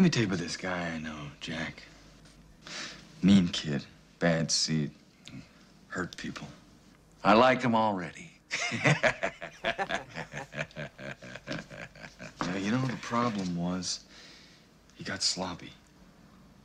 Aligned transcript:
Let 0.00 0.04
me 0.04 0.08
tell 0.08 0.22
you 0.22 0.28
about 0.28 0.38
this 0.38 0.56
guy 0.56 0.94
I 0.94 0.98
know, 0.98 1.26
Jack. 1.40 1.82
Mean 3.20 3.48
kid, 3.48 3.84
bad 4.18 4.50
seed, 4.50 4.92
hurt 5.88 6.16
people. 6.16 6.48
I 7.22 7.34
like 7.34 7.60
him 7.60 7.74
already. 7.74 8.30
Yeah, 9.62 10.00
you 12.56 12.70
know, 12.70 12.80
the 12.86 12.96
problem 13.02 13.54
was 13.54 14.00
he 14.94 15.04
got 15.04 15.22
sloppy. 15.22 15.70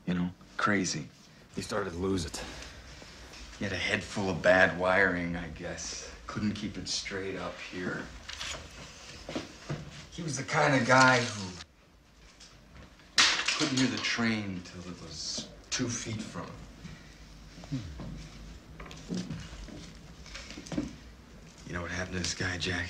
You 0.08 0.14
know, 0.14 0.30
crazy. 0.56 1.06
He 1.58 1.62
started 1.62 1.92
to 1.92 1.98
lose 1.98 2.26
it. 2.26 2.42
He 3.60 3.66
had 3.66 3.74
a 3.74 3.78
head 3.78 4.02
full 4.02 4.30
of 4.30 4.42
bad 4.42 4.80
wiring, 4.80 5.36
I 5.36 5.48
guess. 5.60 6.10
Couldn't 6.26 6.54
keep 6.54 6.78
it 6.78 6.88
straight 6.88 7.38
up 7.38 7.56
here. 7.70 8.04
He 10.12 10.24
was 10.24 10.38
the 10.38 10.44
kind 10.44 10.74
of 10.74 10.88
guy 10.88 11.20
who 11.20 11.55
couldn't 13.58 13.78
hear 13.80 13.88
the 13.88 13.98
train 14.04 14.62
till 14.66 14.92
it 14.92 15.02
was 15.02 15.48
two 15.70 15.88
feet 15.88 16.22
from 16.22 16.42
him. 17.72 17.82
You 21.66 21.74
know 21.74 21.82
what 21.82 21.92
happened 21.92 22.18
to 22.18 22.20
this 22.20 22.34
guy, 22.34 22.58
Jack? 22.58 22.90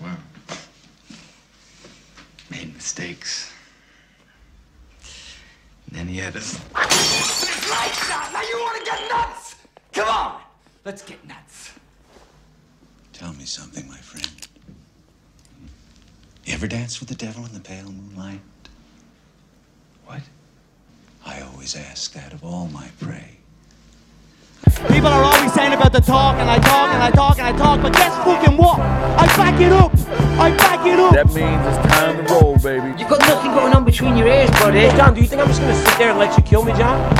Well, 0.00 0.16
made 2.50 2.74
mistakes. 2.74 3.52
And 5.88 5.98
then 5.98 6.08
he 6.08 6.16
had 6.16 6.36
us. 6.36 6.58
Lights 6.74 8.10
out! 8.10 8.32
Now 8.32 8.40
you 8.40 8.58
want 8.60 8.78
to 8.78 8.90
get 8.90 9.10
nuts? 9.10 9.56
Come 9.92 10.08
on! 10.08 10.40
Let's 10.86 11.02
get 11.02 11.22
nuts. 11.26 11.72
Tell 13.12 13.34
me 13.34 13.44
something, 13.44 13.86
my 13.88 13.98
friend. 13.98 14.45
You 16.46 16.54
ever 16.54 16.68
dance 16.68 17.00
with 17.00 17.08
the 17.08 17.16
devil 17.16 17.44
in 17.44 17.52
the 17.52 17.60
pale 17.60 17.90
moonlight? 17.90 18.40
What? 20.04 20.22
I 21.24 21.40
always 21.40 21.74
ask 21.74 22.12
that 22.12 22.32
of 22.32 22.44
all 22.44 22.68
my 22.68 22.86
prey. 23.00 23.38
People 24.86 25.08
are 25.08 25.24
always 25.24 25.52
saying 25.52 25.72
about 25.72 25.92
the 25.92 26.00
talk, 26.00 26.36
and 26.36 26.48
I 26.48 26.58
talk, 26.58 26.94
and 26.94 27.02
I 27.02 27.10
talk, 27.10 27.38
and 27.38 27.48
I 27.48 27.58
talk, 27.58 27.82
but 27.82 27.92
guess 27.94 28.14
fucking 28.22 28.56
what? 28.56 28.78
I 28.78 29.26
back 29.36 29.60
it 29.60 29.72
up! 29.72 29.92
I 30.38 30.56
back 30.56 30.86
it 30.86 31.00
up! 31.00 31.14
That 31.14 31.26
means 31.34 31.66
it's 31.66 31.92
time 31.92 32.24
to 32.24 32.32
roll, 32.32 32.56
baby. 32.58 32.94
You've 32.96 33.10
got 33.10 33.20
nothing 33.22 33.50
going 33.50 33.74
on 33.74 33.84
between 33.84 34.16
your 34.16 34.28
ears, 34.28 34.50
buddy. 34.50 34.86
John, 34.96 35.14
do 35.14 35.22
you 35.22 35.26
think 35.26 35.42
I'm 35.42 35.48
just 35.48 35.60
gonna 35.60 35.74
sit 35.74 35.98
there 35.98 36.10
and 36.10 36.18
let 36.18 36.36
you 36.36 36.44
kill 36.44 36.64
me, 36.64 36.72
John? 36.74 37.12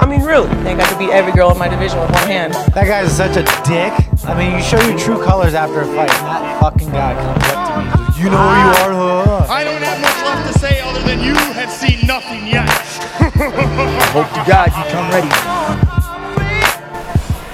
I 0.00 0.06
mean, 0.06 0.22
really? 0.22 0.48
I 0.48 0.62
think 0.62 0.80
I 0.80 0.88
could 0.88 0.98
beat 0.98 1.10
every 1.10 1.32
girl 1.32 1.50
in 1.52 1.58
my 1.58 1.68
division 1.68 2.00
with 2.00 2.12
one 2.12 2.26
hand. 2.26 2.54
That 2.54 2.86
guy 2.86 3.02
is 3.02 3.14
such 3.14 3.36
a 3.36 3.42
dick. 3.68 3.92
I 4.24 4.34
mean, 4.38 4.56
you 4.56 4.62
show 4.62 4.80
your 4.88 4.98
true 4.98 5.22
colors 5.22 5.52
after 5.52 5.82
a 5.82 5.86
fight. 5.86 6.10
and 6.10 6.26
That 6.26 6.60
fucking 6.62 6.90
guy 6.90 7.12
comes 7.14 7.44
up 7.44 7.92
to 7.92 7.98
me. 7.98 7.99
And 8.22 8.30
goes, 8.30 8.30
You 8.30 8.30
know 8.30 8.36
who 8.36 8.54
you 8.56 8.70
are, 8.70 8.92
huh? 8.92 9.46
I 9.52 9.64
don't 9.64 9.82
have 9.82 10.00
much 10.00 10.22
left 10.24 10.52
to 10.52 10.58
say 10.58 10.80
other 10.80 11.02
than 11.02 11.20
you 11.20 11.34
have 11.34 11.70
seen 11.70 12.06
nothing 12.06 12.46
yet. 12.46 12.68
Hope 14.12 14.28
to 14.28 14.44
God 14.48 14.68
you 14.68 14.84
come 14.92 15.10
ready. 15.10 15.28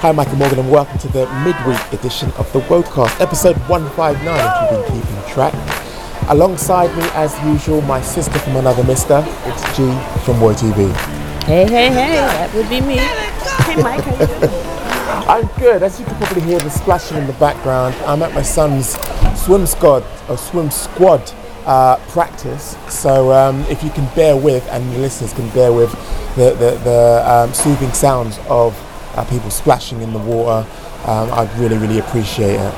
Hi, 0.01 0.11
Michael 0.11 0.35
Morgan, 0.35 0.59
and 0.59 0.71
welcome 0.71 0.97
to 0.99 1.07
the 1.07 1.25
midweek 1.43 1.81
edition 1.91 2.31
of 2.37 2.51
the 2.53 2.59
Wodcast, 2.61 3.19
episode 3.19 3.57
159, 3.67 4.37
if 4.37 4.71
you've 4.71 4.85
been 4.85 5.01
keeping 5.01 5.33
track. 5.33 5.53
Alongside 6.29 6.95
me, 6.97 7.03
as 7.13 7.33
usual, 7.43 7.81
my 7.81 8.01
sister 8.01 8.37
from 8.39 8.57
another 8.57 8.83
mister, 8.83 9.23
it's 9.45 9.63
G 9.75 9.83
from 10.23 10.39
Woy 10.39 10.53
TV. 10.53 10.93
Hey, 11.45 11.65
hey, 11.65 11.89
hey, 11.89 12.15
that 12.17 12.53
would 12.53 12.69
be 12.69 12.81
me. 12.81 12.97
Hey, 12.97 13.81
Mike, 13.81 14.03
how 14.03 14.21
you 14.21 14.47
doing? 14.47 14.76
I'm 15.27 15.45
good. 15.59 15.83
As 15.83 15.99
you 15.99 16.05
can 16.05 16.15
probably 16.15 16.43
hear 16.43 16.59
the 16.59 16.69
splashing 16.69 17.17
in 17.17 17.27
the 17.27 17.33
background, 17.33 17.95
I'm 18.05 18.21
at 18.21 18.33
my 18.33 18.41
son's 18.41 18.97
swim 19.37 19.65
squad 19.65 20.05
or 20.29 20.37
swim 20.37 20.71
squad 20.71 21.29
uh, 21.65 21.97
practice. 22.07 22.77
So 22.87 23.33
um, 23.33 23.59
if 23.63 23.83
you 23.83 23.89
can 23.89 24.07
bear 24.15 24.37
with, 24.37 24.65
and 24.69 24.89
the 24.93 24.99
listeners 24.99 25.33
can 25.33 25.49
bear 25.49 25.73
with 25.73 25.91
the 26.37 26.51
the, 26.51 26.79
the 26.85 27.23
um, 27.29 27.53
soothing 27.53 27.91
sounds 27.91 28.39
of 28.47 28.73
uh, 29.17 29.25
people 29.25 29.49
splashing 29.49 30.01
in 30.01 30.13
the 30.13 30.19
water, 30.19 30.65
um, 31.05 31.29
I'd 31.33 31.53
really 31.59 31.77
really 31.77 31.99
appreciate 31.99 32.55
it. 32.55 32.73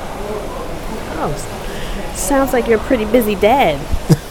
Oh, 1.22 2.12
sounds 2.16 2.52
like 2.52 2.66
you're 2.66 2.80
a 2.80 2.84
pretty 2.84 3.04
busy 3.04 3.36
dad. 3.36 3.78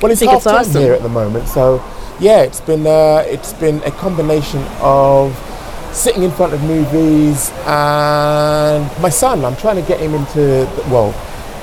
well, 0.00 0.10
it's 0.10 0.20
think 0.20 0.30
half 0.30 0.38
it's 0.38 0.46
awesome. 0.46 0.80
here 0.80 0.94
at 0.94 1.02
the 1.02 1.10
moment, 1.10 1.46
so 1.46 1.84
yeah, 2.20 2.40
it's 2.40 2.62
been 2.62 2.86
uh, 2.86 3.22
it's 3.26 3.52
been 3.52 3.82
a 3.82 3.90
combination 3.90 4.64
of 4.80 5.36
sitting 5.92 6.22
in 6.22 6.30
front 6.30 6.52
of 6.52 6.62
movies 6.62 7.50
and 7.66 8.84
my 9.00 9.08
son. 9.08 9.44
I'm 9.44 9.56
trying 9.56 9.76
to 9.76 9.86
get 9.86 10.00
him 10.00 10.14
into 10.14 10.68
well 10.90 11.12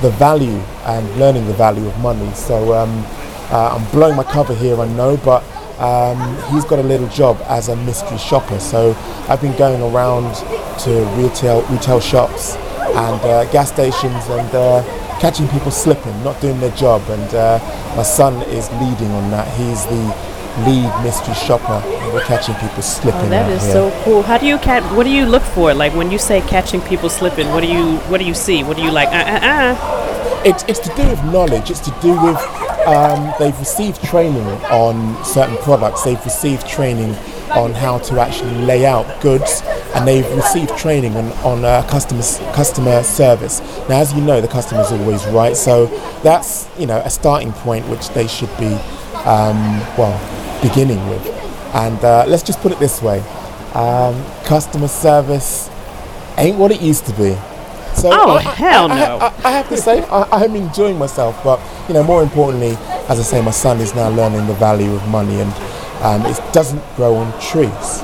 the 0.02 0.10
value 0.10 0.58
and 0.86 1.18
learning 1.18 1.46
the 1.46 1.54
value 1.54 1.86
of 1.86 1.98
money. 2.00 2.32
So 2.34 2.74
um, 2.74 3.04
uh, 3.50 3.76
I'm 3.76 3.90
blowing 3.90 4.16
my 4.16 4.24
cover 4.24 4.54
here, 4.54 4.80
I 4.80 4.88
know, 4.88 5.16
but. 5.18 5.44
Um, 5.80 6.36
he's 6.52 6.66
got 6.66 6.78
a 6.78 6.82
little 6.82 7.08
job 7.08 7.38
as 7.46 7.70
a 7.70 7.76
mystery 7.76 8.18
shopper, 8.18 8.60
so 8.60 8.94
I've 9.30 9.40
been 9.40 9.56
going 9.56 9.80
around 9.80 10.34
to 10.80 11.04
retail 11.16 11.62
retail 11.70 12.00
shops 12.00 12.54
and 12.54 13.20
uh, 13.22 13.50
gas 13.50 13.72
stations 13.72 14.28
and 14.28 14.54
uh, 14.54 14.82
catching 15.20 15.48
people 15.48 15.70
slipping, 15.70 16.22
not 16.22 16.40
doing 16.40 16.60
their 16.60 16.74
job. 16.76 17.02
And 17.08 17.34
uh, 17.34 17.58
my 17.96 18.02
son 18.02 18.42
is 18.48 18.68
leading 18.72 19.10
on 19.10 19.30
that. 19.30 19.48
He's 19.56 19.86
the 19.86 20.29
lead 20.58 20.90
mystery 21.02 21.34
shopper. 21.34 21.82
And 21.84 22.12
we're 22.12 22.24
catching 22.24 22.54
people 22.56 22.82
slipping. 22.82 23.20
Oh, 23.20 23.28
that 23.28 23.50
is 23.50 23.62
here. 23.62 23.72
so 23.72 24.02
cool. 24.04 24.22
How 24.22 24.38
do 24.38 24.46
you 24.46 24.58
catch? 24.58 24.82
What 24.96 25.04
do 25.04 25.10
you 25.10 25.26
look 25.26 25.42
for? 25.42 25.74
Like 25.74 25.94
when 25.94 26.10
you 26.10 26.18
say 26.18 26.40
catching 26.42 26.80
people 26.82 27.08
slipping, 27.08 27.48
what 27.50 27.60
do 27.62 27.68
you 27.72 27.96
what 28.08 28.18
do 28.18 28.24
you 28.24 28.34
see? 28.34 28.62
What 28.62 28.76
do 28.76 28.82
you 28.82 28.90
like? 28.90 29.08
Uh, 29.08 29.12
uh, 29.12 29.40
uh. 29.42 30.42
It's, 30.42 30.64
it's 30.68 30.78
to 30.80 30.94
do 30.94 31.06
with 31.06 31.22
knowledge. 31.24 31.70
It's 31.70 31.80
to 31.80 31.90
do 32.00 32.12
with 32.22 32.38
um, 32.86 33.32
they've 33.38 33.58
received 33.58 34.02
training 34.02 34.46
on 34.70 35.22
certain 35.24 35.56
products. 35.58 36.02
They've 36.02 36.24
received 36.24 36.66
training 36.66 37.14
on 37.50 37.72
how 37.72 37.98
to 37.98 38.20
actually 38.20 38.54
lay 38.64 38.86
out 38.86 39.20
goods, 39.20 39.62
and 39.94 40.06
they've 40.06 40.28
received 40.34 40.76
training 40.78 41.14
on, 41.16 41.26
on 41.44 41.64
uh, 41.64 41.82
customer 41.88 42.22
customer 42.52 43.02
service. 43.02 43.60
Now, 43.88 44.00
as 44.00 44.14
you 44.14 44.22
know, 44.22 44.40
the 44.40 44.48
customer's 44.48 44.90
always 44.92 45.26
right, 45.26 45.56
so 45.56 45.86
that's 46.22 46.68
you 46.78 46.86
know 46.86 46.98
a 46.98 47.10
starting 47.10 47.52
point 47.52 47.86
which 47.88 48.08
they 48.10 48.26
should 48.26 48.56
be 48.58 48.74
um, 49.26 49.80
well 49.98 50.39
beginning 50.62 51.00
with. 51.08 51.26
And 51.74 52.02
uh, 52.04 52.24
let's 52.26 52.42
just 52.42 52.60
put 52.60 52.72
it 52.72 52.78
this 52.78 53.00
way: 53.02 53.20
um, 53.74 54.14
customer 54.44 54.88
service 54.88 55.68
ain't 56.36 56.56
what 56.58 56.70
it 56.72 56.80
used 56.80 57.06
to 57.06 57.12
be. 57.12 57.36
So 57.94 58.08
Oh, 58.12 58.30
I- 58.32 58.36
I- 58.38 58.40
hell 58.42 58.90
I- 58.90 58.98
no. 59.00 59.18
I, 59.18 59.32
I 59.44 59.50
have 59.50 59.68
to 59.70 59.76
say, 59.76 60.02
I, 60.04 60.26
I'm 60.32 60.54
enjoying 60.56 60.98
myself, 60.98 61.38
but 61.42 61.60
you 61.88 61.94
know, 61.94 62.02
more 62.04 62.22
importantly, 62.22 62.76
as 63.08 63.18
I 63.18 63.22
say, 63.22 63.42
my 63.42 63.50
son 63.50 63.80
is 63.80 63.94
now 63.94 64.08
learning 64.10 64.46
the 64.46 64.54
value 64.54 64.92
of 64.94 65.06
money, 65.08 65.40
and 65.40 65.52
um, 66.02 66.24
it 66.26 66.40
doesn't 66.52 66.82
grow 66.96 67.16
on 67.16 67.32
trees. 67.40 68.02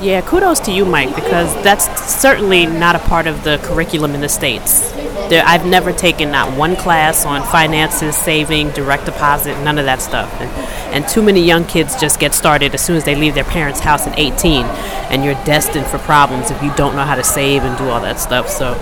Yeah, 0.00 0.20
kudos 0.22 0.60
to 0.60 0.72
you, 0.72 0.84
Mike, 0.84 1.14
because 1.14 1.54
that's 1.62 1.86
certainly 2.12 2.66
not 2.66 2.94
a 2.96 2.98
part 2.98 3.26
of 3.26 3.42
the 3.44 3.58
curriculum 3.62 4.14
in 4.14 4.20
the 4.20 4.28
states. 4.28 4.90
There, 5.30 5.42
I've 5.46 5.64
never 5.64 5.92
taken 5.92 6.30
not 6.30 6.58
one 6.58 6.76
class 6.76 7.24
on 7.24 7.42
finances, 7.44 8.14
saving, 8.14 8.70
direct 8.72 9.06
deposit, 9.06 9.58
none 9.64 9.78
of 9.78 9.86
that 9.86 10.02
stuff. 10.02 10.30
And, 10.40 10.50
and 10.94 11.08
too 11.08 11.22
many 11.22 11.42
young 11.42 11.64
kids 11.64 11.98
just 11.98 12.20
get 12.20 12.34
started 12.34 12.74
as 12.74 12.84
soon 12.84 12.96
as 12.96 13.04
they 13.04 13.14
leave 13.14 13.34
their 13.34 13.44
parents' 13.44 13.80
house 13.80 14.06
at 14.06 14.18
18, 14.18 14.66
and 15.10 15.24
you're 15.24 15.42
destined 15.44 15.86
for 15.86 15.98
problems 15.98 16.50
if 16.50 16.62
you 16.62 16.74
don't 16.74 16.96
know 16.96 17.04
how 17.04 17.14
to 17.14 17.24
save 17.24 17.62
and 17.62 17.78
do 17.78 17.84
all 17.84 18.00
that 18.00 18.18
stuff. 18.20 18.48
So, 18.50 18.74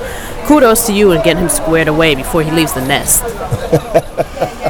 kudos 0.46 0.86
to 0.86 0.92
you 0.92 1.12
and 1.12 1.22
getting 1.22 1.44
him 1.44 1.48
squared 1.50 1.88
away 1.88 2.14
before 2.16 2.42
he 2.42 2.50
leaves 2.50 2.72
the 2.72 2.84
nest. 2.84 3.22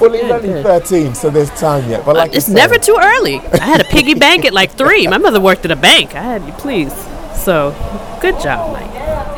Well, 0.00 0.12
he's 0.12 0.22
only 0.24 0.62
13, 0.62 1.14
so 1.14 1.28
there's 1.30 1.50
time 1.50 1.88
yet. 1.90 2.04
But 2.04 2.16
uh, 2.16 2.20
like 2.20 2.34
it's 2.34 2.48
you 2.48 2.54
never 2.54 2.78
too 2.78 2.96
early. 2.98 3.36
I 3.38 3.64
had 3.64 3.80
a 3.80 3.84
piggy 3.84 4.14
bank 4.14 4.44
at 4.44 4.52
like 4.54 4.72
three. 4.72 5.06
My 5.06 5.18
mother 5.18 5.40
worked 5.40 5.64
at 5.64 5.70
a 5.70 5.76
bank. 5.76 6.14
I 6.14 6.22
had 6.22 6.44
you 6.46 6.52
please. 6.52 6.92
So, 7.36 7.74
good 8.20 8.40
job, 8.40 8.72
Mike. 8.72 8.90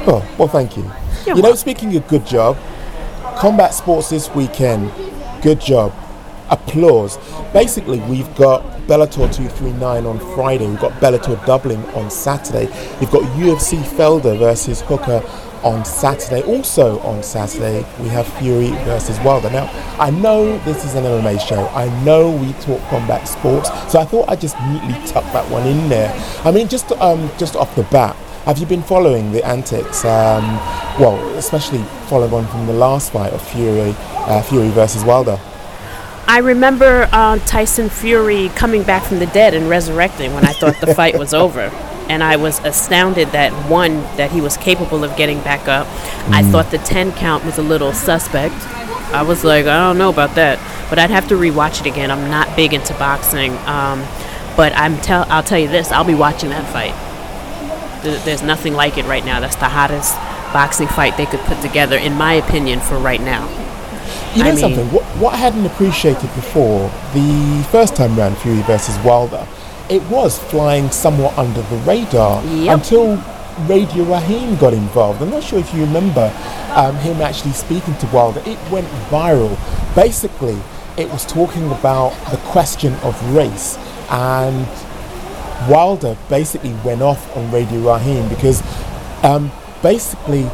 Oh, 0.08 0.28
well, 0.38 0.48
thank 0.48 0.76
you. 0.76 0.82
You're 1.24 1.36
you 1.36 1.42
know, 1.42 1.50
welcome. 1.50 1.56
speaking 1.56 1.96
of 1.96 2.06
good 2.08 2.26
job, 2.26 2.56
combat 3.36 3.74
sports 3.74 4.10
this 4.10 4.28
weekend. 4.34 4.90
Good 5.42 5.60
job. 5.60 5.92
Applause. 6.50 7.18
Basically, 7.52 8.00
we've 8.00 8.32
got 8.34 8.62
Bellator 8.88 9.32
239 9.32 10.06
on 10.06 10.18
Friday. 10.34 10.68
We've 10.68 10.80
got 10.80 10.92
Bellator 11.00 11.44
Dublin 11.46 11.84
on 11.94 12.10
Saturday. 12.10 12.66
We've 13.00 13.10
got 13.10 13.22
UFC 13.38 13.80
Felder 13.82 14.38
versus 14.38 14.80
Hooker 14.82 15.20
on 15.64 15.84
Saturday. 15.84 16.42
Also 16.42 16.98
on 17.00 17.22
Saturday, 17.22 17.86
we 18.00 18.08
have 18.08 18.26
Fury 18.38 18.70
versus 18.84 19.18
Wilder. 19.20 19.50
Now, 19.50 19.70
I 19.98 20.10
know 20.10 20.58
this 20.58 20.84
is 20.84 20.94
an 20.94 21.04
MMA 21.04 21.40
show. 21.46 21.66
I 21.68 21.88
know 22.04 22.30
we 22.30 22.52
talk 22.54 22.80
combat 22.88 23.26
sports, 23.28 23.68
so 23.90 24.00
I 24.00 24.04
thought 24.04 24.28
I'd 24.28 24.40
just 24.40 24.58
neatly 24.60 24.94
tuck 25.06 25.24
that 25.32 25.48
one 25.50 25.66
in 25.66 25.88
there. 25.88 26.12
I 26.44 26.50
mean, 26.50 26.68
just 26.68 26.90
um, 26.92 27.30
just 27.38 27.56
off 27.56 27.74
the 27.76 27.84
bat, 27.84 28.16
have 28.44 28.58
you 28.58 28.66
been 28.66 28.82
following 28.82 29.32
the 29.32 29.44
antics? 29.46 30.04
Um, 30.04 30.44
well, 30.98 31.18
especially 31.36 31.82
following 32.08 32.34
on 32.34 32.46
from 32.48 32.66
the 32.66 32.72
last 32.72 33.12
fight 33.12 33.32
of 33.32 33.46
Fury, 33.50 33.94
uh, 33.96 34.42
Fury 34.42 34.68
versus 34.70 35.04
Wilder. 35.04 35.38
I 36.26 36.38
remember 36.38 37.08
uh, 37.12 37.38
Tyson 37.40 37.88
Fury 37.88 38.48
coming 38.50 38.84
back 38.84 39.04
from 39.04 39.18
the 39.18 39.26
dead 39.26 39.54
and 39.54 39.68
resurrecting 39.68 40.34
when 40.34 40.44
I 40.44 40.52
thought 40.52 40.80
the 40.80 40.94
fight 40.94 41.18
was 41.18 41.34
over. 41.34 41.70
And 42.12 42.22
I 42.22 42.36
was 42.36 42.58
astounded 42.62 43.28
that 43.32 43.52
one, 43.70 44.02
that 44.18 44.30
he 44.32 44.42
was 44.42 44.58
capable 44.58 45.02
of 45.02 45.16
getting 45.16 45.40
back 45.40 45.66
up. 45.66 45.86
I 46.30 46.42
Mm. 46.42 46.50
thought 46.52 46.70
the 46.70 46.76
10 46.76 47.12
count 47.12 47.42
was 47.46 47.56
a 47.56 47.62
little 47.62 47.94
suspect. 47.94 48.54
I 49.14 49.22
was 49.22 49.44
like, 49.44 49.64
I 49.66 49.78
don't 49.78 49.96
know 49.96 50.10
about 50.10 50.34
that, 50.34 50.58
but 50.90 50.98
I'd 50.98 51.08
have 51.10 51.26
to 51.28 51.36
rewatch 51.36 51.80
it 51.80 51.86
again. 51.86 52.10
I'm 52.10 52.28
not 52.30 52.54
big 52.54 52.74
into 52.74 52.92
boxing, 52.94 53.56
um, 53.66 54.02
but 54.58 54.76
I'm 54.76 54.98
tell 54.98 55.24
I'll 55.30 55.42
tell 55.42 55.58
you 55.58 55.68
this: 55.68 55.90
I'll 55.90 56.04
be 56.04 56.14
watching 56.26 56.50
that 56.50 56.66
fight. 56.76 56.94
There's 58.26 58.42
nothing 58.42 58.74
like 58.74 58.98
it 58.98 59.06
right 59.06 59.24
now. 59.24 59.40
That's 59.40 59.56
the 59.56 59.70
hottest 59.70 60.14
boxing 60.52 60.88
fight 60.88 61.16
they 61.16 61.24
could 61.26 61.40
put 61.40 61.62
together, 61.62 61.96
in 61.96 62.14
my 62.14 62.34
opinion, 62.34 62.80
for 62.80 62.96
right 62.98 63.20
now. 63.22 63.48
You 64.34 64.42
know 64.44 64.48
I 64.50 64.52
mean- 64.52 64.60
something? 64.60 64.92
What, 64.92 65.04
what 65.22 65.32
I 65.34 65.36
hadn't 65.38 65.64
appreciated 65.64 66.28
before, 66.34 66.90
the 67.14 67.64
first 67.70 67.96
time 67.96 68.16
round 68.18 68.36
Fury 68.38 68.60
versus 68.62 68.98
Wilder, 68.98 69.46
it 69.88 70.02
was 70.10 70.38
flying 70.38 70.90
somewhat 70.90 71.36
under 71.38 71.62
the 71.62 71.76
radar 71.78 72.42
Yep. 72.44 72.74
until 72.78 73.16
Radio 73.68 74.04
Raheem 74.04 74.56
got 74.56 74.72
involved. 74.72 75.20
I'm 75.22 75.30
not 75.30 75.42
sure 75.42 75.58
if 75.58 75.72
you 75.74 75.82
remember 75.84 76.32
um, 76.74 76.96
him 76.96 77.20
actually 77.20 77.52
speaking 77.52 77.94
to 77.98 78.06
Wilder. 78.06 78.42
It 78.46 78.58
went 78.70 78.86
viral. 79.10 79.56
Basically, 79.94 80.58
it 80.96 81.10
was 81.10 81.24
talking 81.26 81.70
about 81.72 82.10
the 82.30 82.38
question 82.38 82.94
of 83.02 83.14
race 83.34 83.76
and 84.10 84.66
Wilder 85.70 86.16
basically 86.28 86.74
went 86.84 87.02
off 87.02 87.34
on 87.36 87.50
Radio 87.50 87.80
Raheem 87.80 88.28
because 88.28 88.62
um, 89.24 89.50
basically 89.82 90.44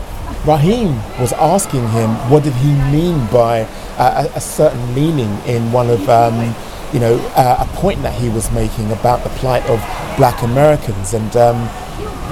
Raheem 0.46 0.94
was 1.18 1.32
asking 1.34 1.88
him 1.90 2.10
what 2.30 2.42
did 2.44 2.52
he 2.54 2.72
mean 2.92 3.26
by 3.32 3.62
uh, 3.98 4.28
a, 4.34 4.36
a 4.36 4.40
certain 4.40 4.94
meaning 4.94 5.30
in 5.46 5.72
one 5.72 5.88
of 5.90 6.08
um, 6.08 6.54
you 6.92 7.00
know 7.00 7.16
uh, 7.36 7.66
a 7.68 7.76
point 7.76 8.02
that 8.02 8.14
he 8.14 8.28
was 8.28 8.50
making 8.52 8.90
about 8.92 9.22
the 9.22 9.30
plight 9.30 9.64
of 9.68 9.78
black 10.16 10.42
Americans 10.42 11.14
and 11.14 11.36
um, 11.36 11.68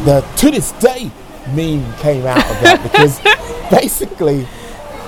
the 0.05 0.21
to 0.37 0.51
this 0.51 0.73
day 0.73 1.11
meme 1.55 1.95
came 1.99 2.27
out 2.27 2.39
of 2.51 2.61
that 2.61 2.83
because 2.91 3.21
basically 3.71 4.47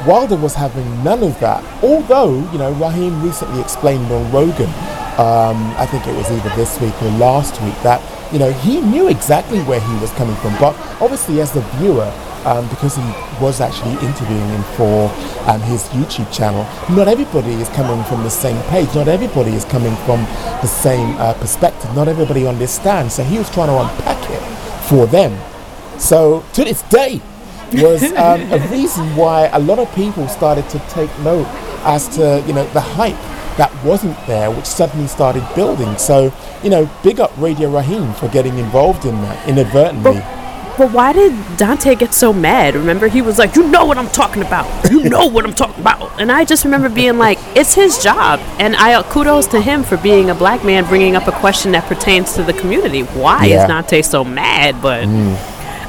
Wilder 0.06 0.37
was 0.37 0.55
having 0.55 1.03
none 1.03 1.23
of 1.23 1.39
that. 1.41 1.65
Although, 1.83 2.37
you 2.53 2.59
know, 2.59 2.73
Raheem 2.75 3.21
recently 3.23 3.61
explained 3.61 4.11
on 4.12 4.31
Rogan, 4.31 4.71
um, 5.19 5.75
I 5.77 5.87
think 5.91 6.06
it 6.06 6.15
was 6.15 6.31
either 6.31 6.55
this 6.55 6.81
week 6.81 6.94
or 7.03 7.11
last 7.19 7.61
week, 7.62 7.75
that, 7.83 8.01
you 8.33 8.39
know, 8.39 8.53
he 8.53 8.81
knew 8.81 9.09
exactly 9.09 9.59
where 9.61 9.81
he 9.81 9.94
was 10.01 10.12
coming 10.12 10.37
from. 10.37 10.56
But 10.59 10.77
obviously, 11.03 11.41
as 11.41 11.53
the 11.53 11.62
viewer, 11.79 12.12
um, 12.46 12.69
because 12.69 12.96
he 12.96 13.02
was 13.40 13.61
actually 13.61 13.93
interviewing 14.06 14.49
him 14.49 14.62
for 14.76 15.11
um, 15.49 15.61
his 15.62 15.85
YouTube 15.88 16.32
channel, 16.32 16.64
not 16.94 17.08
everybody 17.08 17.52
is 17.55 17.69
coming 17.70 18.02
from 18.05 18.23
the 18.23 18.31
same 18.31 18.61
page. 18.70 18.94
Not 18.94 19.08
everybody 19.08 19.52
is 19.52 19.64
coming 19.64 19.94
from 20.06 20.20
the 20.62 20.67
same 20.67 21.17
uh, 21.19 21.35
perspective. 21.35 21.94
Not 21.94 22.08
everybody 22.08 22.46
understands. 22.46 23.14
So 23.14 23.25
he 23.25 23.38
was 23.38 23.50
trying 23.50 23.69
to 23.69 23.79
unpack 23.81 24.31
it 24.31 24.43
for 24.88 25.06
them. 25.06 25.38
So 25.99 26.44
to 26.55 26.64
this 26.64 26.82
day, 26.82 27.20
was 27.73 28.02
um, 28.12 28.41
a 28.52 28.58
reason 28.70 29.14
why 29.17 29.46
a 29.52 29.58
lot 29.58 29.79
of 29.79 29.93
people 29.94 30.26
started 30.29 30.69
to 30.70 30.79
take 30.91 31.11
note 31.20 31.46
as 31.84 32.08
to 32.17 32.43
you 32.46 32.52
know 32.52 32.67
the 32.73 32.81
hype 32.81 33.17
that 33.58 33.73
wasn't 33.84 34.17
there, 34.26 34.50
which 34.50 34.64
suddenly 34.64 35.08
started 35.08 35.46
building. 35.55 35.99
So 35.99 36.32
you 36.62 36.70
know, 36.70 36.88
big 37.02 37.20
up 37.20 37.37
Radio 37.38 37.70
Raheem 37.70 38.12
for 38.14 38.29
getting 38.29 38.58
involved 38.58 39.05
in 39.05 39.14
that 39.23 39.49
inadvertently. 39.49 40.20
But 40.20 40.38
why 40.87 41.13
did 41.13 41.33
Deontay 41.59 41.99
get 41.99 42.15
so 42.15 42.33
mad? 42.33 42.75
Remember, 42.75 43.09
he 43.09 43.21
was 43.23 43.39
like, 43.39 43.57
"You 43.57 43.67
know 43.69 43.85
what 43.85 43.99
I'm 43.99 44.09
talking 44.09 44.43
about. 44.43 44.67
You 44.91 45.09
know 45.09 45.27
what 45.27 45.45
I'm 45.45 45.55
talking 45.55 45.81
about." 45.81 46.21
And 46.21 46.31
I 46.31 46.45
just 46.45 46.65
remember 46.65 46.89
being 46.89 47.19
like, 47.19 47.39
"It's 47.57 47.75
his 47.75 47.99
job." 48.03 48.41
And 48.59 48.77
I 48.77 48.95
uh, 48.95 49.03
kudos 49.05 49.47
to 49.49 49.61
him 49.61 49.83
for 49.83 49.97
being 49.97 50.31
a 50.31 50.35
black 50.35 50.65
man, 50.65 50.85
bringing 50.85 51.17
up 51.17 51.27
a 51.27 51.33
question 51.33 51.73
that 51.73 51.85
pertains 51.85 52.35
to 52.35 52.43
the 52.43 52.53
community. 52.53 53.03
Why 53.03 53.47
Yeah. 53.47 53.65
is 53.65 53.71
Deontay 53.71 54.05
so 54.05 54.25
mad? 54.25 54.81
But 54.81 55.05
Mm. 55.05 55.37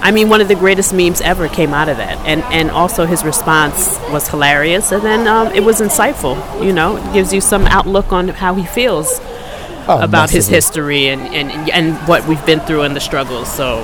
I 0.02 0.12
mean, 0.12 0.30
one 0.30 0.40
of 0.40 0.48
the 0.48 0.56
greatest 0.56 0.94
memes 0.94 1.20
ever 1.20 1.50
came 1.50 1.74
out 1.74 1.90
of 1.90 1.98
that, 1.98 2.18
and 2.26 2.42
and 2.52 2.72
also 2.72 3.06
his 3.06 3.24
response 3.26 4.00
was 4.12 4.28
hilarious, 4.30 4.92
and 4.94 5.04
then 5.04 5.28
um, 5.28 5.48
it 5.54 5.64
was 5.64 5.82
insightful. 5.82 6.36
You 6.66 6.72
know, 6.72 6.96
it 6.96 7.14
gives 7.14 7.34
you 7.34 7.42
some 7.42 7.66
outlook 7.68 8.14
on 8.14 8.30
how 8.30 8.54
he 8.54 8.66
feels 8.66 9.20
Oh, 9.92 10.04
about 10.04 10.30
his 10.30 10.48
history 10.48 11.08
and, 11.08 11.20
and 11.34 11.72
and 11.72 11.96
what 12.08 12.28
we've 12.28 12.46
been 12.46 12.60
through 12.60 12.84
and 12.84 12.96
the 12.96 13.00
struggles. 13.00 13.52
So, 13.52 13.80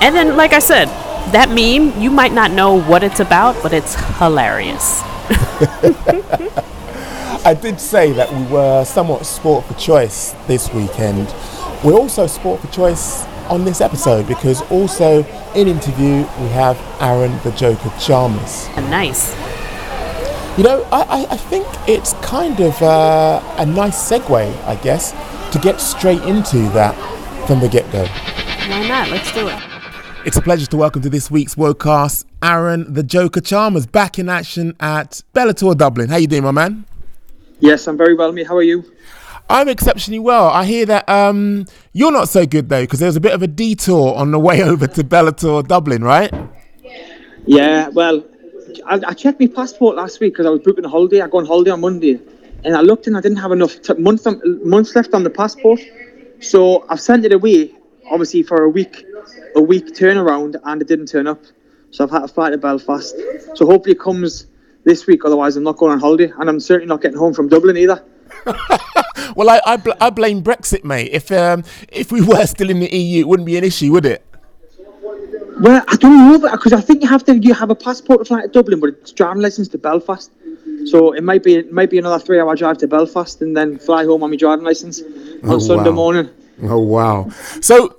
and 0.00 0.16
then 0.16 0.38
like 0.38 0.54
I 0.54 0.58
said, 0.58 0.86
that 1.32 1.50
meme 1.50 2.00
you 2.00 2.10
might 2.10 2.32
not 2.32 2.50
know 2.50 2.80
what 2.80 3.02
it's 3.02 3.20
about, 3.20 3.62
but 3.62 3.74
it's 3.74 3.94
hilarious. 4.18 5.02
I 7.44 7.54
did 7.60 7.78
say 7.78 8.12
that 8.12 8.32
we 8.32 8.42
were 8.50 8.86
somewhat 8.86 9.26
sport 9.26 9.66
for 9.66 9.74
choice 9.74 10.32
this 10.46 10.72
weekend. 10.72 11.28
We're 11.84 11.98
also 11.98 12.26
sport 12.26 12.62
for 12.62 12.68
choice 12.68 13.26
on 13.50 13.66
this 13.66 13.82
episode 13.82 14.26
because 14.26 14.62
also 14.70 15.24
in 15.54 15.68
interview 15.68 16.26
we 16.40 16.48
have 16.48 16.78
Aaron 17.00 17.38
the 17.44 17.52
Joker 17.52 17.92
Chalmers. 18.00 18.66
Nice. 18.76 19.34
You 20.58 20.64
know, 20.64 20.82
I, 20.90 21.02
I, 21.02 21.26
I 21.30 21.36
think 21.36 21.68
it's 21.86 22.14
kind 22.14 22.58
of 22.58 22.82
uh, 22.82 23.40
a 23.58 23.64
nice 23.64 24.10
segue, 24.10 24.64
I 24.64 24.74
guess, 24.82 25.12
to 25.52 25.58
get 25.60 25.80
straight 25.80 26.20
into 26.22 26.58
that 26.70 26.96
from 27.46 27.60
the 27.60 27.68
get 27.68 27.88
go. 27.92 28.04
Why 28.04 28.88
not? 28.88 29.08
Let's 29.08 29.32
do 29.32 29.46
it. 29.46 29.62
It's 30.26 30.36
a 30.36 30.42
pleasure 30.42 30.66
to 30.66 30.76
welcome 30.76 31.00
to 31.02 31.08
this 31.08 31.30
week's 31.30 31.54
Wocast 31.54 32.24
Aaron 32.42 32.92
the 32.92 33.04
Joker 33.04 33.40
Chalmers 33.40 33.86
back 33.86 34.18
in 34.18 34.28
action 34.28 34.74
at 34.80 35.22
Bellator 35.32 35.78
Dublin. 35.78 36.08
How 36.08 36.16
you 36.16 36.26
doing, 36.26 36.42
my 36.42 36.50
man? 36.50 36.84
Yes, 37.60 37.86
I'm 37.86 37.96
very 37.96 38.16
well, 38.16 38.32
mate. 38.32 38.48
How 38.48 38.56
are 38.56 38.62
you? 38.64 38.84
I'm 39.48 39.68
exceptionally 39.68 40.18
well. 40.18 40.48
I 40.48 40.64
hear 40.64 40.86
that 40.86 41.08
um, 41.08 41.66
you're 41.92 42.10
not 42.10 42.28
so 42.28 42.46
good 42.46 42.68
though, 42.68 42.82
because 42.82 42.98
there 42.98 43.06
was 43.08 43.14
a 43.14 43.20
bit 43.20 43.32
of 43.32 43.44
a 43.44 43.46
detour 43.46 44.16
on 44.16 44.32
the 44.32 44.40
way 44.40 44.60
over 44.64 44.88
to 44.88 45.04
Bellator 45.04 45.64
Dublin, 45.68 46.02
right? 46.02 46.34
Yeah. 46.82 47.14
Yeah, 47.46 47.88
well, 47.90 48.24
I, 48.86 49.00
I 49.06 49.14
checked 49.14 49.40
my 49.40 49.46
passport 49.46 49.96
last 49.96 50.20
week 50.20 50.34
because 50.34 50.46
I 50.46 50.50
was 50.50 50.60
booking 50.60 50.84
a 50.84 50.88
holiday. 50.88 51.20
I 51.20 51.28
go 51.28 51.38
on 51.38 51.46
holiday 51.46 51.70
on 51.70 51.80
Monday, 51.80 52.20
and 52.64 52.76
I 52.76 52.80
looked 52.80 53.06
and 53.06 53.16
I 53.16 53.20
didn't 53.20 53.38
have 53.38 53.52
enough 53.52 53.80
t- 53.82 53.94
months 53.94 54.26
months 54.64 54.94
left 54.94 55.14
on 55.14 55.24
the 55.24 55.30
passport, 55.30 55.80
so 56.40 56.86
I've 56.88 57.00
sent 57.00 57.24
it 57.24 57.32
away. 57.32 57.74
Obviously 58.10 58.42
for 58.42 58.62
a 58.62 58.68
week, 58.70 59.04
a 59.54 59.60
week 59.60 59.86
turnaround, 59.88 60.56
and 60.64 60.80
it 60.80 60.88
didn't 60.88 61.06
turn 61.06 61.26
up. 61.26 61.42
So 61.90 62.04
I've 62.04 62.10
had 62.10 62.20
to 62.20 62.28
fly 62.28 62.50
to 62.50 62.58
Belfast. 62.58 63.14
So 63.54 63.66
hopefully 63.66 63.92
it 63.92 64.00
comes 64.00 64.46
this 64.84 65.06
week. 65.06 65.24
Otherwise, 65.24 65.56
I'm 65.56 65.64
not 65.64 65.76
going 65.76 65.92
on 65.92 66.00
holiday, 66.00 66.32
and 66.38 66.48
I'm 66.48 66.60
certainly 66.60 66.86
not 66.88 67.02
getting 67.02 67.18
home 67.18 67.34
from 67.34 67.48
Dublin 67.48 67.76
either. 67.76 68.02
Well, 69.36 69.50
I 69.50 69.60
I, 69.66 69.76
bl- 69.76 69.92
I 70.00 70.10
blame 70.10 70.42
Brexit, 70.42 70.84
mate. 70.84 71.10
If 71.12 71.30
um, 71.30 71.62
if 71.92 72.10
we 72.10 72.20
were 72.20 72.46
still 72.46 72.70
in 72.70 72.80
the 72.80 72.88
EU, 72.92 73.20
it 73.20 73.28
wouldn't 73.28 73.46
be 73.46 73.56
an 73.56 73.64
issue, 73.64 73.92
would 73.92 74.06
it? 74.06 74.24
Well, 75.60 75.82
I 75.88 75.96
don't 75.96 76.40
know 76.42 76.50
because 76.52 76.72
I 76.72 76.80
think 76.80 77.02
you 77.02 77.08
have 77.08 77.24
to 77.24 77.36
you 77.38 77.52
have 77.54 77.70
a 77.70 77.74
passport 77.74 78.20
to 78.20 78.24
fly 78.24 78.42
to 78.42 78.48
Dublin, 78.48 78.80
but 78.80 78.90
it's 78.90 79.12
driving 79.12 79.42
license 79.42 79.68
to 79.68 79.78
Belfast. 79.78 80.30
So 80.86 81.12
it 81.12 81.24
might 81.24 81.42
be 81.42 81.56
it 81.56 81.72
might 81.72 81.90
be 81.90 81.98
another 81.98 82.18
three 82.24 82.38
hour 82.38 82.54
drive 82.54 82.78
to 82.78 82.86
Belfast 82.86 83.42
and 83.42 83.56
then 83.56 83.78
fly 83.78 84.04
home 84.04 84.22
on 84.22 84.30
my 84.30 84.36
driving 84.36 84.64
license 84.64 85.02
on 85.02 85.42
Oh, 85.44 85.58
Sunday 85.58 85.90
wow. 85.90 85.96
morning. 85.96 86.30
Oh 86.62 86.78
wow! 86.78 87.28
So 87.60 87.96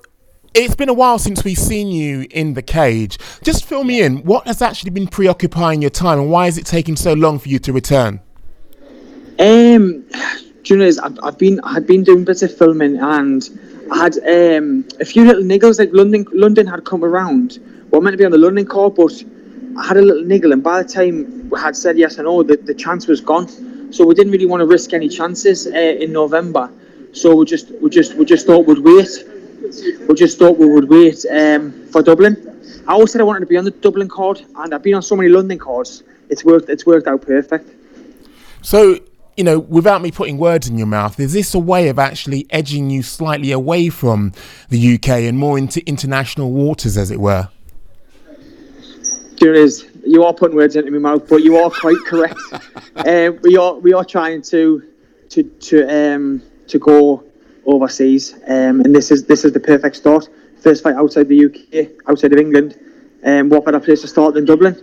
it's 0.54 0.76
been 0.76 0.90
a 0.90 0.94
while 0.94 1.20
since 1.20 1.44
we've 1.44 1.58
seen 1.58 1.90
you 1.90 2.26
in 2.32 2.54
the 2.54 2.62
cage. 2.62 3.18
Just 3.44 3.66
fill 3.66 3.84
me 3.84 4.02
in. 4.02 4.18
What 4.24 4.48
has 4.48 4.62
actually 4.62 4.92
been 4.92 5.08
preoccupying 5.08 5.82
your 5.82 5.92
time, 5.92 6.20
and 6.20 6.32
why 6.32 6.48
is 6.48 6.58
it 6.58 6.66
taking 6.66 6.96
so 6.96 7.14
long 7.14 7.40
for 7.40 7.50
you 7.50 7.60
to 7.60 7.74
return? 7.74 8.22
Um, 9.38 10.06
do 10.64 10.74
you 10.74 10.80
know, 10.80 10.86
is 10.86 11.00
I've, 11.00 11.18
I've 11.24 11.38
been 11.38 11.60
I've 11.64 11.88
been 11.88 12.04
doing 12.04 12.26
bits 12.26 12.42
of 12.42 12.56
filming 12.56 12.98
and 12.98 13.48
I 13.92 13.98
had 13.98 14.18
um 14.18 14.86
a 15.00 15.06
few 15.06 15.26
little 15.26 15.44
niggles 15.44 15.80
like 15.80 15.90
London 15.94 16.26
London 16.32 16.68
had 16.68 16.84
come 16.86 17.04
around. 17.04 17.60
Well, 17.90 18.02
I 18.02 18.04
meant 18.04 18.14
to 18.14 18.18
be 18.18 18.26
on 18.26 18.32
the 18.32 18.38
London 18.38 18.66
call, 18.66 18.90
but 18.90 19.24
I 19.78 19.88
had 19.88 19.98
a 19.98 20.02
little 20.02 20.24
niggle, 20.24 20.52
and 20.52 20.62
by 20.62 20.84
the 20.84 20.90
time 20.90 21.50
we 21.50 21.60
had 21.60 21.76
said 21.76 21.98
yes 21.98 22.20
or 22.20 22.24
no, 22.24 22.44
the, 22.44 22.58
the 22.58 22.74
chance 22.74 23.08
was 23.08 23.22
gone. 23.22 23.48
So 23.92 24.06
we 24.06 24.14
didn't 24.14 24.32
really 24.32 24.46
want 24.46 24.62
to 24.62 24.68
risk 24.68 24.94
any 24.94 25.10
chances 25.10 25.66
uh, 25.66 25.72
in 25.72 26.12
November. 26.12 26.70
So 27.14 27.36
we 27.36 27.46
just 27.46 27.72
we 27.82 27.90
just 27.90 28.14
we 28.16 28.26
just 28.26 28.46
thought 28.46 28.68
we'd 28.68 28.80
wait. 28.80 29.10
We 30.08 30.16
just 30.16 30.38
thought 30.38 30.58
we 30.58 30.68
would 30.68 30.90
wait 30.90 31.26
um, 31.32 31.88
for 31.88 32.04
Dublin. 32.04 32.36
I 32.88 32.94
always 32.94 33.12
said 33.12 33.22
I 33.22 33.24
wanted 33.24 33.42
to 33.42 33.46
be 33.46 33.58
on 33.58 33.66
the 33.66 33.72
Dublin 33.72 34.08
card, 34.08 34.46
and 34.56 34.74
I've 34.74 34.84
been 34.84 34.96
on 34.96 35.02
so 35.02 35.16
many 35.16 35.30
London 35.30 35.58
cards. 35.58 36.04
It's 36.30 36.44
worked. 36.44 36.70
It's 36.70 36.86
worked 36.86 37.08
out 37.08 37.22
perfect. 37.22 37.70
So, 38.62 39.00
you 39.40 39.46
know, 39.46 39.58
without 39.58 40.02
me 40.02 40.12
putting 40.12 40.38
words 40.38 40.68
in 40.68 40.78
your 40.78 40.86
mouth, 40.86 41.18
is 41.18 41.32
this 41.32 41.54
a 41.54 41.60
way 41.60 41.88
of 41.88 41.98
actually 41.98 42.46
edging 42.50 42.90
you 42.90 43.02
slightly 43.02 43.54
away 43.54 43.88
from 43.88 44.34
the 44.68 44.96
UK 44.96 45.08
and 45.30 45.40
more 45.40 45.58
into 45.58 45.82
international 45.88 46.52
waters, 46.52 46.98
as 46.98 47.10
it 47.10 47.22
were? 47.22 47.48
There 49.40 49.54
is. 49.54 49.88
You 50.06 50.26
are 50.26 50.34
putting 50.34 50.58
words 50.58 50.76
into 50.76 50.92
my 50.92 50.98
mouth, 50.98 51.30
but 51.30 51.38
you 51.38 51.56
are 51.56 51.70
quite 51.70 51.96
correct. 52.06 52.38
uh, 52.98 53.32
we 53.42 53.56
are 53.56 53.76
we 53.76 53.94
are 53.94 54.04
trying 54.04 54.42
to 54.42 54.84
to 55.30 55.44
to 55.44 55.88
um 55.88 56.42
to 56.68 56.78
go 56.78 57.24
overseas, 57.66 58.34
um, 58.46 58.82
and 58.82 58.94
this 58.94 59.10
is 59.10 59.24
this 59.24 59.46
is 59.46 59.54
the 59.54 59.62
perfect 59.62 59.96
start. 59.96 60.28
First 60.60 60.84
fight 60.84 60.96
outside 60.96 61.30
the 61.30 61.46
UK, 61.46 62.10
outside 62.10 62.34
of 62.34 62.40
England. 62.40 62.78
Um, 63.24 63.48
what 63.48 63.64
better 63.64 63.80
place 63.80 64.02
to 64.02 64.08
start 64.10 64.34
than 64.34 64.44
Dublin? 64.44 64.76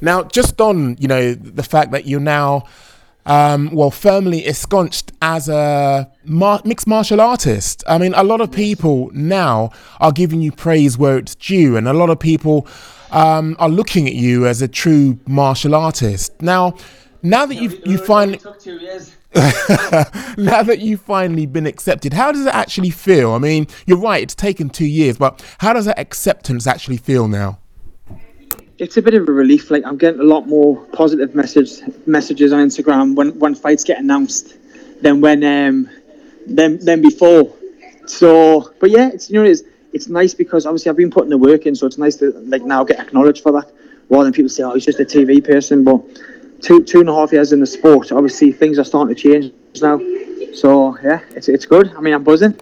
Now, 0.00 0.22
just 0.24 0.60
on 0.60 0.96
you 0.98 1.08
know 1.08 1.34
the 1.34 1.62
fact 1.62 1.90
that 1.92 2.06
you're 2.06 2.20
now, 2.20 2.64
um, 3.26 3.70
well, 3.72 3.90
firmly 3.90 4.46
ensconced 4.46 5.12
as 5.20 5.48
a 5.48 6.10
mar- 6.24 6.62
mixed 6.64 6.86
martial 6.86 7.20
artist. 7.20 7.84
I 7.86 7.98
mean, 7.98 8.14
a 8.14 8.22
lot 8.22 8.40
of 8.40 8.50
people 8.50 9.10
now 9.12 9.70
are 10.00 10.12
giving 10.12 10.40
you 10.40 10.52
praise 10.52 10.96
where 10.96 11.18
it's 11.18 11.34
due, 11.34 11.76
and 11.76 11.88
a 11.88 11.92
lot 11.92 12.10
of 12.10 12.18
people 12.18 12.66
um, 13.10 13.56
are 13.58 13.68
looking 13.68 14.06
at 14.06 14.14
you 14.14 14.46
as 14.46 14.62
a 14.62 14.68
true 14.68 15.18
martial 15.26 15.74
artist. 15.74 16.40
Now, 16.40 16.74
now 17.22 17.46
that 17.46 17.56
you've 17.56 17.80
you 17.86 17.98
finally 17.98 18.38
now 19.34 20.62
that 20.62 20.78
you've 20.78 21.02
finally 21.02 21.44
been 21.44 21.66
accepted, 21.66 22.14
how 22.14 22.32
does 22.32 22.46
it 22.46 22.54
actually 22.54 22.90
feel? 22.90 23.32
I 23.32 23.38
mean, 23.38 23.66
you're 23.86 23.98
right; 23.98 24.22
it's 24.22 24.34
taken 24.34 24.70
two 24.70 24.86
years, 24.86 25.18
but 25.18 25.44
how 25.58 25.72
does 25.72 25.84
that 25.84 25.98
acceptance 25.98 26.66
actually 26.66 26.96
feel 26.96 27.28
now? 27.28 27.58
It's 28.78 28.96
a 28.96 29.02
bit 29.02 29.14
of 29.14 29.28
a 29.28 29.32
relief. 29.32 29.70
Like 29.72 29.84
I'm 29.84 29.96
getting 29.96 30.20
a 30.20 30.24
lot 30.24 30.46
more 30.46 30.84
positive 30.92 31.34
message 31.34 31.80
messages 32.06 32.52
on 32.52 32.60
Instagram 32.64 33.16
when 33.16 33.36
when 33.38 33.54
fights 33.56 33.82
get 33.82 33.98
announced 33.98 34.56
than 35.02 35.20
when 35.20 35.42
um 35.42 35.90
than 36.46 36.78
than 36.78 37.02
before. 37.02 37.52
So, 38.06 38.72
but 38.78 38.90
yeah, 38.90 39.10
it's 39.12 39.30
you 39.30 39.42
know 39.42 39.48
it's 39.48 39.62
it's 39.92 40.06
nice 40.06 40.32
because 40.32 40.64
obviously 40.64 40.90
I've 40.90 40.96
been 40.96 41.10
putting 41.10 41.30
the 41.30 41.38
work 41.38 41.66
in, 41.66 41.74
so 41.74 41.86
it's 41.86 41.98
nice 41.98 42.14
to 42.16 42.30
like 42.46 42.62
now 42.62 42.84
get 42.84 43.00
acknowledged 43.00 43.42
for 43.42 43.50
that, 43.52 43.72
rather 44.10 44.24
than 44.24 44.32
people 44.32 44.48
say, 44.48 44.62
"Oh, 44.62 44.74
he's 44.74 44.84
just 44.84 45.00
a 45.00 45.04
TV 45.04 45.44
person." 45.44 45.82
But 45.82 46.00
two 46.62 46.84
two 46.84 47.00
and 47.00 47.08
a 47.08 47.14
half 47.14 47.32
years 47.32 47.52
in 47.52 47.58
the 47.58 47.66
sport, 47.66 48.12
obviously 48.12 48.52
things 48.52 48.78
are 48.78 48.84
starting 48.84 49.12
to 49.12 49.20
change 49.20 49.52
now. 49.82 50.00
So 50.54 50.96
yeah, 51.02 51.20
it's 51.34 51.48
it's 51.48 51.66
good. 51.66 51.92
I 51.96 52.00
mean, 52.00 52.14
I'm 52.14 52.22
buzzing. 52.22 52.54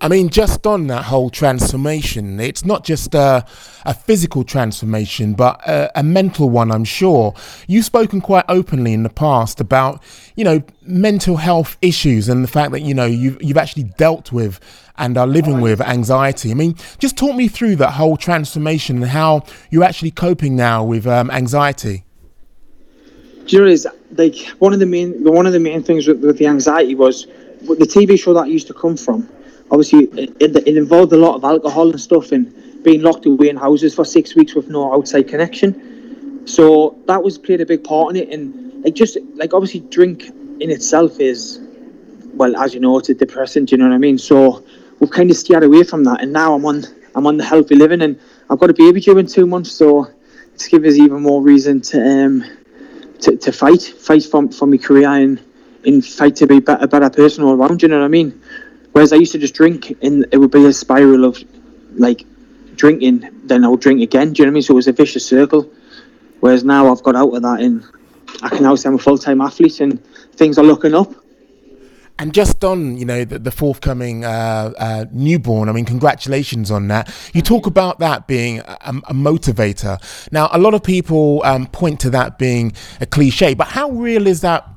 I 0.00 0.08
mean, 0.08 0.28
just 0.28 0.66
on 0.66 0.88
that 0.88 1.04
whole 1.04 1.30
transformation, 1.30 2.38
it's 2.38 2.64
not 2.64 2.84
just 2.84 3.14
a, 3.14 3.46
a 3.86 3.94
physical 3.94 4.44
transformation, 4.44 5.34
but 5.34 5.66
a, 5.66 5.90
a, 5.98 6.02
mental 6.02 6.50
one, 6.50 6.70
I'm 6.70 6.84
sure. 6.84 7.34
You've 7.68 7.84
spoken 7.84 8.20
quite 8.20 8.44
openly 8.48 8.92
in 8.92 9.02
the 9.02 9.08
past 9.08 9.60
about, 9.60 10.02
you 10.34 10.44
know, 10.44 10.62
mental 10.82 11.36
health 11.36 11.78
issues 11.80 12.28
and 12.28 12.44
the 12.44 12.48
fact 12.48 12.72
that, 12.72 12.82
you 12.82 12.92
know, 12.92 13.06
you've, 13.06 13.42
you've 13.42 13.56
actually 13.56 13.84
dealt 13.84 14.30
with 14.30 14.60
and 14.98 15.16
are 15.16 15.26
living 15.26 15.60
with 15.60 15.80
anxiety. 15.80 16.50
I 16.50 16.54
mean, 16.54 16.74
just 16.98 17.16
talk 17.16 17.34
me 17.34 17.48
through 17.48 17.76
that 17.76 17.92
whole 17.92 18.16
transformation 18.16 18.96
and 18.96 19.06
how 19.06 19.44
you're 19.70 19.84
actually 19.84 20.10
coping 20.10 20.54
now 20.54 20.84
with 20.84 21.06
um, 21.06 21.30
anxiety. 21.30 22.04
Do 23.46 23.56
you 23.56 23.64
know, 23.64 23.90
like 24.16 24.36
one 24.58 24.72
of 24.72 24.80
the 24.80 24.86
main 24.86 25.22
one 25.24 25.46
of 25.46 25.52
the 25.52 25.60
main 25.60 25.82
things 25.82 26.06
with, 26.06 26.22
with 26.24 26.38
the 26.38 26.46
anxiety 26.46 26.94
was 26.94 27.26
the 27.60 27.86
TV 27.86 28.18
show 28.18 28.32
that 28.34 28.44
I 28.44 28.46
used 28.46 28.66
to 28.68 28.74
come 28.74 28.96
from 28.96 29.28
obviously 29.70 30.04
it, 30.20 30.36
it, 30.40 30.76
involved 30.76 31.12
a 31.12 31.16
lot 31.16 31.34
of 31.34 31.44
alcohol 31.44 31.90
and 31.90 32.00
stuff 32.00 32.32
and 32.32 32.82
being 32.82 33.02
locked 33.02 33.26
away 33.26 33.48
in 33.48 33.56
houses 33.56 33.94
for 33.94 34.04
six 34.04 34.34
weeks 34.34 34.54
with 34.54 34.68
no 34.68 34.92
outside 34.94 35.28
connection. 35.28 36.46
So 36.46 36.96
that 37.06 37.22
was 37.22 37.38
played 37.38 37.60
a 37.60 37.66
big 37.66 37.82
part 37.84 38.10
in 38.10 38.22
it, 38.22 38.28
and 38.28 38.84
like 38.84 38.94
just 38.94 39.16
like 39.34 39.54
obviously 39.54 39.80
drink 39.80 40.24
in 40.60 40.70
itself 40.70 41.18
is, 41.18 41.60
well, 42.34 42.54
as 42.56 42.74
you 42.74 42.80
know, 42.80 42.98
it's 42.98 43.08
a 43.08 43.14
depressant. 43.14 43.72
You 43.72 43.78
know 43.78 43.88
what 43.88 43.94
I 43.94 43.98
mean? 43.98 44.18
So 44.18 44.62
we've 45.00 45.10
kind 45.10 45.30
of 45.30 45.36
steered 45.36 45.64
away 45.64 45.84
from 45.84 46.04
that, 46.04 46.20
and 46.20 46.32
now 46.32 46.54
I'm 46.54 46.66
on 46.66 46.84
I'm 47.14 47.26
on 47.26 47.38
the 47.38 47.44
healthy 47.44 47.76
living, 47.76 48.02
and 48.02 48.20
I've 48.50 48.58
got 48.58 48.70
a 48.70 48.74
baby 48.74 49.00
due 49.00 49.16
in 49.16 49.26
two 49.26 49.46
months, 49.46 49.72
so 49.72 50.10
it's 50.52 50.68
given 50.68 50.90
us 50.90 50.96
even 50.96 51.22
more 51.22 51.40
reason 51.40 51.80
to 51.80 52.24
um 52.24 52.44
to, 53.20 53.36
to 53.36 53.52
fight, 53.52 53.82
fight 53.82 54.24
for 54.24 54.46
for 54.52 54.66
my 54.66 54.76
career 54.76 55.08
and 55.08 55.40
in 55.84 56.02
fight 56.02 56.36
to 56.36 56.46
be 56.46 56.58
a 56.58 56.60
better, 56.60 56.86
better 56.86 57.10
person 57.10 57.44
all 57.44 57.54
around. 57.54 57.82
You 57.82 57.88
know 57.88 58.00
what 58.00 58.04
I 58.04 58.08
mean? 58.08 58.40
Whereas 58.94 59.12
I 59.12 59.16
used 59.16 59.32
to 59.32 59.38
just 59.38 59.54
drink, 59.54 59.96
and 60.02 60.24
it 60.30 60.38
would 60.38 60.52
be 60.52 60.64
a 60.66 60.72
spiral 60.72 61.24
of 61.24 61.42
like 61.96 62.24
drinking, 62.76 63.28
then 63.42 63.64
I 63.64 63.68
would 63.68 63.80
drink 63.80 64.00
again. 64.00 64.32
Do 64.32 64.42
you 64.42 64.46
know 64.46 64.50
what 64.50 64.52
I 64.52 64.54
mean? 64.54 64.62
So 64.62 64.74
it 64.74 64.76
was 64.76 64.86
a 64.86 64.92
vicious 64.92 65.26
circle. 65.26 65.68
Whereas 66.38 66.62
now 66.62 66.92
I've 66.92 67.02
got 67.02 67.16
out 67.16 67.34
of 67.34 67.42
that, 67.42 67.60
and 67.60 67.84
I 68.40 68.50
can 68.50 68.62
now 68.62 68.76
say 68.76 68.88
I'm 68.88 68.94
a 68.94 68.98
full 68.98 69.18
time 69.18 69.40
athlete, 69.40 69.80
and 69.80 70.02
things 70.36 70.58
are 70.58 70.64
looking 70.64 70.94
up. 70.94 71.12
And 72.20 72.32
just 72.32 72.62
on, 72.62 72.96
you 72.96 73.04
know, 73.04 73.24
the, 73.24 73.40
the 73.40 73.50
forthcoming 73.50 74.24
uh, 74.24 74.72
uh, 74.78 75.06
newborn, 75.10 75.68
I 75.68 75.72
mean, 75.72 75.84
congratulations 75.84 76.70
on 76.70 76.86
that. 76.86 77.12
You 77.34 77.42
talk 77.42 77.66
about 77.66 77.98
that 77.98 78.28
being 78.28 78.60
a, 78.60 78.76
a 79.08 79.12
motivator. 79.12 80.00
Now, 80.30 80.48
a 80.52 80.58
lot 80.58 80.74
of 80.74 80.84
people 80.84 81.42
um, 81.44 81.66
point 81.66 81.98
to 82.00 82.10
that 82.10 82.38
being 82.38 82.72
a 83.00 83.06
cliche, 83.06 83.54
but 83.54 83.66
how 83.66 83.90
real 83.90 84.28
is 84.28 84.42
that 84.42 84.68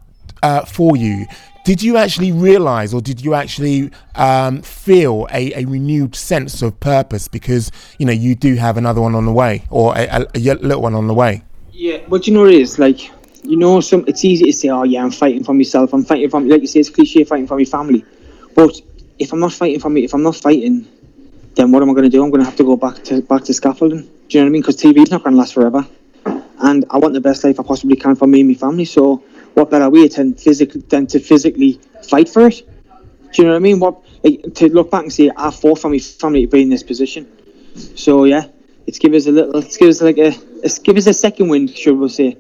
uh, 0.42 0.66
for 0.66 0.98
you? 0.98 1.28
Did 1.68 1.84
you 1.84 1.98
actually 1.98 2.32
realize 2.32 2.94
or 2.94 3.02
did 3.02 3.20
you 3.20 3.34
actually 3.34 3.92
um, 4.16 4.62
feel 4.62 5.28
a, 5.34 5.52
a, 5.54 5.66
renewed 5.66 6.16
sense 6.16 6.62
of 6.62 6.80
purpose? 6.80 7.28
Because 7.28 7.74
you 7.98 8.06
know 8.06 8.14
you 8.14 8.36
do 8.36 8.56
have 8.56 8.78
another 8.78 9.02
one 9.02 9.16
on 9.16 9.26
the 9.26 9.34
way 9.34 9.66
or 9.70 9.94
a, 9.98 10.08
a, 10.08 10.26
a 10.34 10.40
little 10.40 10.82
one 10.82 10.96
on 10.96 11.08
the 11.08 11.14
way. 11.14 11.44
Yeah 11.74 11.98
but 12.08 12.26
you 12.26 12.34
know 12.34 12.46
it 12.46 12.54
is 12.54 12.80
like 12.80 13.12
you 13.44 13.58
know 13.58 13.82
some 13.82 14.06
it's 14.08 14.24
easy 14.24 14.46
to 14.46 14.54
say 14.54 14.70
oh 14.70 14.84
yeah 14.84 15.04
i'm 15.04 15.12
fighting 15.12 15.44
for 15.44 15.54
myself 15.54 15.94
i'm 15.94 16.06
fighting 16.06 16.30
for 16.30 16.40
like 16.40 16.62
you 16.62 16.68
say 16.68 16.80
it's 16.80 16.90
cliche 16.90 17.26
fighting 17.26 17.48
for 17.48 17.58
my 17.58 17.66
family. 17.66 18.06
But 18.56 18.80
if 19.20 19.34
i'm 19.34 19.42
not 19.42 19.52
fighting 19.52 19.82
for 19.82 19.90
me 19.90 20.06
if 20.06 20.14
i'm 20.14 20.24
not 20.24 20.38
fighting 20.38 20.88
then 21.56 21.74
what 21.74 21.84
am 21.84 21.90
i 21.90 21.94
going 21.94 22.10
to 22.10 22.10
do? 22.10 22.24
I'm 22.24 22.30
going 22.30 22.40
to 22.40 22.46
have 22.46 22.56
to 22.56 22.64
go 22.64 22.78
back 22.78 23.04
to 23.06 23.22
back 23.24 23.44
to 23.44 23.54
scaffolding. 23.54 24.04
Do 24.04 24.38
you 24.38 24.40
know 24.40 24.46
what 24.46 24.50
i 24.52 24.54
mean? 24.54 24.62
Because 24.62 24.78
tv's 24.78 25.12
not 25.12 25.22
going 25.22 25.34
to 25.34 25.40
last 25.40 25.54
forever. 25.54 25.86
And 26.60 26.86
i 26.92 26.98
want 26.98 27.14
the 27.14 27.22
best 27.30 27.44
life 27.44 27.60
i 27.60 27.64
possibly 27.64 27.98
can 27.98 28.16
for 28.16 28.26
me 28.26 28.40
and 28.40 28.48
my 28.48 28.56
family 28.56 28.86
so 28.86 29.22
what 29.58 29.72
better 29.72 29.90
way 29.90 30.08
than 30.08 30.36
physically 30.36 30.82
than 30.82 31.08
to 31.08 31.20
physically 31.20 31.82
fight 32.08 32.30
for 32.30 32.48
it? 32.48 32.62
Do 33.34 33.42
you 33.42 33.44
know 33.46 33.52
what 33.52 33.56
I 33.58 33.60
mean? 33.60 33.80
What 33.80 34.00
like, 34.24 34.54
to 34.54 34.72
look 34.72 34.92
back 34.92 35.04
and 35.04 35.12
say 35.12 35.32
ah, 35.36 35.48
I 35.48 35.52
fought 35.52 35.80
for 35.80 35.90
my 35.90 35.98
family 35.98 36.42
to 36.46 36.48
be 36.48 36.62
in 36.62 36.70
this 36.70 36.84
position. 36.84 37.28
So 37.96 38.26
yeah, 38.26 38.48
it's 38.86 39.00
give 39.00 39.14
us 39.14 39.26
a 39.26 39.32
little. 39.32 39.58
It's 39.58 39.78
give 39.78 39.90
us 39.90 40.02
like 40.02 40.20
a. 40.20 40.34
It's 40.64 40.78
give 40.78 40.96
us 40.96 41.08
a 41.08 41.14
second 41.14 41.50
wind, 41.50 41.76
should 41.76 41.98
we 41.98 42.08
say? 42.10 42.38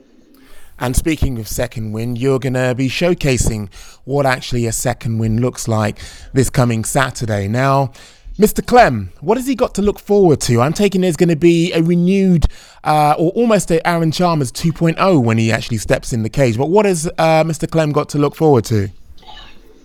And 0.80 0.96
speaking 0.96 1.40
of 1.40 1.48
second 1.48 1.92
wind, 1.92 2.20
you're 2.20 2.38
going 2.38 2.54
to 2.54 2.76
be 2.76 2.88
showcasing 2.88 3.74
what 4.04 4.28
actually 4.28 4.68
a 4.68 4.72
second 4.72 5.18
wind 5.18 5.40
looks 5.40 5.68
like 5.68 5.98
this 6.34 6.52
coming 6.52 6.84
Saturday. 6.84 7.48
Now, 7.48 7.94
Mr. 8.38 8.64
Clem, 8.64 9.10
what 9.20 9.36
has 9.36 9.48
he 9.48 9.56
got 9.56 9.74
to 9.74 9.82
look 9.82 9.98
forward 9.98 10.40
to? 10.40 10.62
I'm 10.62 10.72
taking 10.72 11.02
there's 11.02 11.18
going 11.18 11.30
to 11.30 11.36
be 11.36 11.74
a 11.74 11.82
renewed 11.82 12.46
uh, 12.84 13.16
or 13.18 13.32
almost 13.32 13.72
a 13.72 13.86
Aaron 13.88 14.12
Chalmers 14.12 14.52
2.0 14.52 15.24
when 15.24 15.40
he 15.40 15.52
actually 15.52 15.78
steps 15.78 16.14
in 16.14 16.22
the 16.22 16.30
cage. 16.30 16.56
But 16.56 16.70
what 16.70 16.86
has 16.86 17.08
uh, 17.18 17.44
Mr. 17.44 17.68
Clem 17.68 17.92
got 17.92 18.10
to 18.10 18.20
look 18.20 18.36
forward 18.36 18.64
to? 18.66 18.90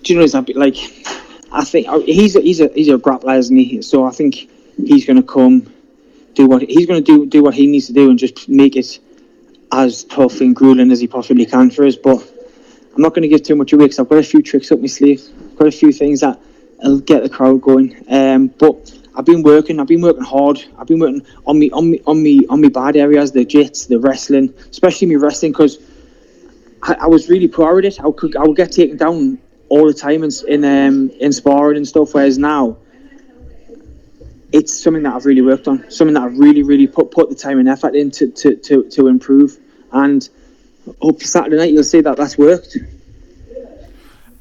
Do 0.02 0.12
you 0.12 0.18
know, 0.18 0.24
it's 0.24 0.34
like, 0.34 0.76
I 1.50 1.64
think 1.64 1.88
uh, 1.88 2.00
he's 2.00 2.36
a, 2.36 2.42
he's 2.42 2.60
a, 2.60 2.68
he's 2.74 2.90
a 2.90 2.98
grappler, 2.98 3.38
isn't 3.38 3.56
he? 3.56 3.80
So 3.80 4.04
I 4.04 4.10
think 4.10 4.50
he's 4.76 5.06
going 5.06 5.16
to 5.16 5.22
come, 5.22 5.72
do 6.34 6.46
what 6.46 6.60
he's 6.60 6.84
going 6.84 7.02
to 7.02 7.16
do, 7.16 7.24
do 7.24 7.42
what 7.42 7.54
he 7.54 7.66
needs 7.66 7.86
to 7.86 7.94
do 7.94 8.10
and 8.10 8.18
just 8.18 8.50
make 8.50 8.76
it 8.76 8.98
as 9.72 10.04
tough 10.04 10.42
and 10.42 10.54
grueling 10.54 10.92
as 10.92 11.00
he 11.00 11.06
possibly 11.06 11.46
can 11.46 11.70
for 11.70 11.86
us. 11.86 11.96
But 11.96 12.18
I'm 12.94 13.00
not 13.00 13.14
going 13.14 13.22
to 13.22 13.28
give 13.28 13.44
too 13.44 13.56
much 13.56 13.72
away 13.72 13.86
because 13.86 13.98
I've 13.98 14.10
got 14.10 14.18
a 14.18 14.22
few 14.22 14.42
tricks 14.42 14.70
up 14.70 14.80
my 14.80 14.88
sleeve. 14.88 15.22
I've 15.52 15.56
got 15.56 15.68
a 15.68 15.72
few 15.72 15.90
things 15.90 16.20
that 16.20 16.38
it'll 16.82 17.00
get 17.00 17.22
the 17.22 17.28
crowd 17.28 17.62
going. 17.62 18.04
Um, 18.08 18.48
but 18.48 18.92
I've 19.14 19.24
been 19.24 19.42
working. 19.42 19.78
I've 19.78 19.86
been 19.86 20.00
working 20.00 20.24
hard. 20.24 20.62
I've 20.78 20.86
been 20.86 20.98
working 20.98 21.24
on 21.46 21.58
me, 21.58 21.70
on 21.70 21.90
me, 21.90 22.00
on 22.06 22.22
me, 22.22 22.46
on 22.48 22.60
me 22.60 22.68
bad 22.68 22.96
areas, 22.96 23.32
the 23.32 23.44
jits, 23.44 23.88
the 23.88 23.98
wrestling, 23.98 24.52
especially 24.70 25.08
me 25.08 25.16
wrestling, 25.16 25.52
because 25.52 25.78
I, 26.82 26.94
I, 26.94 27.06
was 27.06 27.28
really 27.28 27.48
poor 27.48 27.78
of 27.78 27.84
it. 27.84 28.00
I 28.00 28.10
could, 28.10 28.36
I 28.36 28.42
would 28.42 28.56
get 28.56 28.72
taken 28.72 28.96
down 28.96 29.38
all 29.68 29.86
the 29.86 29.94
time 29.94 30.24
in 30.24 30.30
in, 30.48 30.64
um, 30.64 31.10
in 31.20 31.32
sparring 31.32 31.76
and 31.76 31.86
stuff. 31.86 32.14
Whereas 32.14 32.38
now, 32.38 32.78
it's 34.52 34.82
something 34.82 35.02
that 35.02 35.14
I've 35.14 35.26
really 35.26 35.42
worked 35.42 35.68
on. 35.68 35.90
Something 35.90 36.14
that 36.14 36.22
I've 36.22 36.38
really, 36.38 36.62
really 36.62 36.86
put 36.86 37.10
put 37.10 37.28
the 37.28 37.36
time 37.36 37.58
and 37.58 37.68
effort 37.68 37.94
into 37.94 38.30
to, 38.30 38.56
to, 38.56 38.88
to 38.90 39.08
improve. 39.08 39.58
And 39.92 40.26
hope 41.00 41.22
Saturday 41.22 41.56
night 41.56 41.72
you'll 41.72 41.84
see 41.84 42.00
that 42.00 42.16
that's 42.16 42.38
worked. 42.38 42.76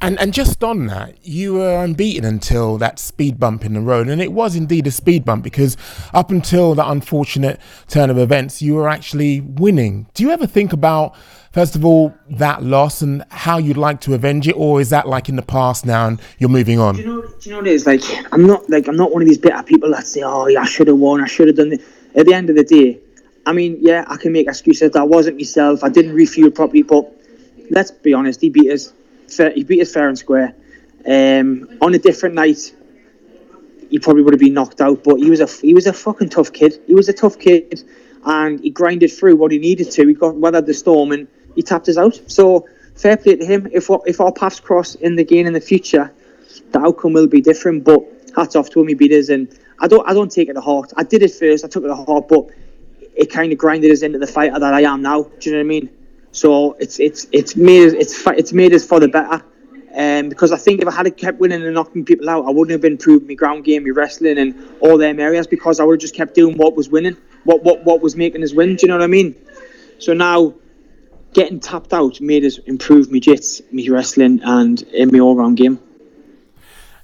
And 0.02 0.20
and 0.20 0.34
just 0.34 0.64
on 0.64 0.88
that, 0.88 1.16
you 1.22 1.54
were 1.54 1.84
unbeaten 1.84 2.26
until 2.26 2.80
that 2.80 2.98
speed 2.98 3.40
bump 3.40 3.64
in 3.64 3.74
the 3.74 3.82
road, 3.82 4.08
and 4.08 4.20
it 4.20 4.32
was 4.32 4.56
indeed 4.56 4.88
a 4.88 4.92
speed 4.92 5.24
bump 5.24 5.44
because 5.44 5.78
up 6.12 6.32
until 6.32 6.74
that 6.74 6.90
unfortunate 6.90 7.62
turn 7.88 8.10
of 8.10 8.18
events, 8.18 8.64
you 8.64 8.74
were 8.74 8.90
actually 8.90 9.42
winning. 9.42 10.08
Do 10.16 10.24
you 10.24 10.32
ever 10.32 10.48
think 10.48 10.74
about, 10.74 11.16
first 11.52 11.76
of 11.76 11.86
all, 11.86 12.16
that 12.32 12.64
loss 12.64 13.04
and 13.04 13.24
how 13.30 13.60
you'd 13.60 13.78
like 13.78 14.02
to 14.02 14.16
avenge 14.16 14.48
it, 14.48 14.54
or 14.54 14.82
is 14.82 14.90
that 14.90 15.08
like 15.08 15.30
in 15.30 15.36
the 15.36 15.44
past 15.44 15.86
now 15.86 16.08
and 16.08 16.20
you're 16.40 16.50
moving 16.50 16.80
on? 16.80 16.96
Do 16.96 17.02
you 17.02 17.08
know? 17.08 17.22
Do 17.22 17.36
you 17.44 17.52
know 17.52 17.58
what 17.58 17.68
it 17.68 17.74
is? 17.74 17.86
Like 17.86 18.02
I'm 18.32 18.48
not 18.48 18.68
like 18.72 18.88
I'm 18.88 18.98
not 18.98 19.12
one 19.12 19.22
of 19.22 19.28
these 19.28 19.38
bitter 19.38 19.62
people 19.62 19.92
that 19.92 20.08
say, 20.08 20.24
"Oh, 20.24 20.48
yeah, 20.48 20.62
I 20.62 20.66
should 20.66 20.88
have 20.88 20.98
won. 20.98 21.22
I 21.22 21.28
should 21.28 21.48
have 21.48 21.58
done 21.58 21.74
it." 21.74 21.82
At 22.16 22.26
the 22.26 22.34
end 22.34 22.50
of 22.50 22.56
the 22.56 22.64
day, 22.64 23.00
I 23.46 23.54
mean, 23.54 23.78
yeah, 23.80 24.06
I 24.08 24.18
can 24.18 24.32
make 24.32 24.48
excuses. 24.48 24.96
I 24.96 25.04
wasn't 25.04 25.38
myself. 25.38 25.84
I 25.84 25.90
didn't 25.90 26.16
refuel 26.16 26.50
properly, 26.50 26.82
but 26.82 27.06
let's 27.70 27.92
be 27.92 28.16
honest, 28.16 28.42
he 28.42 28.50
beat 28.50 28.72
us 28.72 28.94
he 29.38 29.64
beat 29.64 29.82
us 29.82 29.94
fair 29.94 30.08
and 30.08 30.18
square. 30.18 30.56
Um, 31.06 31.68
on 31.82 31.94
a 31.94 32.00
different 32.00 32.36
night, 32.36 32.74
he 33.90 34.00
probably 34.00 34.24
would 34.24 34.34
have 34.34 34.40
been 34.40 34.54
knocked 34.54 34.82
out. 34.82 35.04
But 35.04 35.18
he 35.18 35.30
was 35.30 35.40
a 35.40 35.48
he 35.48 35.74
was 35.74 35.88
a 35.88 35.94
fucking 35.94 36.30
tough 36.30 36.54
kid. 36.54 36.82
He 36.88 36.94
was 36.94 37.10
a 37.10 37.14
tough 37.14 37.40
kid, 37.40 37.84
and 38.26 38.60
he 38.60 38.70
grinded 38.70 39.12
through 39.12 39.36
what 39.36 39.52
he 39.52 39.60
needed 39.60 39.92
to. 39.92 40.08
He 40.08 40.14
got 40.14 40.36
weathered 40.36 40.66
the 40.66 40.74
storm 40.74 41.12
and 41.12 41.28
he 41.56 41.62
tapped 41.62 41.90
us 41.90 41.98
out. 41.98 42.20
So 42.28 42.68
fair 42.96 43.18
play 43.18 43.36
to 43.36 43.46
him. 43.46 43.68
If 43.72 43.90
if 44.06 44.22
our 44.22 44.32
paths 44.32 44.60
cross 44.60 44.96
in 44.96 45.16
the 45.16 45.24
game 45.24 45.48
in 45.48 45.54
the 45.54 45.62
future, 45.62 46.12
the 46.72 46.80
outcome 46.80 47.14
will 47.14 47.28
be 47.28 47.42
different. 47.42 47.84
But 47.84 48.02
hats 48.36 48.56
off 48.56 48.70
to 48.72 48.82
him, 48.82 48.88
he 48.88 48.94
beat 48.94 49.12
us, 49.12 49.30
and 49.30 49.48
I 49.80 49.88
don't 49.88 50.08
I 50.08 50.14
don't 50.14 50.32
take 50.32 50.50
it 50.50 50.54
to 50.54 50.62
heart. 50.62 50.94
I 50.96 51.04
did 51.04 51.24
it 51.24 51.32
first. 51.32 51.66
I 51.66 51.68
took 51.68 51.84
it 51.84 51.88
to 51.88 51.96
heart, 51.96 52.28
but 52.28 52.48
it 53.16 53.30
kind 53.32 53.52
of 53.52 53.58
grinded 53.58 53.92
us 53.92 54.04
into 54.04 54.20
the 54.20 54.28
fighter 54.28 54.58
that 54.58 54.74
I 54.74 54.82
am 54.82 55.02
now. 55.02 55.24
Do 55.24 55.50
you 55.50 55.52
know 55.52 55.60
what 55.60 55.66
I 55.66 55.68
mean? 55.68 55.90
So 56.32 56.74
it's 56.74 57.00
it's 57.00 57.28
it's 57.32 57.56
made 57.56 57.94
it's 57.94 58.26
it's 58.28 58.54
made 58.54 58.74
us 58.74 58.86
for 58.86 59.00
the 59.00 59.08
better. 59.08 59.44
Um, 59.94 60.30
because 60.30 60.54
I 60.54 60.58
think 60.58 60.82
if 60.82 60.88
I 60.88 60.92
had 60.92 61.18
kept 61.18 61.40
winning 61.40 61.62
and 61.64 61.74
knocking 61.74 62.06
people 62.06 62.30
out, 62.30 62.46
I 62.46 62.50
wouldn't 62.50 62.72
have 62.72 62.90
improved 62.90 63.28
my 63.28 63.34
ground 63.34 63.66
game, 63.66 63.84
my 63.84 63.90
wrestling, 63.90 64.38
and 64.38 64.56
all 64.80 64.98
them 64.98 65.20
areas 65.20 65.48
because 65.48 65.82
I 65.82 65.84
would 65.84 65.96
have 65.96 66.02
just 66.02 66.16
kept 66.16 66.34
doing 66.34 66.58
what 66.58 66.78
was 66.78 66.88
winning. 66.88 67.18
what 67.44 67.64
what 67.64 67.84
what 67.84 68.02
was 68.02 68.16
making 68.16 68.44
us 68.44 68.54
win. 68.54 68.76
Do 68.76 68.84
you 68.84 68.88
know 68.88 68.98
what 68.98 69.04
I 69.04 69.08
mean? 69.08 69.36
So 70.00 70.14
now 70.14 70.54
getting 71.34 71.60
tapped 71.60 71.94
out 71.94 72.22
made 72.22 72.46
us 72.46 72.58
improve 72.60 73.12
my 73.12 73.20
jits, 73.20 73.62
my 73.72 73.86
wrestling, 73.94 74.42
and 74.44 74.82
in 74.84 75.12
my 75.12 75.20
all 75.20 75.36
round 75.36 75.58
game. 75.58 75.80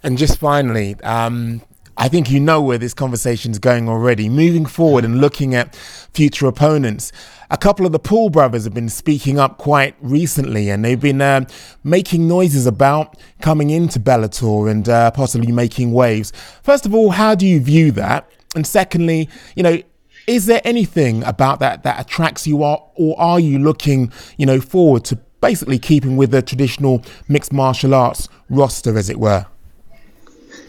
And 0.04 0.18
just 0.18 0.38
finally, 0.38 0.96
um, 1.02 1.62
I 2.00 2.10
think 2.10 2.30
you 2.30 2.40
know 2.40 2.62
where 2.62 2.78
this 2.78 2.94
conversation 2.94 3.52
is 3.52 3.58
going 3.58 3.90
already. 3.90 4.30
Moving 4.30 4.68
forward 4.68 5.04
and 5.04 5.20
looking 5.20 5.56
at 5.56 5.76
future 5.76 6.46
opponents, 6.46 7.12
a 7.50 7.58
couple 7.58 7.88
of 7.88 7.92
the 7.92 7.98
Paul 7.98 8.30
brothers 8.30 8.66
have 8.66 8.74
been 8.76 8.88
speaking 8.90 9.40
up 9.40 9.58
quite 9.58 9.96
recently, 10.00 10.70
and 10.70 10.86
they've 10.86 11.00
been 11.00 11.22
uh, 11.22 11.46
making 11.84 12.28
noises 12.28 12.68
about 12.68 13.18
coming 13.42 13.72
into 13.72 14.00
Bellator 14.00 14.70
and 14.70 14.88
uh, 14.88 15.10
possibly 15.10 15.52
making 15.52 15.92
waves. 15.92 16.32
First 16.62 16.86
of 16.86 16.94
all, 16.94 17.10
how 17.10 17.34
do 17.34 17.48
you 17.48 17.60
view 17.60 17.92
that? 17.94 18.30
And 18.56 18.68
secondly, 18.68 19.28
you 19.56 19.64
know, 19.64 19.82
is 20.28 20.46
there 20.46 20.62
anything 20.64 21.24
about 21.24 21.60
that 21.62 21.82
that 21.82 22.00
attracts 22.00 22.46
you, 22.46 22.62
or, 22.64 22.92
or 22.94 23.20
are 23.20 23.40
you 23.40 23.58
looking, 23.58 24.12
you 24.38 24.46
know, 24.46 24.62
forward 24.62 25.04
to 25.06 25.16
basically 25.42 25.80
keeping 25.80 26.16
with 26.16 26.30
the 26.30 26.44
traditional 26.44 27.02
mixed 27.28 27.52
martial 27.52 27.96
arts 27.96 28.30
roster, 28.50 28.98
as 29.00 29.10
it 29.10 29.20
were? 29.20 29.48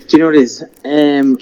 Do 0.08 0.16
you 0.16 0.22
know 0.22 0.30
what 0.30 0.36
it 0.36 0.42
is? 0.42 0.64
Um, 0.86 1.38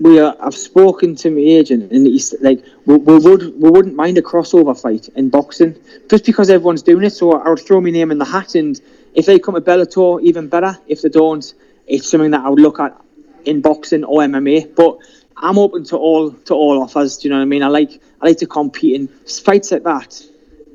we 0.00 0.20
are. 0.20 0.34
I've 0.40 0.54
spoken 0.54 1.14
to 1.16 1.30
my 1.30 1.40
agent, 1.40 1.92
and 1.92 2.06
he's 2.06 2.34
like, 2.40 2.64
we, 2.86 2.96
we 2.96 3.18
would 3.18 3.60
we 3.60 3.68
wouldn't 3.68 3.94
mind 3.94 4.16
a 4.16 4.22
crossover 4.22 4.74
fight 4.80 5.10
in 5.16 5.28
boxing, 5.28 5.76
just 6.08 6.24
because 6.24 6.48
everyone's 6.48 6.82
doing 6.82 7.04
it. 7.04 7.10
So 7.10 7.32
I 7.32 7.50
would 7.50 7.60
throw 7.60 7.78
my 7.78 7.90
name 7.90 8.10
in 8.10 8.16
the 8.16 8.24
hat, 8.24 8.54
and 8.54 8.80
if 9.14 9.26
they 9.26 9.38
come 9.38 9.54
to 9.54 9.60
Bellator, 9.60 10.22
even 10.22 10.48
better. 10.48 10.78
If 10.86 11.02
they 11.02 11.10
don't, 11.10 11.44
it's 11.86 12.10
something 12.10 12.30
that 12.30 12.40
I 12.40 12.48
would 12.48 12.60
look 12.60 12.80
at 12.80 12.98
in 13.44 13.60
boxing 13.60 14.04
or 14.04 14.20
MMA. 14.20 14.74
But 14.74 14.96
I'm 15.36 15.58
open 15.58 15.84
to 15.84 15.98
all 15.98 16.30
to 16.30 16.54
all 16.54 16.82
offers. 16.82 17.18
Do 17.18 17.28
you 17.28 17.34
know 17.34 17.38
what 17.38 17.42
I 17.42 17.52
mean? 17.52 17.62
I 17.62 17.68
like 17.68 18.00
I 18.22 18.28
like 18.28 18.38
to 18.38 18.46
compete 18.46 18.98
in 18.98 19.08
fights 19.08 19.72
like 19.72 19.82
that. 19.82 20.22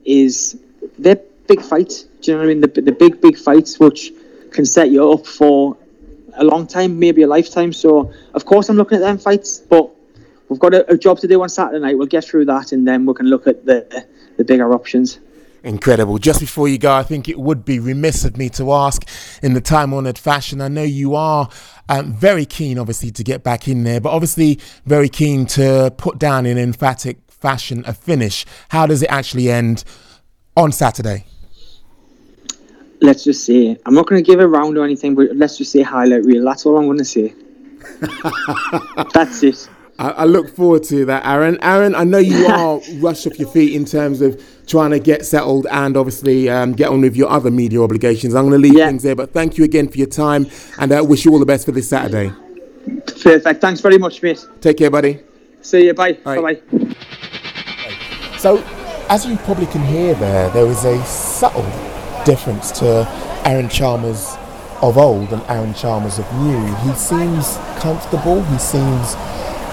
Is 0.05 0.59
they're 0.99 1.19
big 1.47 1.63
fights. 1.63 2.03
Do 2.03 2.31
you 2.31 2.33
know 2.33 2.43
what 2.43 2.51
I 2.51 2.53
mean? 2.53 2.61
The 2.61 2.81
the 2.81 2.91
big 2.91 3.19
big 3.19 3.35
fights 3.35 3.79
which 3.79 4.11
can 4.51 4.63
set 4.63 4.91
you 4.91 5.11
up 5.11 5.25
for 5.25 5.75
a 6.37 6.43
long 6.43 6.67
time, 6.67 6.99
maybe 6.99 7.21
a 7.23 7.27
lifetime. 7.27 7.73
So 7.73 8.11
of 8.33 8.45
course 8.45 8.69
I'm 8.69 8.77
looking 8.77 8.97
at 8.97 9.01
them 9.01 9.17
fights, 9.17 9.59
but 9.59 9.89
we've 10.49 10.59
got 10.59 10.73
a, 10.73 10.91
a 10.91 10.97
job 10.97 11.19
to 11.19 11.27
do 11.27 11.41
on 11.41 11.49
Saturday 11.49 11.79
night. 11.79 11.97
We'll 11.97 12.07
get 12.07 12.25
through 12.25 12.45
that, 12.45 12.71
and 12.71 12.87
then 12.87 13.05
we 13.05 13.13
can 13.13 13.27
look 13.27 13.47
at 13.47 13.65
the 13.65 14.05
the 14.37 14.43
bigger 14.43 14.73
options. 14.73 15.19
Incredible. 15.63 16.19
Just 16.19 16.39
before 16.39 16.67
you 16.67 16.77
go, 16.77 16.93
I 16.93 17.01
think 17.01 17.27
it 17.27 17.39
would 17.39 17.65
be 17.65 17.79
remiss 17.79 18.23
of 18.23 18.37
me 18.37 18.49
to 18.49 18.71
ask 18.71 19.03
in 19.41 19.53
the 19.53 19.61
time 19.61 19.95
honoured 19.95 20.19
fashion. 20.19 20.61
I 20.61 20.67
know 20.67 20.83
you 20.83 21.15
are 21.15 21.49
um, 21.89 22.13
very 22.13 22.45
keen, 22.45 22.77
obviously, 22.77 23.09
to 23.09 23.23
get 23.23 23.43
back 23.43 23.67
in 23.67 23.83
there, 23.83 23.99
but 23.99 24.11
obviously 24.11 24.59
very 24.85 25.09
keen 25.09 25.47
to 25.47 25.91
put 25.97 26.19
down 26.19 26.45
in 26.45 26.59
emphatic 26.59 27.17
fashion 27.27 27.83
a 27.87 27.93
finish. 27.93 28.45
How 28.69 28.85
does 28.85 29.01
it 29.01 29.09
actually 29.09 29.49
end 29.49 29.83
on 30.55 30.71
Saturday? 30.71 31.25
Let's 33.01 33.23
just 33.23 33.45
say, 33.45 33.77
I'm 33.85 33.93
not 33.93 34.07
going 34.07 34.23
to 34.23 34.25
give 34.25 34.39
a 34.39 34.47
round 34.47 34.77
or 34.77 34.85
anything, 34.85 35.15
but 35.15 35.35
let's 35.35 35.57
just 35.57 35.71
say 35.71 35.81
highlight 35.81 36.23
reel. 36.23 36.43
That's 36.45 36.65
all 36.65 36.77
I'm 36.77 36.85
going 36.85 36.97
to 36.99 37.05
say. 37.05 37.33
That's 39.13 39.43
it. 39.43 39.69
I, 39.97 40.09
I, 40.09 40.25
look 40.25 40.53
forward 40.53 40.83
to 40.85 41.05
that, 41.05 41.25
Aaron. 41.25 41.57
Aaron, 41.61 41.95
I 41.95 42.03
know 42.03 42.17
you 42.17 42.47
are 42.47 42.81
rushed 42.95 43.27
off 43.27 43.39
your 43.39 43.47
feet 43.49 43.73
in 43.73 43.85
terms 43.85 44.21
of 44.21 44.43
trying 44.67 44.91
to 44.91 44.99
get 44.99 45.25
settled 45.25 45.67
and 45.71 45.95
obviously 45.95 46.49
um, 46.49 46.73
get 46.73 46.89
on 46.89 47.01
with 47.01 47.15
your 47.15 47.29
other 47.29 47.49
media 47.49 47.81
obligations. 47.81 48.35
I'm 48.35 48.49
going 48.49 48.61
to 48.61 48.67
leave 48.67 48.77
yeah. 48.77 48.87
things 48.87 49.03
there, 49.03 49.15
but 49.15 49.31
thank 49.31 49.57
you 49.57 49.63
again 49.63 49.87
for 49.87 49.97
your 49.97 50.07
time 50.07 50.47
and 50.79 50.91
I 50.91 50.97
uh, 50.97 51.03
wish 51.03 51.23
you 51.23 51.31
all 51.31 51.39
the 51.39 51.45
best 51.45 51.65
for 51.65 51.71
this 51.71 51.87
Saturday. 51.87 52.33
Perfect. 53.21 53.61
Thanks 53.61 53.79
very 53.79 53.97
much, 53.97 54.21
mate. 54.21 54.45
Take 54.59 54.77
care, 54.77 54.91
buddy. 54.91 55.21
See 55.61 55.85
you. 55.85 55.93
Bye. 55.93 56.13
Bye 56.13 56.41
bye. 56.41 56.61
So, 58.37 58.63
as 59.09 59.25
you 59.25 59.37
probably 59.37 59.65
can 59.67 59.83
hear 59.85 60.13
there, 60.15 60.49
there 60.49 60.67
is 60.67 60.83
a 60.83 61.03
subtle 61.05 61.63
difference 62.25 62.71
to 62.79 63.07
Aaron 63.45 63.69
Chalmers 63.69 64.35
of 64.81 64.97
old 64.97 65.31
and 65.31 65.41
Aaron 65.43 65.73
Chalmers 65.73 66.19
of 66.19 66.31
new. 66.41 66.75
He 66.77 66.93
seems 66.95 67.57
comfortable, 67.79 68.43
he 68.43 68.57
seems 68.57 69.15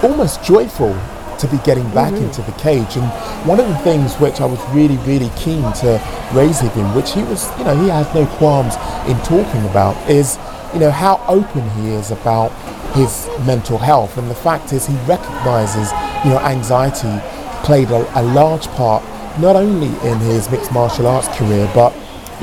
almost 0.01 0.43
joyful 0.43 0.97
to 1.39 1.47
be 1.47 1.57
getting 1.65 1.89
back 1.91 2.13
mm-hmm. 2.13 2.25
into 2.25 2.41
the 2.43 2.51
cage. 2.53 2.95
And 2.95 3.05
one 3.47 3.59
of 3.59 3.67
the 3.67 3.77
things 3.79 4.15
which 4.15 4.39
I 4.39 4.45
was 4.45 4.59
really, 4.69 4.97
really 4.97 5.29
keen 5.35 5.63
to 5.83 6.01
raise 6.33 6.61
with 6.61 6.73
him, 6.73 6.95
which 6.95 7.11
he 7.11 7.23
was, 7.23 7.49
you 7.57 7.65
know, 7.65 7.75
he 7.75 7.89
has 7.89 8.13
no 8.13 8.25
qualms 8.37 8.75
in 9.07 9.17
talking 9.25 9.65
about, 9.69 9.97
is, 10.09 10.37
you 10.73 10.79
know, 10.79 10.91
how 10.91 11.23
open 11.27 11.69
he 11.71 11.89
is 11.89 12.11
about 12.11 12.51
his 12.93 13.27
mental 13.45 13.77
health. 13.77 14.17
And 14.17 14.29
the 14.29 14.35
fact 14.35 14.71
is, 14.71 14.87
he 14.87 14.95
recognizes, 15.05 15.91
you 16.23 16.31
know, 16.31 16.39
anxiety 16.39 17.19
played 17.65 17.89
a, 17.91 18.19
a 18.19 18.23
large 18.23 18.67
part 18.69 19.03
not 19.39 19.55
only 19.55 19.87
in 20.07 20.19
his 20.19 20.49
mixed 20.51 20.71
martial 20.71 21.07
arts 21.07 21.27
career, 21.37 21.69
but 21.73 21.91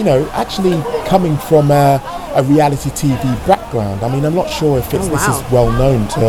you 0.01 0.07
know, 0.07 0.27
actually 0.31 0.83
coming 1.07 1.37
from 1.37 1.71
a, 1.71 2.01
a, 2.35 2.43
reality 2.45 2.89
TV 2.89 3.21
background. 3.47 4.03
I 4.03 4.11
mean, 4.11 4.25
I'm 4.25 4.35
not 4.35 4.49
sure 4.49 4.79
if 4.79 4.95
it's, 4.95 5.09
oh, 5.09 5.13
wow. 5.13 5.27
this 5.27 5.37
is 5.37 5.53
well 5.53 5.71
known 5.73 6.09
to, 6.09 6.21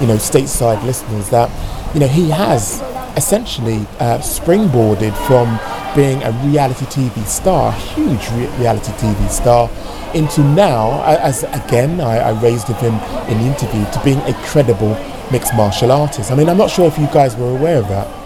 you 0.00 0.06
know, 0.06 0.14
stateside 0.14 0.80
listeners 0.84 1.28
that, 1.30 1.50
you 1.92 1.98
know, 1.98 2.06
he 2.06 2.30
has 2.30 2.80
essentially 3.16 3.78
uh, 3.98 4.18
springboarded 4.18 5.12
from 5.26 5.58
being 5.96 6.22
a 6.22 6.30
reality 6.46 6.84
TV 6.84 7.26
star, 7.26 7.70
a 7.70 7.72
huge 7.74 8.30
re- 8.30 8.46
reality 8.60 8.92
TV 8.92 9.28
star, 9.28 9.68
into 10.14 10.44
now, 10.44 11.02
as 11.02 11.42
again 11.42 12.00
I, 12.00 12.18
I 12.18 12.40
raised 12.40 12.68
with 12.68 12.78
him 12.78 12.94
in 13.28 13.38
the 13.38 13.44
interview, 13.44 13.84
to 13.90 14.00
being 14.04 14.20
a 14.20 14.34
credible 14.44 14.94
mixed 15.32 15.52
martial 15.56 15.90
artist. 15.90 16.30
I 16.30 16.36
mean, 16.36 16.48
I'm 16.48 16.58
not 16.58 16.70
sure 16.70 16.86
if 16.86 16.96
you 16.96 17.08
guys 17.08 17.34
were 17.34 17.50
aware 17.50 17.78
of 17.78 17.88
that. 17.88 18.25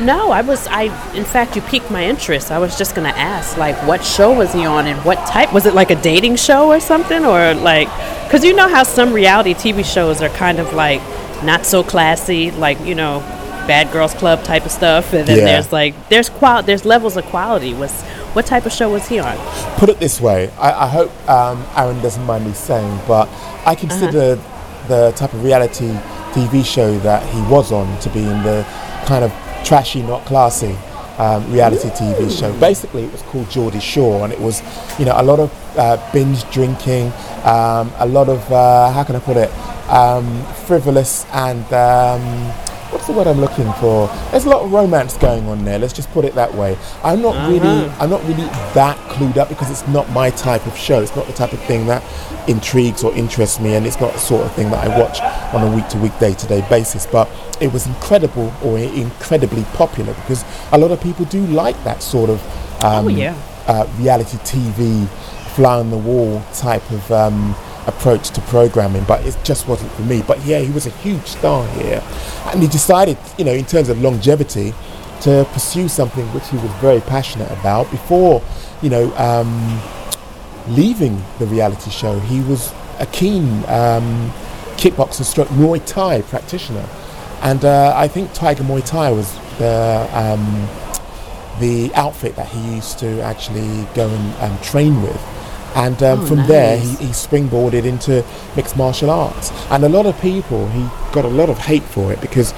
No, 0.00 0.30
I 0.30 0.42
was. 0.42 0.66
I 0.68 0.84
in 1.14 1.24
fact, 1.24 1.56
you 1.56 1.62
piqued 1.62 1.90
my 1.90 2.04
interest. 2.04 2.52
I 2.52 2.58
was 2.58 2.78
just 2.78 2.94
gonna 2.94 3.08
ask, 3.08 3.56
like, 3.56 3.76
what 3.86 4.04
show 4.04 4.32
was 4.32 4.52
he 4.52 4.64
on, 4.64 4.86
and 4.86 5.04
what 5.04 5.18
type? 5.26 5.52
Was 5.52 5.66
it 5.66 5.74
like 5.74 5.90
a 5.90 6.00
dating 6.00 6.36
show 6.36 6.68
or 6.68 6.78
something, 6.78 7.24
or 7.24 7.54
like? 7.54 7.88
Because 8.24 8.44
you 8.44 8.54
know 8.54 8.68
how 8.68 8.84
some 8.84 9.12
reality 9.12 9.54
TV 9.54 9.84
shows 9.84 10.22
are 10.22 10.28
kind 10.28 10.60
of 10.60 10.72
like 10.72 11.00
not 11.42 11.66
so 11.66 11.82
classy, 11.82 12.52
like 12.52 12.78
you 12.84 12.94
know, 12.94 13.20
Bad 13.66 13.92
Girls 13.92 14.14
Club 14.14 14.44
type 14.44 14.64
of 14.64 14.70
stuff, 14.70 15.12
and 15.12 15.26
then 15.26 15.38
yeah. 15.38 15.44
there's 15.44 15.72
like 15.72 16.08
there's 16.08 16.28
qual 16.28 16.62
there's 16.62 16.84
levels 16.84 17.16
of 17.16 17.24
quality. 17.24 17.74
Was 17.74 18.02
what 18.34 18.46
type 18.46 18.66
of 18.66 18.72
show 18.72 18.90
was 18.90 19.08
he 19.08 19.18
on? 19.18 19.36
Put 19.78 19.88
it 19.88 19.98
this 19.98 20.20
way, 20.20 20.48
I, 20.58 20.84
I 20.84 20.88
hope 20.88 21.28
um, 21.28 21.64
Aaron 21.76 22.00
doesn't 22.02 22.24
mind 22.24 22.46
me 22.46 22.52
saying, 22.52 23.00
but 23.08 23.28
I 23.66 23.74
consider 23.74 24.34
uh-huh. 24.34 24.88
the 24.88 25.12
type 25.16 25.32
of 25.34 25.42
reality 25.42 25.88
TV 26.32 26.64
show 26.64 26.98
that 27.00 27.26
he 27.34 27.40
was 27.50 27.72
on 27.72 27.98
to 28.00 28.10
be 28.10 28.20
in 28.20 28.42
the 28.44 28.64
kind 29.06 29.24
of 29.24 29.32
trashy, 29.64 30.02
not 30.02 30.24
classy 30.24 30.76
um, 31.18 31.50
reality 31.52 31.88
TV 31.90 32.30
show. 32.36 32.52
Basically, 32.60 33.04
it 33.04 33.12
was 33.12 33.22
called 33.22 33.50
Geordie 33.50 33.80
Shore, 33.80 34.24
and 34.24 34.32
it 34.32 34.40
was, 34.40 34.62
you 34.98 35.04
know, 35.04 35.14
a 35.16 35.22
lot 35.22 35.40
of 35.40 35.52
uh, 35.76 35.96
binge 36.12 36.48
drinking, 36.50 37.12
um, 37.44 37.92
a 37.98 38.06
lot 38.06 38.28
of 38.28 38.50
uh, 38.52 38.90
how 38.92 39.04
can 39.04 39.16
I 39.16 39.20
put 39.20 39.36
it, 39.36 39.50
um, 39.90 40.44
frivolous 40.66 41.26
and 41.32 41.64
um, 41.72 42.52
what's 42.90 43.06
the 43.06 43.12
word 43.12 43.26
I'm 43.26 43.40
looking 43.40 43.70
for? 43.74 44.08
There's 44.30 44.44
a 44.44 44.48
lot 44.48 44.62
of 44.62 44.72
romance 44.72 45.16
going 45.16 45.46
on 45.48 45.64
there. 45.64 45.78
Let's 45.78 45.92
just 45.92 46.10
put 46.10 46.24
it 46.24 46.34
that 46.34 46.54
way. 46.54 46.76
I'm 47.02 47.20
not 47.20 47.36
uh-huh. 47.36 47.50
really, 47.50 47.88
I'm 48.00 48.10
not 48.10 48.22
really 48.22 48.44
that 48.74 48.96
clued 49.10 49.36
up 49.36 49.48
because 49.48 49.70
it's 49.70 49.86
not 49.88 50.08
my 50.10 50.30
type 50.30 50.66
of 50.66 50.76
show. 50.76 51.00
It's 51.00 51.14
not 51.14 51.26
the 51.26 51.32
type 51.32 51.52
of 51.52 51.60
thing 51.64 51.86
that 51.86 52.02
intrigues 52.48 53.04
or 53.04 53.14
interests 53.14 53.60
me, 53.60 53.74
and 53.74 53.86
it's 53.86 54.00
not 54.00 54.12
the 54.12 54.18
sort 54.18 54.44
of 54.44 54.52
thing 54.54 54.70
that 54.70 54.86
I 54.86 54.98
watch 54.98 55.20
on 55.54 55.70
a 55.70 55.74
week-to-week, 55.74 56.18
day-to-day 56.18 56.66
basis. 56.68 57.06
But 57.06 57.28
it 57.60 57.72
was 57.72 57.86
incredible 57.86 58.52
or 58.62 58.78
incredibly 58.78 59.64
popular 59.74 60.14
because 60.14 60.44
a 60.72 60.78
lot 60.78 60.90
of 60.90 61.00
people 61.00 61.24
do 61.26 61.46
like 61.46 61.82
that 61.84 62.02
sort 62.02 62.30
of 62.30 62.42
um, 62.84 63.06
oh, 63.06 63.08
yeah. 63.08 63.36
uh, 63.66 63.86
reality 63.98 64.38
TV, 64.38 65.08
fly 65.54 65.78
on 65.78 65.90
the 65.90 65.98
wall 65.98 66.42
type 66.52 66.88
of. 66.90 67.10
Um, 67.12 67.54
approach 67.88 68.30
to 68.30 68.40
programming, 68.42 69.02
but 69.04 69.26
it 69.26 69.36
just 69.42 69.66
wasn't 69.66 69.90
for 69.92 70.02
me. 70.02 70.22
But 70.26 70.44
yeah, 70.44 70.60
he 70.60 70.70
was 70.70 70.86
a 70.86 70.90
huge 70.90 71.26
star 71.26 71.66
here, 71.68 72.02
and 72.52 72.62
he 72.62 72.68
decided, 72.68 73.18
you 73.38 73.44
know, 73.44 73.52
in 73.52 73.64
terms 73.64 73.88
of 73.88 74.00
longevity, 74.00 74.74
to 75.22 75.48
pursue 75.52 75.88
something 75.88 76.24
which 76.32 76.46
he 76.48 76.56
was 76.58 76.70
very 76.74 77.00
passionate 77.00 77.50
about. 77.50 77.90
Before, 77.90 78.40
you 78.82 78.90
know, 78.90 79.12
um, 79.16 79.80
leaving 80.68 81.20
the 81.38 81.46
reality 81.46 81.90
show, 81.90 82.20
he 82.20 82.40
was 82.42 82.72
a 83.00 83.06
keen 83.06 83.64
um, 83.66 84.30
kickboxer 84.76 85.24
stroke 85.24 85.48
Muay 85.48 85.84
Thai 85.84 86.22
practitioner, 86.22 86.86
and 87.42 87.64
uh, 87.64 87.92
I 87.96 88.06
think 88.06 88.32
Tiger 88.34 88.64
Muay 88.64 88.86
Thai 88.86 89.10
was 89.10 89.34
the 89.58 90.08
um, 90.12 90.68
the 91.58 91.92
outfit 91.94 92.36
that 92.36 92.46
he 92.48 92.76
used 92.76 93.00
to 93.00 93.20
actually 93.22 93.86
go 93.94 94.08
and 94.08 94.52
um, 94.52 94.58
train 94.60 95.02
with 95.02 95.37
and 95.78 96.02
um, 96.02 96.20
oh, 96.20 96.26
from 96.26 96.36
nice. 96.38 96.48
there 96.48 96.78
he, 96.78 96.88
he, 96.96 97.06
springboarded 97.06 97.84
into 97.84 98.24
mixed 98.56 98.76
martial 98.76 99.10
arts 99.10 99.52
and 99.70 99.84
a 99.84 99.88
lot 99.88 100.06
of 100.06 100.20
people 100.20 100.68
he 100.70 100.80
got 101.12 101.24
a 101.24 101.28
lot 101.28 101.48
of 101.48 101.56
hate 101.58 101.84
for 101.84 102.12
it 102.12 102.20
because 102.20 102.52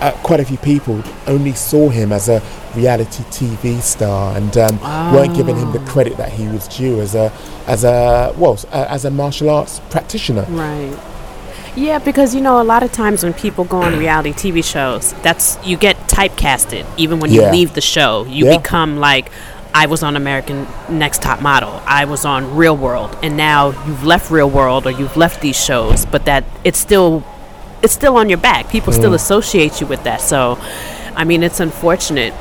uh, 0.00 0.12
quite 0.22 0.38
a 0.38 0.44
few 0.44 0.58
people 0.58 1.02
only 1.26 1.52
saw 1.52 1.88
him 1.88 2.12
as 2.12 2.28
a 2.28 2.40
reality 2.76 3.24
TV 3.24 3.80
star 3.80 4.36
and 4.36 4.56
um, 4.58 4.78
oh. 4.82 5.14
weren't 5.14 5.34
giving 5.34 5.56
him 5.56 5.72
the 5.72 5.80
credit 5.80 6.16
that 6.18 6.30
he 6.30 6.46
was 6.46 6.68
due 6.68 7.00
as 7.00 7.14
a 7.14 7.32
as 7.66 7.84
a 7.84 8.32
well 8.36 8.58
uh, 8.70 8.86
as 8.88 9.04
a 9.04 9.10
martial 9.10 9.50
arts 9.50 9.80
practitioner 9.90 10.44
right 10.50 10.96
Yeah, 11.76 12.00
because 12.00 12.34
you 12.34 12.40
know, 12.40 12.60
a 12.60 12.64
lot 12.64 12.82
of 12.82 12.90
times 12.90 13.22
when 13.22 13.34
people 13.34 13.64
go 13.64 13.82
on 13.82 13.98
reality 14.06 14.32
TV 14.32 14.64
shows, 14.64 15.12
that's 15.22 15.58
you 15.64 15.76
get 15.76 15.96
typecasted. 16.08 16.84
Even 16.96 17.20
when 17.20 17.30
you 17.32 17.42
leave 17.50 17.74
the 17.74 17.80
show, 17.80 18.24
you 18.24 18.46
Yeah. 18.46 18.56
become 18.58 18.96
like, 18.98 19.30
I 19.78 19.86
was 19.86 20.02
on 20.02 20.16
American 20.16 20.66
Next 20.88 21.22
Top 21.22 21.40
Model, 21.40 21.80
I 21.86 22.04
was 22.04 22.24
on 22.24 22.56
Real 22.56 22.76
World, 22.76 23.16
and 23.22 23.36
now 23.36 23.68
you've 23.86 24.04
left 24.04 24.28
Real 24.28 24.50
World 24.50 24.88
or 24.88 24.90
you've 24.90 25.16
left 25.16 25.40
these 25.40 25.54
shows, 25.54 26.04
but 26.04 26.24
that 26.24 26.42
it's 26.64 26.80
still, 26.80 27.22
it's 27.80 27.92
still 27.92 28.16
on 28.16 28.28
your 28.28 28.38
back. 28.38 28.70
People 28.70 28.92
still 28.92 29.12
Mm. 29.12 29.22
associate 29.22 29.80
you 29.80 29.86
with 29.86 30.02
that. 30.02 30.20
So, 30.20 30.58
I 31.14 31.22
mean, 31.22 31.44
it's 31.44 31.60
unfortunate 31.60 32.34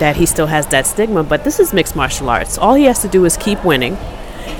that 0.00 0.16
he 0.16 0.26
still 0.26 0.48
has 0.48 0.66
that 0.74 0.84
stigma. 0.84 1.22
But 1.22 1.44
this 1.44 1.60
is 1.60 1.72
mixed 1.72 1.94
martial 1.94 2.28
arts. 2.28 2.58
All 2.58 2.74
he 2.74 2.86
has 2.86 3.00
to 3.02 3.08
do 3.08 3.24
is 3.24 3.36
keep 3.36 3.64
winning, 3.64 3.96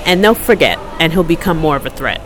and 0.05 0.23
they'll 0.23 0.33
forget, 0.33 0.79
and 1.01 1.11
he'll 1.11 1.23
become 1.37 1.57
more 1.57 1.75
of 1.75 1.85
a 1.85 1.89
threat. 1.89 2.21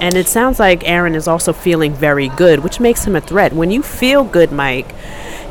And 0.00 0.16
it 0.16 0.26
sounds 0.26 0.58
like 0.58 0.82
Aaron 0.84 1.14
is 1.14 1.28
also 1.28 1.52
feeling 1.52 1.94
very 1.94 2.28
good, 2.28 2.64
which 2.64 2.80
makes 2.80 3.04
him 3.06 3.14
a 3.14 3.20
threat. 3.20 3.52
When 3.52 3.70
you 3.70 3.82
feel 3.84 4.24
good, 4.24 4.50
Mike, 4.50 4.92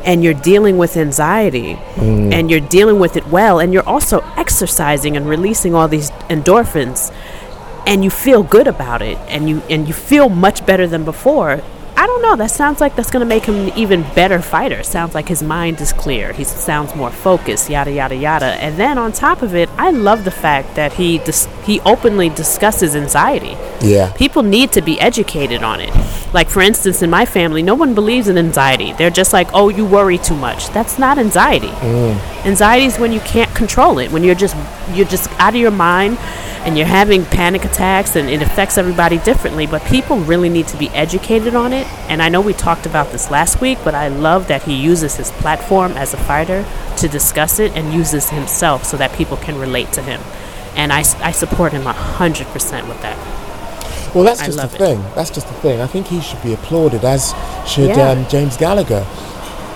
and 0.04 0.22
you're 0.22 0.34
dealing 0.52 0.76
with 0.78 0.96
anxiety 0.96 1.78
Mm. 1.96 2.32
and 2.34 2.50
you're 2.50 2.60
dealing 2.78 2.98
with 2.98 3.16
it 3.16 3.26
well, 3.28 3.58
and 3.60 3.72
you're 3.72 3.88
also 3.88 4.20
exercising 4.36 5.16
and 5.16 5.28
releasing 5.28 5.74
all 5.74 5.88
these 5.88 6.10
endorphins, 6.28 7.12
and 7.86 8.04
you 8.04 8.10
feel 8.10 8.42
good 8.42 8.66
about 8.66 9.00
it, 9.02 9.18
and 9.28 9.48
you 9.48 9.62
and 9.70 9.86
you 9.88 9.94
feel 9.94 10.28
much 10.28 10.64
better 10.66 10.86
than 10.86 11.04
before. 11.04 11.60
I 11.96 12.06
don't 12.06 12.22
know. 12.22 12.36
That 12.36 12.50
sounds 12.50 12.80
like 12.80 12.96
that's 12.96 13.10
going 13.10 13.20
to 13.20 13.26
make 13.26 13.44
him 13.44 13.54
an 13.54 13.78
even 13.78 14.02
better 14.14 14.40
fighter. 14.42 14.82
Sounds 14.82 15.14
like 15.14 15.28
his 15.28 15.42
mind 15.42 15.80
is 15.80 15.92
clear. 15.92 16.32
He 16.32 16.44
sounds 16.44 16.94
more 16.94 17.10
focused. 17.10 17.70
Yada 17.70 17.92
yada 17.92 18.16
yada. 18.16 18.46
And 18.46 18.76
then 18.76 18.98
on 18.98 19.12
top 19.12 19.42
of 19.42 19.54
it, 19.54 19.68
I 19.76 19.90
love 19.90 20.24
the 20.24 20.30
fact 20.30 20.74
that 20.74 20.94
he 20.94 21.18
dis- 21.18 21.48
he 21.64 21.80
openly 21.80 22.28
discusses 22.28 22.96
anxiety. 22.96 23.56
Yeah. 23.80 24.12
People 24.16 24.42
need 24.42 24.72
to 24.72 24.82
be 24.82 25.00
educated 25.00 25.62
on 25.62 25.80
it. 25.80 25.94
Like, 26.32 26.48
for 26.50 26.62
instance, 26.62 27.00
in 27.02 27.10
my 27.10 27.26
family, 27.26 27.62
no 27.62 27.76
one 27.76 27.94
believes 27.94 28.26
in 28.28 28.38
anxiety. 28.38 28.92
They're 28.92 29.10
just 29.10 29.32
like, 29.32 29.48
oh, 29.52 29.68
you 29.68 29.84
worry 29.86 30.18
too 30.18 30.34
much. 30.34 30.70
That's 30.70 30.98
not 30.98 31.16
anxiety. 31.16 31.68
Mm. 31.68 32.44
Anxiety 32.44 32.86
is 32.86 32.98
when 32.98 33.12
you 33.12 33.20
can't 33.20 33.54
control 33.54 33.98
it, 33.98 34.10
when 34.10 34.24
you're 34.24 34.34
just 34.34 34.56
you're 34.92 35.06
just 35.06 35.30
out 35.38 35.54
of 35.54 35.60
your 35.60 35.70
mind 35.70 36.18
and 36.64 36.78
you're 36.78 36.86
having 36.86 37.24
panic 37.26 37.64
attacks 37.64 38.16
and 38.16 38.28
it 38.30 38.40
affects 38.40 38.78
everybody 38.78 39.18
differently, 39.18 39.66
but 39.66 39.82
people 39.84 40.16
really 40.18 40.48
need 40.48 40.66
to 40.68 40.76
be 40.78 40.88
educated 40.90 41.54
on 41.54 41.72
it. 41.72 41.86
And 42.08 42.22
I 42.22 42.28
know 42.30 42.40
we 42.40 42.54
talked 42.54 42.86
about 42.86 43.12
this 43.12 43.30
last 43.30 43.60
week, 43.60 43.78
but 43.84 43.94
I 43.94 44.08
love 44.08 44.48
that 44.48 44.62
he 44.62 44.74
uses 44.74 45.16
his 45.16 45.30
platform 45.32 45.92
as 45.92 46.14
a 46.14 46.16
fighter 46.16 46.64
to 46.98 47.08
discuss 47.08 47.58
it 47.58 47.72
and 47.76 47.92
uses 47.92 48.30
himself 48.30 48.84
so 48.84 48.96
that 48.96 49.12
people 49.12 49.36
can 49.36 49.58
relate 49.58 49.92
to 49.92 50.02
him. 50.02 50.20
And 50.74 50.92
I, 50.92 51.00
I 51.20 51.32
support 51.32 51.72
him 51.72 51.82
100% 51.82 52.88
with 52.88 53.02
that. 53.02 54.14
Well, 54.14 54.24
that's 54.24 54.40
just 54.40 54.56
the 54.56 54.62
love 54.62 54.74
it. 54.74 54.78
thing. 54.78 55.02
That's 55.14 55.30
just 55.30 55.48
the 55.48 55.54
thing. 55.54 55.80
I 55.80 55.86
think 55.86 56.06
he 56.06 56.20
should 56.20 56.42
be 56.42 56.54
applauded, 56.54 57.04
as 57.04 57.34
should 57.66 57.90
Yeah. 57.90 58.10
um, 58.10 58.26
James 58.28 58.56
Gallagher. 58.56 59.04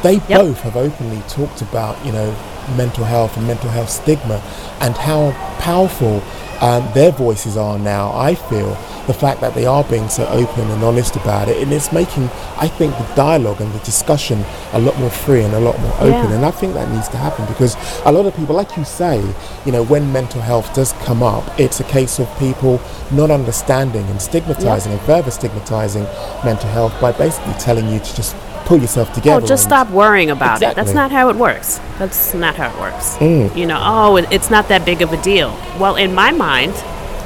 They 0.02 0.20
both 0.20 0.60
have 0.60 0.76
openly 0.76 1.20
talked 1.28 1.60
about, 1.60 2.04
you 2.06 2.12
know, 2.12 2.30
mental 2.76 3.04
health 3.04 3.36
and 3.36 3.46
mental 3.46 3.68
health 3.70 3.90
stigma, 3.90 4.40
and 4.80 4.96
how 4.96 5.32
powerful 5.58 6.22
um, 6.60 6.88
their 6.94 7.12
voices 7.12 7.56
are 7.56 7.78
now. 7.78 8.12
I 8.14 8.34
feel 8.34 8.70
the 9.06 9.14
fact 9.14 9.40
that 9.40 9.54
they 9.54 9.64
are 9.64 9.84
being 9.84 10.08
so 10.08 10.26
open 10.28 10.68
and 10.70 10.82
honest 10.84 11.16
about 11.16 11.48
it, 11.48 11.62
and 11.62 11.72
it's 11.72 11.92
making, 11.92 12.24
I 12.56 12.68
think, 12.68 12.96
the 12.98 13.14
dialogue 13.14 13.60
and 13.60 13.72
the 13.72 13.78
discussion 13.80 14.44
a 14.72 14.78
lot 14.78 14.98
more 14.98 15.10
free 15.10 15.42
and 15.42 15.54
a 15.54 15.60
lot 15.60 15.78
more 15.80 15.94
open. 15.94 16.30
Yeah. 16.30 16.32
And 16.34 16.44
I 16.44 16.50
think 16.50 16.74
that 16.74 16.90
needs 16.90 17.08
to 17.08 17.16
happen 17.16 17.46
because 17.46 17.76
a 18.04 18.12
lot 18.12 18.26
of 18.26 18.36
people, 18.36 18.54
like 18.54 18.76
you 18.76 18.84
say, 18.84 19.18
you 19.64 19.72
know, 19.72 19.82
when 19.84 20.12
mental 20.12 20.40
health 20.40 20.72
does 20.74 20.92
come 21.04 21.22
up, 21.22 21.58
it's 21.58 21.80
a 21.80 21.84
case 21.84 22.18
of 22.18 22.28
people 22.38 22.80
not 23.10 23.30
understanding 23.30 24.04
and 24.06 24.20
stigmatizing 24.20 24.92
and 24.92 25.00
further 25.02 25.30
stigmatizing 25.30 26.04
mental 26.44 26.68
health 26.70 26.98
by 27.00 27.12
basically 27.12 27.54
telling 27.54 27.88
you 27.88 27.98
to 27.98 28.14
just 28.14 28.36
pull 28.68 28.78
yourself 28.78 29.10
together. 29.14 29.42
Oh, 29.42 29.46
just 29.46 29.64
stop 29.64 29.88
worrying 29.88 30.30
about 30.30 30.60
it. 30.60 30.76
That's 30.76 30.92
not 30.92 31.10
how 31.10 31.30
it 31.30 31.36
works. 31.36 31.78
That's 31.98 32.34
not 32.34 32.54
how 32.54 32.68
it 32.70 32.78
works. 32.78 33.16
Mm. 33.16 33.56
You 33.56 33.66
know, 33.66 33.80
oh, 33.82 34.16
it's 34.16 34.50
not 34.50 34.68
that 34.68 34.84
big 34.84 35.00
of 35.00 35.10
a 35.10 35.20
deal. 35.22 35.48
Well, 35.80 35.96
in 35.96 36.14
my 36.14 36.32
mind, 36.32 36.74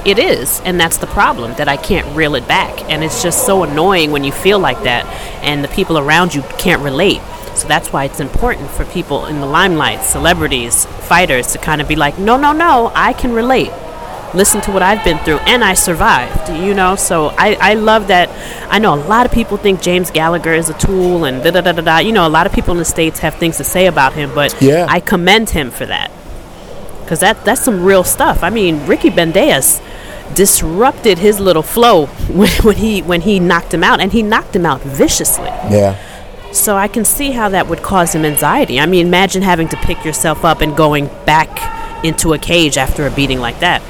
it 0.07 0.21
is, 0.21 0.61
and 0.65 0.79
that's 0.79 0.99
the 0.99 1.09
problem 1.09 1.55
that 1.55 1.69
I 1.69 1.77
can't 1.77 2.07
reel 2.17 2.37
it 2.37 2.47
back. 2.47 2.89
And 2.89 3.03
it's 3.03 3.25
just 3.25 3.45
so 3.45 3.65
annoying 3.65 4.13
when 4.13 4.23
you 4.23 4.31
feel 4.31 4.61
like 4.61 4.85
that, 4.85 5.05
and 5.43 5.65
the 5.65 5.69
people 5.69 5.99
around 5.99 6.33
you 6.33 6.43
can't 6.59 6.81
relate. 6.81 7.21
So 7.57 7.67
that's 7.67 7.93
why 7.93 8.05
it's 8.05 8.21
important 8.21 8.71
for 8.71 8.85
people 8.85 9.27
in 9.27 9.41
the 9.41 9.47
limelight, 9.47 10.03
celebrities, 10.03 10.87
fighters, 10.87 11.49
to 11.49 11.59
kind 11.59 11.81
of 11.81 11.89
be 11.89 11.97
like, 11.97 12.21
no, 12.21 12.37
no, 12.37 12.53
no, 12.53 12.93
I 12.95 13.13
can 13.13 13.33
relate. 13.33 13.73
Listen 14.35 14.61
to 14.63 14.71
what 14.71 14.83
I've 14.83 15.05
been 15.05 15.19
through, 15.19 15.39
and 15.41 15.63
I 15.63 15.75
survived. 15.75 16.49
You 16.49 16.73
know, 16.75 16.97
so 16.97 17.29
I, 17.37 17.55
I 17.61 17.75
love 17.75 18.09
that. 18.09 18.31
I 18.71 18.79
know 18.79 18.95
a 18.95 18.97
lot 18.97 19.27
of 19.27 19.33
people 19.33 19.59
think 19.59 19.83
James 19.83 20.11
Gallagher 20.11 20.55
is 20.55 20.71
a 20.71 20.79
tool, 20.79 21.25
and 21.27 21.43
da 21.43 21.51
da 21.51 21.61
da 21.61 21.73
da 21.73 21.83
da. 21.83 21.99
You 21.99 22.13
know, 22.13 22.27
a 22.27 22.31
lot 22.31 22.47
of 22.47 22.53
people 22.53 22.73
in 22.73 22.79
the 22.79 22.85
states 22.85 23.19
have 23.19 23.35
things 23.35 23.59
to 23.59 23.65
say 23.65 23.87
about 23.87 24.15
him, 24.15 24.35
but 24.35 24.61
Yeah. 24.63 24.87
I 24.89 25.01
commend 25.01 25.51
him 25.51 25.71
for 25.71 25.85
that 25.87 26.11
because 27.03 27.21
that 27.21 27.45
that's 27.45 27.63
some 27.63 27.85
real 27.85 28.05
stuff. 28.05 28.43
I 28.43 28.49
mean, 28.51 28.87
Ricky 28.87 29.11
Bandejas 29.11 29.83
disrupted 30.35 31.19
his 31.19 31.39
little 31.39 31.63
flow 31.63 32.07
when, 32.33 32.49
when 32.63 32.77
he 32.77 33.03
when 33.03 33.21
he 33.21 33.39
knocked 33.39 33.75
him 33.75 33.85
out, 33.85 34.01
and 34.01 34.13
he 34.13 34.23
knocked 34.23 34.57
him 34.57 34.65
out 34.65 34.81
viciously. 34.81 35.45
Yeah. 35.71 35.99
So 36.53 36.77
I 36.77 36.89
can 36.89 37.05
see 37.05 37.31
how 37.31 37.49
that 37.51 37.67
would 37.69 37.83
cause 37.83 38.15
him 38.15 38.25
anxiety. 38.25 38.79
I 38.81 38.87
mean, 38.87 39.07
imagine 39.07 39.43
having 39.43 39.69
to 39.69 39.77
pick 39.79 40.05
yourself 40.05 40.45
up 40.45 40.61
and 40.61 40.77
going 40.77 41.07
back 41.27 42.05
into 42.05 42.33
a 42.35 42.39
cage 42.39 42.77
after 42.77 43.07
a 43.07 43.11
beating 43.11 43.39
like 43.39 43.61
that. 43.61 43.83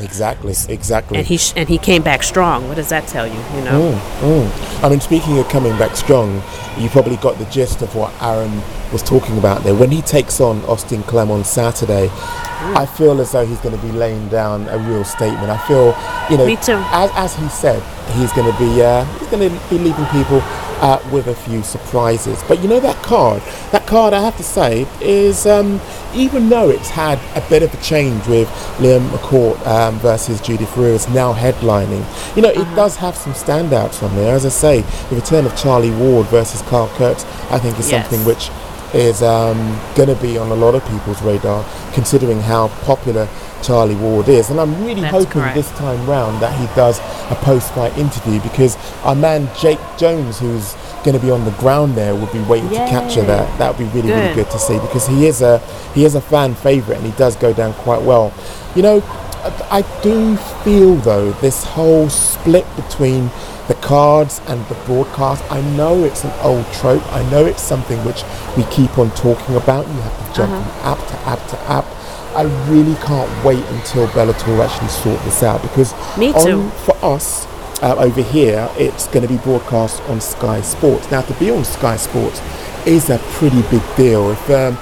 Exactly. 0.00 0.54
Exactly. 0.68 1.18
And 1.18 1.26
he 1.26 1.36
sh- 1.36 1.52
and 1.56 1.68
he 1.68 1.78
came 1.78 2.02
back 2.02 2.22
strong. 2.22 2.68
What 2.68 2.76
does 2.76 2.88
that 2.88 3.06
tell 3.06 3.26
you? 3.26 3.38
You 3.54 3.64
know. 3.64 3.92
Mm, 4.20 4.48
mm. 4.48 4.84
I 4.84 4.88
mean, 4.88 5.00
speaking 5.00 5.38
of 5.38 5.48
coming 5.48 5.76
back 5.78 5.96
strong, 5.96 6.42
you 6.78 6.88
probably 6.88 7.16
got 7.16 7.38
the 7.38 7.44
gist 7.46 7.82
of 7.82 7.94
what 7.94 8.12
Aaron 8.22 8.62
was 8.92 9.02
talking 9.02 9.38
about 9.38 9.62
there. 9.62 9.74
When 9.74 9.90
he 9.90 10.02
takes 10.02 10.40
on 10.40 10.64
Austin 10.64 11.02
Clem 11.04 11.30
on 11.30 11.44
Saturday, 11.44 12.08
I 12.12 12.86
feel 12.86 13.20
as 13.20 13.32
though 13.32 13.44
he's 13.44 13.58
going 13.60 13.76
to 13.78 13.82
be 13.86 13.92
laying 13.92 14.28
down 14.28 14.68
a 14.68 14.78
real 14.78 15.04
statement. 15.04 15.50
I 15.50 15.58
feel, 15.66 15.96
you 16.30 16.38
know, 16.38 16.46
Me 16.46 16.56
too. 16.56 16.80
As, 16.92 17.10
as 17.14 17.34
he 17.36 17.48
said, 17.48 17.82
he's 18.16 18.32
going 18.32 18.50
to 18.50 18.58
be 18.58 18.82
uh, 18.82 19.04
he's 19.18 19.28
going 19.28 19.48
to 19.50 19.68
be 19.68 19.78
leaving 19.78 20.06
people 20.06 20.40
uh, 20.82 21.00
with 21.12 21.28
a 21.28 21.34
few 21.34 21.62
surprises. 21.62 22.42
But 22.48 22.60
you 22.60 22.68
know 22.68 22.80
that 22.80 22.96
card, 23.02 23.40
that 23.70 23.86
card, 23.86 24.12
I 24.12 24.20
have 24.20 24.36
to 24.36 24.42
say, 24.42 24.86
is 25.00 25.46
um, 25.46 25.80
even 26.14 26.48
though 26.48 26.68
it's 26.68 26.90
had 26.90 27.18
a 27.36 27.48
bit 27.48 27.62
of 27.62 27.72
a 27.72 27.82
change 27.82 28.26
with 28.26 28.48
Leah 28.80 28.98
McCourt 29.00 29.64
um, 29.66 29.98
versus 30.00 30.40
Judy 30.40 30.66
Freer 30.66 30.88
is 30.92 31.08
now 31.08 31.32
headlining. 31.32 32.04
You 32.36 32.42
know, 32.42 32.50
it 32.50 32.64
does 32.74 32.96
have 32.96 33.16
some 33.16 33.32
standouts 33.32 34.02
on 34.02 34.14
there. 34.16 34.34
As 34.34 34.44
I 34.44 34.50
say, 34.50 34.80
the 35.08 35.16
return 35.16 35.46
of 35.46 35.56
Charlie 35.56 35.92
Ward 35.92 36.26
versus 36.26 36.60
Carl 36.62 36.88
Kurtz, 36.96 37.24
I 37.50 37.58
think, 37.58 37.78
is 37.78 37.90
Yes. 37.90 38.08
something 38.08 38.26
which 38.26 38.50
is 38.94 39.22
um, 39.22 39.56
going 39.94 40.08
to 40.08 40.20
be 40.22 40.36
on 40.38 40.50
a 40.50 40.54
lot 40.54 40.74
of 40.74 40.82
people's 40.88 41.20
radar, 41.22 41.64
considering 41.94 42.40
how 42.40 42.68
popular 42.84 43.28
Charlie 43.62 43.94
Ward 43.96 44.28
is. 44.28 44.50
And 44.50 44.60
I'm 44.60 44.84
really 44.84 45.00
That's 45.00 45.12
hoping 45.12 45.32
correct. 45.32 45.54
this 45.54 45.70
time 45.78 46.04
round 46.06 46.42
that 46.42 46.58
he 46.58 46.66
does 46.74 46.98
a 47.30 47.34
post-fight 47.36 47.96
interview 47.96 48.40
because 48.42 48.76
our 49.04 49.14
man 49.14 49.48
Jake 49.58 49.78
Jones, 49.96 50.38
who's 50.38 50.74
going 51.04 51.16
to 51.18 51.20
be 51.24 51.30
on 51.30 51.44
the 51.44 51.50
ground 51.52 51.94
there, 51.94 52.14
will 52.14 52.32
be 52.32 52.42
waiting 52.42 52.68
to 52.70 52.76
capture 52.76 53.22
that. 53.22 53.58
That 53.58 53.70
would 53.70 53.78
be 53.78 53.92
really, 53.98 54.12
really 54.12 54.34
Good. 54.34 54.44
good 54.46 54.50
to 54.52 54.58
see 54.58 54.78
because 54.80 55.06
he 55.06 55.26
is 55.26 55.42
a 55.42 55.58
he 55.94 56.04
is 56.04 56.14
a 56.14 56.20
fan 56.20 56.54
favorite 56.54 56.98
and 56.98 57.06
he 57.06 57.12
does 57.12 57.36
go 57.36 57.52
down 57.52 57.72
quite 57.74 58.02
well. 58.02 58.32
You 58.74 58.82
know, 58.82 59.00
I 59.44 59.82
do 60.02 60.36
feel 60.64 60.94
though 60.96 61.32
this 61.40 61.64
whole 61.64 62.08
split 62.08 62.64
between 62.76 63.30
the 63.68 63.74
cards 63.80 64.40
and 64.46 64.64
the 64.66 64.74
broadcast. 64.86 65.42
I 65.50 65.60
know 65.76 66.04
it's 66.04 66.24
an 66.24 66.32
old 66.42 66.64
trope. 66.72 67.04
I 67.12 67.28
know 67.30 67.44
it's 67.46 67.62
something 67.62 67.98
which 68.04 68.22
we 68.56 68.64
keep 68.64 68.98
on 68.98 69.10
talking 69.12 69.56
about. 69.56 69.86
You 69.86 69.94
have 70.00 70.28
to 70.28 70.34
jump 70.34 70.52
Uh-huh. 70.52 70.70
from 70.70 70.92
app 70.92 71.08
to 71.08 71.28
app 71.28 71.48
to 71.48 71.70
app. 71.70 71.86
I 72.34 72.42
really 72.70 72.94
can't 73.04 73.44
wait 73.44 73.64
until 73.76 74.06
Bellator 74.08 74.64
actually 74.64 74.88
sort 74.88 75.22
this 75.24 75.42
out 75.42 75.60
because 75.62 75.92
Me 76.16 76.32
on- 76.32 76.44
too. 76.46 76.70
for 76.86 76.96
us 77.04 77.46
uh, 77.82 77.96
over 77.98 78.22
here, 78.22 78.68
it's 78.78 79.06
going 79.08 79.22
to 79.26 79.28
be 79.28 79.38
broadcast 79.38 80.00
on 80.08 80.20
Sky 80.20 80.60
Sports. 80.60 81.10
Now, 81.10 81.20
to 81.22 81.34
be 81.34 81.50
on 81.50 81.64
Sky 81.64 81.96
Sports 81.96 82.40
is 82.86 83.10
a 83.10 83.18
pretty 83.38 83.60
big 83.62 83.82
deal. 83.96 84.30
If 84.30 84.50
um, 84.50 84.78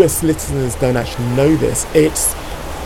US 0.00 0.22
listeners 0.24 0.74
don't 0.76 0.96
actually 0.96 1.26
know 1.36 1.54
this, 1.56 1.86
it's 1.94 2.34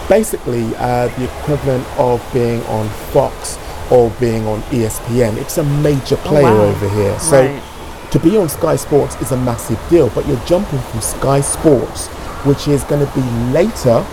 basically 0.09 0.64
uh, 0.77 1.09
the 1.18 1.25
equivalent 1.25 1.87
of 1.99 2.23
being 2.33 2.62
on 2.64 2.88
Fox 3.12 3.59
or 3.90 4.11
being 4.21 4.47
on 4.47 4.61
ESPN. 4.64 5.37
It's 5.37 5.59
a 5.59 5.64
major 5.64 6.16
player 6.18 6.44
wow. 6.44 6.62
over 6.64 6.88
here. 6.90 7.18
So 7.18 7.40
Right. 7.44 7.62
to 8.11 8.18
be 8.18 8.37
on 8.37 8.49
Sky 8.49 8.77
Sports 8.77 9.16
is 9.21 9.33
a 9.33 9.37
massive 9.37 9.79
deal, 9.88 10.11
but 10.11 10.27
you're 10.27 10.40
jumping 10.47 10.79
from 10.79 11.01
Sky 11.01 11.40
Sports, 11.40 12.07
which 12.44 12.68
is 12.68 12.85
going 12.85 13.05
to 13.07 13.12
be 13.14 13.23
later 13.53 14.05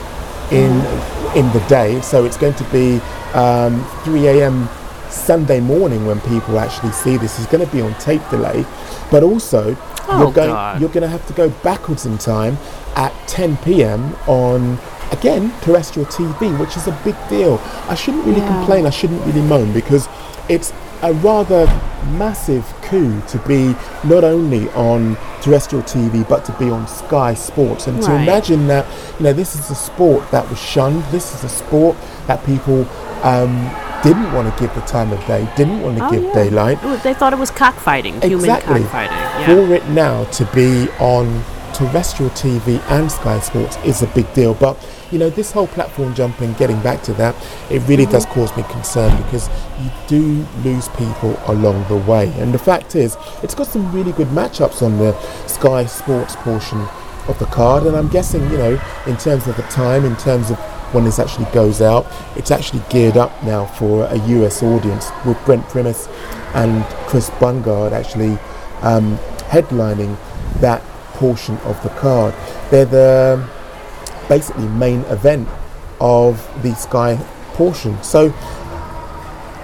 in 0.51 0.71
in 1.35 1.51
the 1.51 1.63
day. 1.67 1.99
So 2.01 2.23
it's 2.25 2.37
going 2.37 2.53
to 2.55 2.63
be 2.65 2.99
um, 3.33 3.83
3 4.03 4.27
a.m. 4.27 4.69
Sunday 5.09 5.59
morning 5.59 6.05
when 6.05 6.19
people 6.21 6.59
actually 6.59 6.91
see 6.91 7.17
this. 7.17 7.37
It's 7.39 7.49
going 7.51 7.65
to 7.65 7.71
be 7.71 7.81
on 7.81 7.93
tape 7.95 8.21
delay, 8.29 8.65
but 9.11 9.23
also 9.23 9.75
Oh, 10.07 10.19
you're 10.21 10.31
going 10.31 10.49
God. 10.49 10.79
you're 10.79 10.89
going 10.89 11.01
to 11.01 11.07
have 11.09 11.25
to 11.27 11.33
go 11.33 11.49
backwards 11.63 12.05
in 12.05 12.17
time 12.19 12.57
at 12.95 13.11
10 13.27 13.57
p.m. 13.57 14.15
on 14.27 14.77
again 15.17 15.51
terrestrial 15.61 16.07
TV, 16.07 16.57
which 16.59 16.75
is 16.77 16.87
a 16.87 16.97
big 17.03 17.15
deal. 17.29 17.59
I 17.89 17.95
shouldn't 17.95 18.25
really 18.25 18.41
Yeah. 18.41 18.47
complain. 18.57 18.85
I 18.85 18.89
shouldn't 18.99 19.23
really 19.25 19.41
moan 19.41 19.71
because 19.73 20.07
it's 20.49 20.73
a 21.01 21.13
rather 21.13 21.67
massive 22.17 22.63
coup 22.81 23.21
to 23.27 23.37
be 23.39 23.75
not 24.03 24.23
only 24.23 24.69
on 24.71 25.17
terrestrial 25.41 25.83
TV 25.83 26.23
but 26.27 26.45
to 26.45 26.51
be 26.53 26.69
on 26.69 26.87
Sky 26.87 27.33
Sports 27.33 27.87
and 27.87 28.01
to 28.01 28.11
imagine 28.15 28.67
that 28.67 28.85
you 29.19 29.25
know 29.25 29.33
this 29.33 29.55
is 29.55 29.69
a 29.69 29.75
sport 29.75 30.29
that 30.31 30.47
was 30.49 30.59
shunned 30.59 31.03
this 31.11 31.33
is 31.35 31.43
a 31.43 31.49
sport 31.49 31.95
that 32.27 32.43
people 32.45 32.87
um, 33.23 33.53
didn't 34.03 34.31
want 34.33 34.45
to 34.51 34.61
give 34.63 34.73
the 34.75 34.81
time 34.81 35.11
of 35.11 35.19
day 35.25 35.47
didn't 35.57 35.81
want 35.81 35.97
to 35.97 36.05
Oh, 36.07 36.11
give 36.11 36.23
yeah. 36.23 36.33
daylight 36.33 36.77
They 37.03 37.13
thought 37.13 37.33
it 37.33 37.39
was 37.39 37.51
cockfighting, 37.51 38.13
human 38.21 38.39
exactly 38.39 38.81
cockfighting. 38.81 39.17
Yeah. 39.17 39.45
for 39.67 39.73
it 39.73 39.89
now 39.89 40.23
to 40.25 40.45
be 40.53 40.87
on 40.99 41.43
terrestrial 41.75 42.31
TV 42.31 42.79
and 42.89 43.11
Sky 43.11 43.39
Sports 43.39 43.77
is 43.83 44.01
a 44.01 44.07
big 44.07 44.31
deal. 44.33 44.53
But 44.53 44.77
you 45.11 45.19
know, 45.19 45.29
this 45.29 45.51
whole 45.51 45.67
platform 45.67 46.15
jumping, 46.15 46.53
getting 46.53 46.81
back 46.81 47.03
to 47.03 47.13
that, 47.13 47.35
it 47.69 47.79
really 47.87 48.05
does 48.05 48.25
cause 48.25 48.55
me 48.55 48.63
concern 48.63 49.15
because 49.23 49.49
you 49.81 49.91
do 50.07 50.45
lose 50.63 50.87
people 50.89 51.37
along 51.47 51.87
the 51.87 51.97
way. 52.09 52.31
And 52.39 52.53
the 52.53 52.59
fact 52.59 52.95
is, 52.95 53.17
it's 53.43 53.53
got 53.53 53.67
some 53.67 53.91
really 53.91 54.13
good 54.13 54.27
matchups 54.29 54.81
on 54.81 54.97
the 54.97 55.13
Sky 55.47 55.85
Sports 55.85 56.35
portion 56.37 56.79
of 57.27 57.37
the 57.39 57.45
card, 57.45 57.83
and 57.83 57.95
I'm 57.95 58.07
guessing, 58.07 58.43
you 58.51 58.57
know, 58.57 58.81
in 59.07 59.17
terms 59.17 59.47
of 59.47 59.55
the 59.55 59.63
time, 59.63 60.05
in 60.05 60.15
terms 60.15 60.51
of 60.51 60.57
when 60.93 61.03
this 61.03 61.19
actually 61.19 61.45
goes 61.51 61.81
out, 61.81 62.05
it's 62.35 62.51
actually 62.51 62.81
geared 62.89 63.17
up 63.17 63.43
now 63.43 63.65
for 63.65 64.05
a 64.05 64.15
US 64.15 64.63
audience 64.63 65.09
with 65.25 65.43
Brent 65.45 65.67
Primus 65.67 66.07
and 66.53 66.85
Chris 67.07 67.29
Bungard 67.31 67.91
actually 67.91 68.37
um, 68.81 69.17
headlining 69.49 70.17
that 70.61 70.81
portion 71.15 71.57
of 71.59 71.81
the 71.83 71.89
card. 71.89 72.33
They're 72.71 72.85
the 72.85 73.49
basically 74.29 74.67
main 74.67 75.01
event 75.05 75.47
of 75.99 76.37
the 76.63 76.73
Sky 76.75 77.15
portion. 77.53 78.01
So 78.03 78.29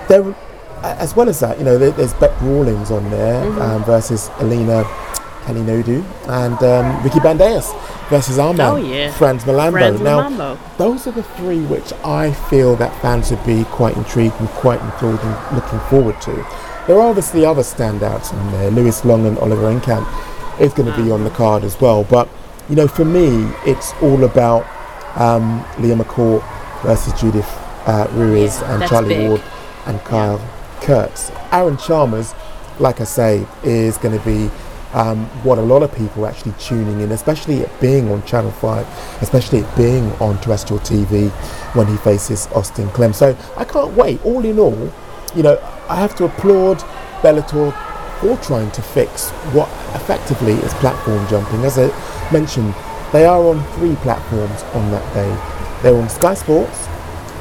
there, 0.08 0.36
as 0.84 1.16
well 1.16 1.30
as 1.30 1.40
that, 1.42 1.58
you 1.60 1.66
know, 1.66 1.78
there, 1.78 1.92
there's 1.92 2.14
Bec 2.16 2.32
Rawlings 2.42 2.92
on 2.92 3.10
there 3.10 3.44
um, 3.62 3.84
versus 3.84 4.30
Alina 4.40 4.84
Kalinodu 5.44 6.04
and 6.28 6.62
um, 6.64 7.04
Ricky 7.04 7.20
Bandejas 7.20 7.74
versus 8.10 8.38
our 8.38 8.54
man 8.54 8.72
Oh, 8.74 8.76
yeah. 8.76 9.12
Frans 9.14 9.44
Mlambo. 9.44 9.72
Frans 9.72 10.02
now, 10.02 10.30
Mlambo. 10.30 10.78
those 10.78 11.08
are 11.08 11.12
the 11.12 11.24
three 11.24 11.62
which 11.66 11.92
I 12.06 12.32
feel 12.32 12.76
that 12.76 13.00
fans 13.02 13.32
would 13.32 13.44
be 13.46 13.64
quite 13.66 13.98
intrigued 13.98 14.36
and 14.40 14.48
quite 14.50 14.80
enthralled 14.82 15.20
and 15.20 15.56
looking 15.56 15.80
forward 15.90 16.22
to. 16.22 16.34
There 16.88 16.98
are 17.00 17.10
obviously 17.10 17.46
other 17.46 17.62
standouts 17.62 18.34
in 18.34 18.52
there. 18.52 18.70
Lewis 18.72 19.04
Long 19.06 19.26
and 19.26 19.38
Oliver 19.40 19.64
Enkamp 19.72 20.06
is 20.60 20.74
going 20.74 20.92
to 20.92 21.04
be 21.04 21.12
on 21.12 21.24
the 21.24 21.30
card 21.32 21.64
as 21.64 21.80
well. 21.80 22.04
But 22.04 22.28
you 22.70 22.76
know, 22.76 22.88
for 22.88 23.06
me, 23.06 23.50
it's 23.66 23.94
all 24.02 24.24
about 24.24 24.66
um, 25.20 25.66
Leah 25.80 25.96
McCourt 25.96 26.44
versus 26.84 27.20
Judith 27.20 27.50
uh, 27.86 28.08
Ruiz 28.12 28.60
Yeah, 28.62 28.80
and 28.82 28.90
Charlie 28.90 29.10
big. 29.16 29.30
Ward 29.30 29.44
and 29.86 30.00
Kyle 30.02 30.40
Kurtz. 30.82 31.32
Aaron 31.52 31.78
Chalmers, 31.78 32.34
like 32.80 33.02
I 33.02 33.04
say, 33.06 33.46
is 33.64 33.98
going 33.98 34.18
to 34.18 34.26
be 34.26 34.50
um, 34.94 35.26
what 35.44 35.58
a 35.58 35.62
lot 35.62 35.84
of 35.84 35.94
people 35.96 36.26
are 36.26 36.30
actually 36.30 36.54
tuning 36.60 37.02
in, 37.02 37.12
especially 37.12 37.58
it 37.58 37.72
being 37.80 38.12
on 38.12 38.24
Channel 38.26 38.52
5, 38.52 38.88
especially 39.22 39.60
it 39.60 39.76
being 39.78 40.12
on 40.14 40.40
terrestrial 40.42 40.82
TV 40.82 41.30
when 41.76 41.88
he 41.88 41.98
faces 41.98 42.48
Austin 42.48 42.90
Clem. 42.90 43.14
So 43.14 43.38
I 43.58 43.64
can't 43.64 43.94
wait. 43.94 44.24
All 44.26 44.44
in 44.46 44.60
all, 44.60 44.92
you 45.36 45.44
know, 45.44 45.58
I 45.90 45.96
have 45.96 46.16
to 46.16 46.26
applaud 46.26 46.80
Bellator 47.22 47.72
for 48.22 48.38
trying 48.38 48.72
to 48.72 48.82
fix 48.82 49.30
what 49.54 49.68
effectively 49.96 50.54
is 50.54 50.74
platform 50.76 51.28
jumping. 51.28 51.66
As 51.66 51.78
I 51.78 51.88
mentioned, 52.32 52.74
they 53.12 53.26
are 53.26 53.42
on 53.42 53.62
three 53.74 53.96
platforms 53.98 54.64
on 54.76 54.92
that 54.92 55.14
day. 55.14 55.82
They're 55.82 56.00
on 56.00 56.08
Sky 56.08 56.36
Sports, 56.36 56.88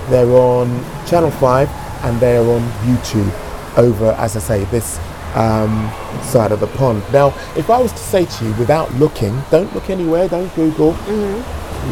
they're 0.08 0.26
on 0.26 0.68
Channel 1.06 1.30
5, 1.30 1.68
and 2.04 2.18
they're 2.18 2.40
on 2.40 2.62
YouTube 2.82 3.78
over, 3.78 4.12
as 4.12 4.36
I 4.36 4.40
say, 4.40 4.64
this 4.64 4.98
um, 5.34 5.92
side 6.22 6.50
of 6.50 6.60
the 6.60 6.66
pond. 6.68 7.04
Now, 7.12 7.28
if 7.56 7.70
I 7.70 7.78
was 7.78 7.92
to 7.92 7.98
say 7.98 8.24
to 8.24 8.44
you 8.44 8.52
without 8.54 8.92
looking, 8.94 9.40
don't 9.50 9.72
look 9.74 9.90
anywhere, 9.90 10.28
don't 10.28 10.52
Google, 10.56 10.94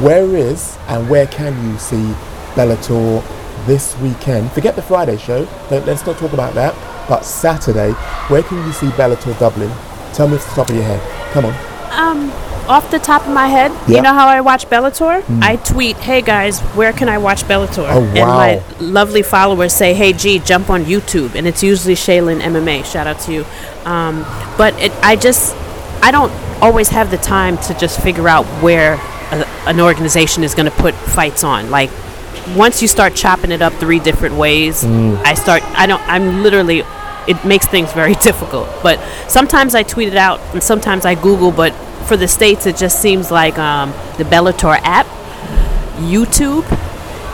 where 0.02 0.34
is 0.34 0.76
and 0.88 1.08
where 1.08 1.26
can 1.26 1.70
you 1.70 1.78
see 1.78 2.14
Bellator 2.54 3.22
this 3.66 3.96
weekend? 3.98 4.50
Forget 4.52 4.74
the 4.74 4.82
Friday 4.82 5.18
show, 5.18 5.44
don't, 5.68 5.86
let's 5.86 6.04
not 6.06 6.18
talk 6.18 6.32
about 6.32 6.54
that, 6.54 6.74
but 7.08 7.24
Saturday, 7.24 7.92
where 8.28 8.42
can 8.42 8.58
you 8.66 8.72
see 8.72 8.86
Bellator 8.88 9.38
Dublin? 9.38 9.70
Tell 10.12 10.28
me 10.28 10.36
off 10.36 10.48
the 10.48 10.54
top 10.54 10.70
of 10.70 10.76
your 10.76 10.84
head. 10.84 11.32
Come 11.32 11.46
on. 11.46 11.54
Um, 11.92 12.30
off 12.68 12.90
the 12.90 12.98
top 12.98 13.26
of 13.26 13.32
my 13.32 13.46
head, 13.48 13.72
Yeah. 13.86 13.96
you 13.96 14.02
know 14.02 14.12
how 14.12 14.26
I 14.28 14.40
watch 14.42 14.68
Bellator? 14.68 15.22
I 15.42 15.56
tweet, 15.56 15.96
"Hey 15.96 16.20
guys, 16.20 16.60
where 16.76 16.92
can 16.92 17.08
I 17.08 17.16
watch 17.18 17.44
Bellator?" 17.44 17.86
Oh, 17.90 18.02
And 18.14 18.14
my 18.28 18.60
lovely 18.78 19.22
followers 19.22 19.72
say, 19.72 19.94
"Hey 19.94 20.12
G, 20.12 20.38
jump 20.38 20.68
on 20.68 20.84
YouTube," 20.84 21.34
and 21.34 21.46
it's 21.46 21.62
usually 21.62 21.94
Shaylin 21.94 22.40
MMA. 22.42 22.82
Shout 22.84 23.06
out 23.06 23.20
to 23.20 23.32
you. 23.32 23.44
Um, 23.86 24.24
but 24.58 24.74
it, 24.78 24.92
I 25.02 25.16
just, 25.16 25.56
I 26.02 26.10
don't 26.10 26.32
always 26.60 26.90
have 26.90 27.10
the 27.10 27.16
time 27.16 27.56
to 27.58 27.74
just 27.74 28.00
figure 28.02 28.28
out 28.28 28.44
where 28.62 29.00
a, 29.32 29.46
an 29.66 29.80
organization 29.80 30.44
is 30.44 30.54
going 30.54 30.66
to 30.70 30.76
put 30.76 30.94
fights 30.94 31.42
on. 31.44 31.70
Like, 31.70 31.88
once 32.54 32.82
you 32.82 32.88
start 32.88 33.14
chopping 33.14 33.50
it 33.50 33.62
up 33.62 33.72
three 33.74 33.98
different 33.98 34.34
ways, 34.34 34.84
I 34.84 35.32
start. 35.34 35.62
I 35.78 35.86
don't. 35.86 36.02
I'm 36.06 36.42
literally. 36.42 36.84
It 37.28 37.44
makes 37.44 37.66
things 37.66 37.92
very 37.92 38.14
difficult. 38.28 38.68
But 38.82 38.98
sometimes 39.28 39.74
I 39.74 39.82
tweet 39.82 40.08
it 40.08 40.16
out, 40.16 40.40
and 40.52 40.62
sometimes 40.62 41.04
I 41.04 41.14
Google. 41.14 41.52
But 41.52 41.72
for 42.06 42.16
the 42.16 42.28
states, 42.28 42.66
it 42.66 42.76
just 42.76 43.00
seems 43.00 43.30
like 43.30 43.58
um, 43.58 43.90
the 44.16 44.24
Bellator 44.24 44.78
app, 44.82 45.06
YouTube, 45.96 46.64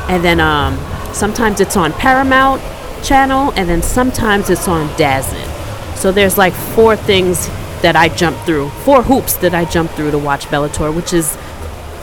and 0.08 0.24
then 0.24 0.40
um, 0.40 0.76
sometimes 1.14 1.60
it's 1.60 1.76
on 1.76 1.92
Paramount 1.92 2.60
channel, 3.02 3.52
and 3.56 3.68
then 3.68 3.82
sometimes 3.82 4.50
it's 4.50 4.68
on 4.68 4.88
DAZN. 4.96 5.96
So 5.96 6.12
there's 6.12 6.36
like 6.36 6.52
four 6.52 6.96
things 6.96 7.46
that 7.82 7.96
I 7.96 8.08
jump 8.08 8.36
through, 8.46 8.70
four 8.70 9.02
hoops 9.02 9.36
that 9.36 9.54
I 9.54 9.64
jump 9.64 9.90
through 9.92 10.10
to 10.10 10.18
watch 10.18 10.46
Bellator, 10.46 10.94
which 10.94 11.12
is 11.12 11.36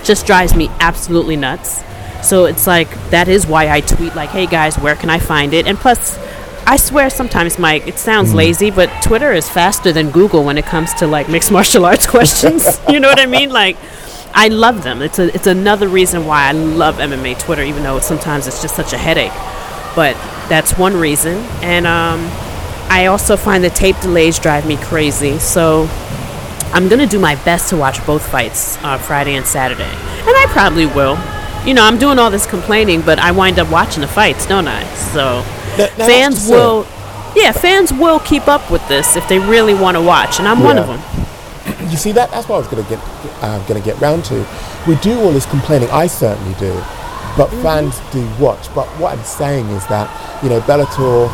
just 0.03 0.25
drives 0.25 0.55
me 0.55 0.69
absolutely 0.79 1.35
nuts. 1.35 1.83
So 2.23 2.45
it's 2.45 2.67
like 2.67 2.89
that 3.09 3.27
is 3.27 3.47
why 3.47 3.69
I 3.69 3.81
tweet 3.81 4.15
like, 4.15 4.29
"Hey 4.29 4.45
guys, 4.45 4.77
where 4.77 4.95
can 4.95 5.09
I 5.09 5.19
find 5.19 5.53
it?" 5.53 5.65
And 5.65 5.77
plus, 5.77 6.17
I 6.71 6.77
swear 6.77 7.09
sometimes, 7.09 7.59
Mike, 7.59 7.85
it 7.85 7.99
sounds 7.99 8.33
lazy, 8.33 8.71
but 8.71 8.87
Twitter 9.03 9.33
is 9.33 9.49
faster 9.49 9.91
than 9.91 10.09
Google 10.09 10.45
when 10.45 10.57
it 10.57 10.63
comes 10.63 10.93
to 10.93 11.05
like 11.05 11.27
mixed 11.27 11.51
martial 11.57 11.83
arts 11.83 12.07
questions. 12.07 12.65
you 12.89 13.01
know 13.01 13.09
what 13.09 13.19
I 13.19 13.25
mean? 13.25 13.49
Like, 13.49 13.75
I 14.33 14.47
love 14.47 14.81
them. 14.81 15.01
It's 15.01 15.19
a 15.19 15.35
it's 15.35 15.47
another 15.47 15.89
reason 15.89 16.25
why 16.25 16.47
I 16.47 16.53
love 16.53 16.95
MMA 16.95 17.37
Twitter, 17.39 17.61
even 17.61 17.83
though 17.83 17.99
sometimes 17.99 18.47
it's 18.47 18.61
just 18.61 18.73
such 18.73 18.93
a 18.93 18.97
headache. 18.97 19.33
But 19.97 20.13
that's 20.47 20.77
one 20.77 20.95
reason, 20.95 21.39
and 21.61 21.85
um, 21.85 22.21
I 22.89 23.07
also 23.07 23.35
find 23.35 23.65
the 23.65 23.69
tape 23.69 23.99
delays 23.99 24.39
drive 24.39 24.65
me 24.65 24.77
crazy. 24.77 25.39
So 25.39 25.89
I'm 26.71 26.87
gonna 26.87 27.05
do 27.05 27.19
my 27.19 27.35
best 27.43 27.67
to 27.71 27.75
watch 27.75 28.03
both 28.05 28.25
fights 28.25 28.77
uh, 28.77 28.97
Friday 28.97 29.35
and 29.35 29.45
Saturday, 29.45 29.83
and 29.83 30.37
I 30.37 30.45
probably 30.47 30.85
will. 30.85 31.19
You 31.67 31.73
know, 31.73 31.83
I'm 31.83 31.97
doing 31.97 32.17
all 32.17 32.31
this 32.31 32.45
complaining, 32.45 33.01
but 33.01 33.19
I 33.19 33.31
wind 33.31 33.59
up 33.59 33.69
watching 33.69 33.99
the 33.99 34.07
fights, 34.07 34.45
don't 34.45 34.69
I? 34.69 34.85
So 35.11 35.43
That- 35.77 35.91
fans 35.97 36.47
will, 36.49 36.85
yeah, 37.35 37.51
fans 37.51 37.91
will 37.93 38.19
keep 38.19 38.47
up 38.47 38.69
with 38.71 38.85
this 38.87 39.15
if 39.15 39.27
they 39.29 39.39
really 39.39 39.73
want 39.73 39.95
to 39.97 40.01
watch, 40.01 40.39
and 40.39 40.47
I'm 40.47 40.61
one 40.63 40.77
of 40.77 40.87
them. 40.87 40.99
You 41.91 41.97
see, 41.97 42.11
that 42.13 42.31
that's 42.31 42.47
what 42.47 42.55
I 42.55 42.59
was 42.59 42.67
going 42.67 42.83
to 42.83 42.89
get 42.89 42.99
uh, 43.43 43.59
going 43.67 43.79
to 43.81 43.85
get 43.85 43.99
round 44.01 44.23
to. 44.25 44.45
We 44.87 44.95
do 44.97 45.19
all 45.19 45.31
this 45.31 45.45
complaining. 45.45 45.89
I 45.91 46.07
certainly 46.07 46.53
do, 46.59 46.73
but 47.37 47.49
fans 47.61 47.99
do 48.11 48.27
watch. 48.39 48.73
But 48.73 48.87
what 48.97 49.17
I'm 49.17 49.23
saying 49.25 49.67
is 49.69 49.85
that 49.87 50.07
you 50.43 50.49
know 50.49 50.59
Bellator 50.61 51.27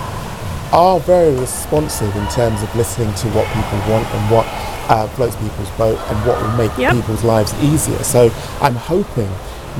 are 0.73 1.00
very 1.02 1.34
responsive 1.39 2.13
in 2.15 2.28
terms 2.30 2.62
of 2.63 2.76
listening 2.76 3.13
to 3.15 3.28
what 3.30 3.45
people 3.54 3.80
want 3.91 4.06
and 4.13 4.32
what 4.32 4.45
uh, 4.89 5.08
floats 5.10 5.36
people's 5.38 5.69
boat 5.71 5.97
and 6.10 6.28
what 6.28 6.41
will 6.41 6.58
make 6.58 6.76
Yep. 6.78 6.95
people's 6.95 7.23
lives 7.23 7.54
easier. 7.63 8.04
So 8.04 8.30
I'm 8.62 8.76
hoping 8.76 9.30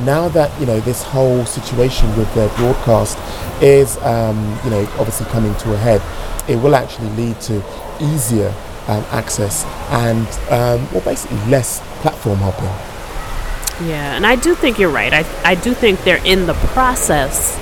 now 0.04 0.28
that 0.30 0.58
you 0.60 0.66
know 0.66 0.80
this 0.80 1.02
whole 1.02 1.44
situation 1.44 2.08
with 2.16 2.32
their 2.34 2.48
broadcast 2.56 3.18
is 3.62 3.96
um, 3.98 4.58
you 4.64 4.70
know 4.70 4.82
obviously 4.98 5.26
coming 5.26 5.54
to 5.56 5.74
a 5.74 5.76
head, 5.76 6.02
it 6.48 6.56
will 6.56 6.74
actually 6.74 7.10
lead 7.10 7.40
to 7.42 7.62
easier 8.00 8.54
um, 8.88 9.04
access 9.10 9.64
and 9.90 10.26
um, 10.50 10.90
well 10.92 11.02
basically 11.04 11.38
less 11.50 11.80
platform 12.00 12.38
hopping. 12.38 12.64
Yeah, 13.88 14.16
and 14.16 14.26
I 14.26 14.36
do 14.36 14.54
think 14.54 14.78
you're 14.78 14.90
right. 14.90 15.12
I 15.12 15.24
I 15.44 15.54
do 15.54 15.74
think 15.74 16.02
they're 16.04 16.24
in 16.24 16.46
the 16.46 16.54
process 16.54 17.58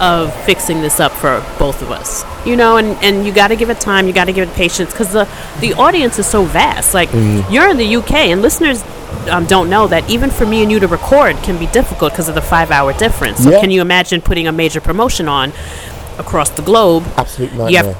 of 0.00 0.34
fixing 0.44 0.80
this 0.80 1.00
up 1.00 1.12
for 1.12 1.44
both 1.58 1.82
of 1.82 1.90
us. 1.90 2.24
You 2.46 2.56
know, 2.56 2.76
and, 2.76 2.96
and 3.02 3.26
you 3.26 3.32
got 3.32 3.48
to 3.48 3.56
give 3.56 3.70
it 3.70 3.80
time. 3.80 4.06
You 4.06 4.12
got 4.12 4.26
to 4.26 4.32
give 4.32 4.48
it 4.48 4.54
patience 4.54 4.90
because 4.90 5.12
the 5.12 5.28
the 5.60 5.74
audience 5.74 6.18
is 6.18 6.26
so 6.26 6.44
vast. 6.44 6.94
Like 6.94 7.12
you're 7.50 7.68
in 7.68 7.76
the 7.76 7.96
UK, 7.96 8.12
and 8.32 8.42
listeners 8.42 8.82
um, 9.28 9.46
don't 9.46 9.68
know 9.70 9.86
that 9.88 10.08
even 10.10 10.30
for 10.30 10.46
me 10.46 10.62
and 10.62 10.70
you 10.70 10.80
to 10.80 10.86
record 10.88 11.36
can 11.38 11.58
be 11.58 11.66
difficult 11.66 12.12
because 12.12 12.28
of 12.28 12.34
the 12.34 12.42
five 12.42 12.70
hour 12.70 12.92
difference. 12.92 13.42
So 13.42 13.50
Yeah. 13.50 13.60
can 13.60 13.70
you 13.70 13.80
imagine 13.80 14.20
putting 14.20 14.46
a 14.46 14.52
major 14.52 14.80
promotion 14.80 15.28
on 15.28 15.52
across 16.18 16.50
the 16.50 16.62
globe? 16.62 17.04
Absolute 17.16 17.52
You 17.70 17.76
have, 17.78 17.96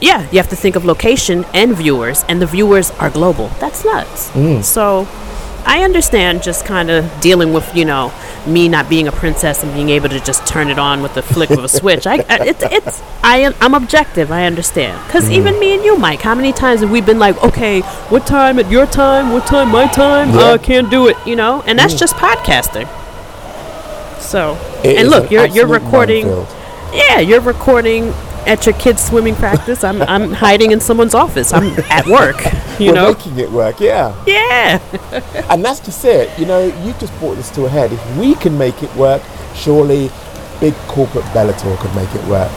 yeah, 0.00 0.26
you 0.30 0.38
have 0.38 0.48
to 0.48 0.56
think 0.56 0.76
of 0.76 0.84
location 0.84 1.44
and 1.52 1.76
viewers, 1.76 2.24
and 2.28 2.40
the 2.40 2.46
viewers 2.46 2.90
are 2.92 3.10
global. 3.10 3.48
That's 3.60 3.84
nuts. 3.84 4.30
Mm. 4.30 4.62
So, 4.64 5.06
I 5.66 5.84
understand 5.84 6.42
just 6.42 6.64
kind 6.64 6.90
of 6.90 7.08
dealing 7.20 7.52
with 7.52 7.74
you 7.76 7.84
know 7.84 8.12
me 8.46 8.68
not 8.68 8.88
being 8.88 9.06
a 9.08 9.12
princess 9.12 9.62
and 9.62 9.72
being 9.74 9.90
able 9.90 10.08
to 10.08 10.18
just 10.20 10.46
turn 10.46 10.68
it 10.70 10.78
on 10.78 11.02
with 11.02 11.14
the 11.14 11.22
flick 11.22 11.50
of 11.50 11.62
a 11.62 11.68
switch. 11.68 12.06
I, 12.06 12.14
I 12.28 12.38
it's 12.46 12.62
it's 12.62 13.02
I 13.22 13.38
am 13.38 13.54
I'm 13.60 13.74
objective. 13.74 14.32
I 14.32 14.46
understand 14.46 15.00
because 15.06 15.28
Mm. 15.28 15.32
even 15.32 15.60
me 15.60 15.74
and 15.74 15.84
you, 15.84 15.96
Mike, 15.98 16.20
how 16.22 16.34
many 16.34 16.52
times 16.52 16.80
have 16.80 16.90
we 16.90 17.00
been 17.00 17.18
like, 17.18 17.36
okay, 17.44 17.80
what 18.10 18.26
time 18.26 18.58
at 18.58 18.70
your 18.70 18.86
time? 18.86 19.32
What 19.32 19.46
time 19.46 19.68
my 19.70 19.86
time? 19.86 20.30
Yeah. 20.30 20.40
Uh, 20.40 20.58
can't 20.58 20.90
do 20.90 21.06
it, 21.08 21.16
you 21.26 21.36
know? 21.36 21.62
And 21.66 21.78
that's 21.78 21.94
Mm. 21.94 21.98
just 21.98 22.16
podcasting. 22.16 22.88
So 24.20 24.56
It 24.84 24.98
and 24.98 25.08
look, 25.10 25.30
you're 25.30 25.46
you're 25.46 25.66
recording. 25.66 26.26
minefield. 26.26 26.56
Yeah, 26.94 27.20
you're 27.20 27.40
recording 27.40 28.12
at 28.46 28.66
your 28.66 28.74
kid's 28.76 29.02
swimming 29.04 29.34
practice. 29.34 29.84
I'm 29.84 30.02
I'm 30.02 30.32
hiding 30.46 30.72
in 30.72 30.80
someone's 30.80 31.14
office. 31.14 31.52
I'm 31.52 31.78
at 31.90 32.06
work. 32.06 32.36
You 32.78 32.88
We're 32.88 32.94
know. 32.94 33.12
making 33.12 33.38
it 33.38 33.50
work, 33.50 33.80
yeah. 33.80 34.14
Yeah. 34.26 34.80
and 35.50 35.64
that's 35.64 35.80
just 35.80 36.04
it. 36.04 36.36
You 36.38 36.46
know, 36.46 36.60
you 36.84 36.92
just 36.94 37.16
brought 37.18 37.34
this 37.36 37.50
to 37.50 37.66
a 37.66 37.68
head. 37.68 37.92
If 37.92 38.16
we 38.16 38.34
can 38.36 38.56
make 38.56 38.82
it 38.82 38.94
work, 38.96 39.22
surely 39.54 40.10
big 40.60 40.74
corporate 40.88 41.24
Bellator 41.26 41.76
could 41.78 41.94
make 41.94 42.12
it 42.14 42.24
work. 42.26 42.50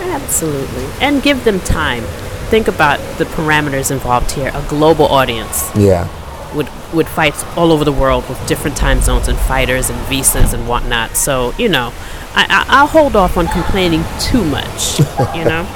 Absolutely. 0.00 0.84
And 1.00 1.22
give 1.22 1.44
them 1.44 1.60
time. 1.60 2.02
Think 2.50 2.66
about 2.68 2.98
the 3.18 3.24
parameters 3.24 3.90
involved 3.90 4.30
here. 4.32 4.50
A 4.54 4.64
global 4.68 5.06
audience 5.06 5.70
Yeah. 5.76 6.08
would 6.54 6.68
would 6.94 7.06
fights 7.06 7.44
all 7.56 7.70
over 7.70 7.84
the 7.84 7.92
world 7.92 8.26
with 8.30 8.44
different 8.48 8.74
time 8.74 9.02
zones 9.02 9.28
and 9.28 9.38
fighters 9.38 9.90
and 9.90 9.98
visas 10.08 10.54
and 10.54 10.66
whatnot. 10.66 11.16
So 11.16 11.52
you 11.58 11.68
know, 11.68 11.92
I, 12.38 12.46
I 12.48 12.64
I'll 12.80 12.86
hold 12.86 13.16
off 13.16 13.36
on 13.36 13.48
complaining 13.48 14.04
too 14.20 14.44
much. 14.44 15.00
You 15.34 15.44
know. 15.44 15.64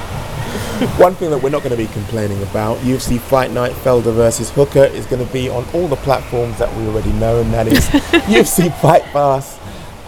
One 0.98 1.14
thing 1.14 1.30
that 1.30 1.40
we're 1.42 1.50
not 1.50 1.62
going 1.62 1.70
to 1.70 1.76
be 1.76 1.86
complaining 1.92 2.42
about, 2.42 2.76
UFC 2.78 3.18
Fight 3.20 3.50
Night 3.52 3.72
Felder 3.72 4.12
versus 4.12 4.50
Hooker 4.50 4.84
is 4.84 5.06
going 5.06 5.24
to 5.24 5.32
be 5.32 5.48
on 5.48 5.64
all 5.74 5.86
the 5.88 5.96
platforms 5.96 6.58
that 6.58 6.74
we 6.76 6.86
already 6.88 7.12
know, 7.12 7.40
and 7.40 7.52
that 7.54 7.66
is 7.68 7.80
UFC 7.88 8.72
Fight 8.80 9.02
Pass 9.12 9.58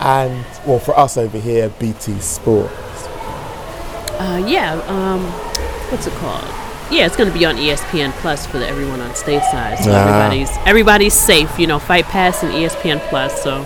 and, 0.01 0.45
well, 0.67 0.79
for 0.81 0.99
us 0.99 1.17
over 1.17 1.39
here, 1.39 1.69
BT 1.79 2.19
Sport. 2.21 2.71
Uh, 4.21 4.45
yeah. 4.47 4.75
Um, 4.89 5.23
what's 5.91 6.07
it 6.07 6.13
called? 6.15 6.45
Yeah, 6.91 7.07
it's 7.07 7.17
going 7.17 7.33
to 7.33 7.37
be 7.39 7.45
on 7.47 7.57
ESPN 7.57 8.11
Plus 8.21 8.45
for 8.47 8.59
the 8.59 8.69
everyone 8.69 9.01
on 9.01 9.11
stateside. 9.11 9.79
So 9.83 9.91
Ah. 9.93 10.03
everybody's 10.29 10.51
everybody's 10.67 11.15
safe. 11.15 11.59
You 11.59 11.67
know, 11.67 11.79
Fight 11.79 12.05
Pass 12.05 12.43
and 12.43 12.53
ESPN 12.53 13.01
Plus. 13.09 13.43
So 13.43 13.63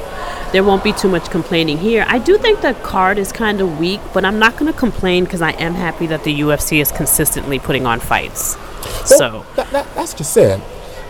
there 0.52 0.64
won't 0.64 0.82
be 0.82 0.92
too 0.92 1.08
much 1.08 1.30
complaining 1.30 1.78
here. 1.78 2.04
I 2.08 2.18
do 2.18 2.38
think 2.38 2.60
the 2.60 2.74
card 2.74 3.18
is 3.18 3.32
kind 3.32 3.60
of 3.60 3.78
weak, 3.78 4.00
but 4.14 4.24
I'm 4.24 4.38
not 4.38 4.56
going 4.56 4.72
to 4.72 4.78
complain 4.78 5.24
because 5.24 5.42
I 5.42 5.52
am 5.52 5.74
happy 5.74 6.06
that 6.06 6.24
the 6.24 6.40
UFC 6.40 6.80
is 6.80 6.90
consistently 6.90 7.58
putting 7.58 7.86
on 7.86 8.00
fights. 8.00 8.56
So 9.04 9.44
That, 9.56 9.70
that, 9.72 9.94
that's 9.94 10.14
just 10.14 10.36
it. 10.36 10.60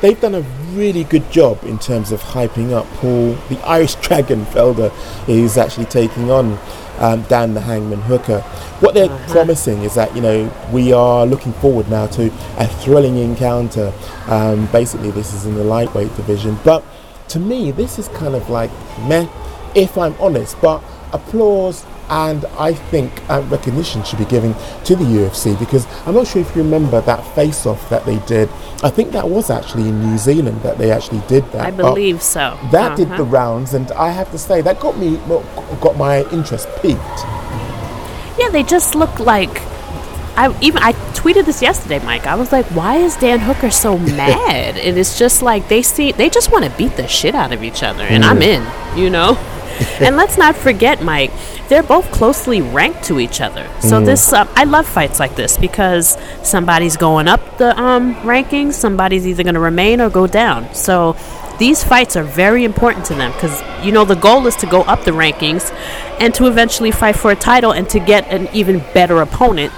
They've 0.01 0.21
done 0.21 0.35
a 0.35 0.43
really 0.73 1.05
good 1.05 1.31
job 1.31 1.63
in 1.65 1.79
terms 1.79 2.13
of 2.13 2.23
hyping 2.23 2.73
up 2.73 2.87
Paul, 2.95 3.33
the 3.49 3.59
Irish 3.65 3.95
Dragon 4.07 4.45
Felder, 4.47 4.93
is 5.29 5.57
actually 5.57 5.87
taking 5.87 6.31
on 6.31 6.59
um, 6.99 7.23
Dan 7.23 7.55
the 7.55 7.61
Hangman 7.61 8.01
Hooker. 8.03 8.41
What 8.81 8.95
they're 8.95 9.09
promising 9.29 9.83
is 9.83 9.95
that, 9.95 10.15
you 10.15 10.23
know, 10.23 10.53
we 10.73 10.93
are 10.93 11.27
looking 11.27 11.53
forward 11.55 11.89
now 11.89 12.07
to 12.09 12.27
a 12.59 12.67
thrilling 12.67 13.17
encounter. 13.19 13.93
Um, 14.27 14.67
basically, 14.67 15.11
this 15.11 15.33
is 15.35 15.47
in 15.47 15.55
the 15.55 15.65
lightweight 15.65 16.15
division. 16.17 16.59
But 16.65 16.85
to 17.29 17.39
me, 17.39 17.71
this 17.71 17.99
is 17.99 18.09
kind 18.09 18.35
of 18.35 18.49
like 18.51 18.71
meh, 19.07 19.29
if 19.75 19.97
I'm 19.99 20.15
honest. 20.21 20.61
But 20.61 20.83
applause 21.13 21.85
and 22.11 22.45
I 22.59 22.73
think 22.73 23.13
uh, 23.29 23.43
recognition 23.51 24.03
should 24.03 24.19
be 24.19 24.25
given 24.25 24.55
to 24.85 24.97
the 24.97 25.05
UFC 25.05 25.59
because 25.59 25.87
I'm 26.07 26.15
not 26.15 26.27
sure 26.27 26.41
if 26.41 26.55
you 26.57 26.63
remember 26.63 27.01
that 27.03 27.23
face 27.35 27.67
off 27.67 27.89
that 27.91 28.07
they 28.07 28.19
did. 28.21 28.49
I 28.83 28.89
think 28.91 29.13
that 29.13 29.29
was 29.29 29.51
actually 29.51 29.89
in 29.89 30.01
New 30.01 30.17
Zealand 30.17 30.63
that 30.63 30.79
they 30.79 30.91
actually 30.91 31.21
did 31.29 31.45
that. 31.53 31.67
I 31.67 31.71
But 31.71 31.83
believe 31.95 32.23
so. 32.23 32.59
That 32.73 32.97
did 32.97 33.09
Uh-huh. 33.09 33.19
the 33.19 33.25
rounds, 33.25 33.75
and 33.75 33.91
I 33.93 34.11
have 34.11 34.31
to 34.33 34.39
say 34.39 34.63
that 34.63 34.81
got 34.81 34.97
me 34.99 35.17
well, 35.29 35.43
got 35.81 35.97
my 35.99 36.25
interest 36.33 36.69
piqued. 36.81 37.21
Yeah, 38.39 38.49
they 38.51 38.63
just 38.63 38.95
look 38.95 39.19
like. 39.21 39.61
I 40.39 40.57
even 40.61 40.81
I 40.83 40.93
tweeted 41.21 41.47
this 41.47 41.61
yesterday, 41.63 41.99
Mike. 42.05 42.27
I 42.27 42.37
was 42.37 42.53
like, 42.53 42.67
"Why 42.67 42.97
is 42.97 43.17
Dan 43.17 43.41
Hooker 43.41 43.71
so 43.71 43.99
mad?" 44.23 44.77
and 44.79 44.97
it's 44.97 45.19
just 45.19 45.43
like 45.43 45.69
they 45.69 45.83
see 45.83 46.13
they 46.13 46.31
just 46.31 46.53
want 46.53 46.65
to 46.65 46.71
beat 46.79 46.97
the 46.97 47.09
shit 47.09 47.35
out 47.35 47.53
of 47.53 47.63
each 47.65 47.83
other, 47.83 48.05
and 48.05 48.25
I'm 48.25 48.39
Mm. 48.41 48.43
in, 48.95 48.99
you 48.99 49.11
know. 49.11 49.37
and 50.01 50.17
let's 50.17 50.37
not 50.39 50.57
forget, 50.57 51.03
Mike. 51.03 51.31
They're 51.69 51.83
both 51.85 52.11
closely 52.11 52.63
ranked 52.63 53.05
to 53.05 53.19
each 53.21 53.41
other. 53.41 53.67
So 53.81 54.01
Mm. 54.01 54.07
this, 54.07 54.33
uh, 54.33 54.47
I 54.57 54.65
love 54.65 54.87
fights 54.87 55.19
like 55.21 55.35
this 55.37 55.57
because 55.59 56.17
somebody's 56.43 56.97
going 56.97 57.29
up 57.29 57.41
the 57.59 57.79
um, 57.81 58.15
rankings, 58.23 58.73
somebody's 58.75 59.27
either 59.27 59.43
going 59.45 59.55
to 59.55 59.61
remain 59.61 60.01
or 60.01 60.09
go 60.11 60.27
down. 60.27 60.67
So 60.75 61.15
these 61.59 61.83
fights 61.85 62.17
are 62.17 62.23
very 62.25 62.63
important 62.65 63.05
to 63.07 63.15
them 63.15 63.33
because 63.33 63.61
you 63.85 63.91
know 63.93 64.05
the 64.05 64.15
goal 64.17 64.47
is 64.47 64.57
to 64.57 64.67
go 64.67 64.83
up 64.83 65.05
the 65.05 65.11
rankings 65.11 65.65
and 66.21 66.33
to 66.35 66.47
eventually 66.47 66.91
fight 66.93 67.17
for 67.17 67.31
a 67.33 67.37
title 67.37 67.73
and 67.73 67.89
to 67.91 67.99
get 67.99 68.27
an 68.33 68.49
even 68.53 68.79
better 68.95 69.21
opponent 69.21 69.73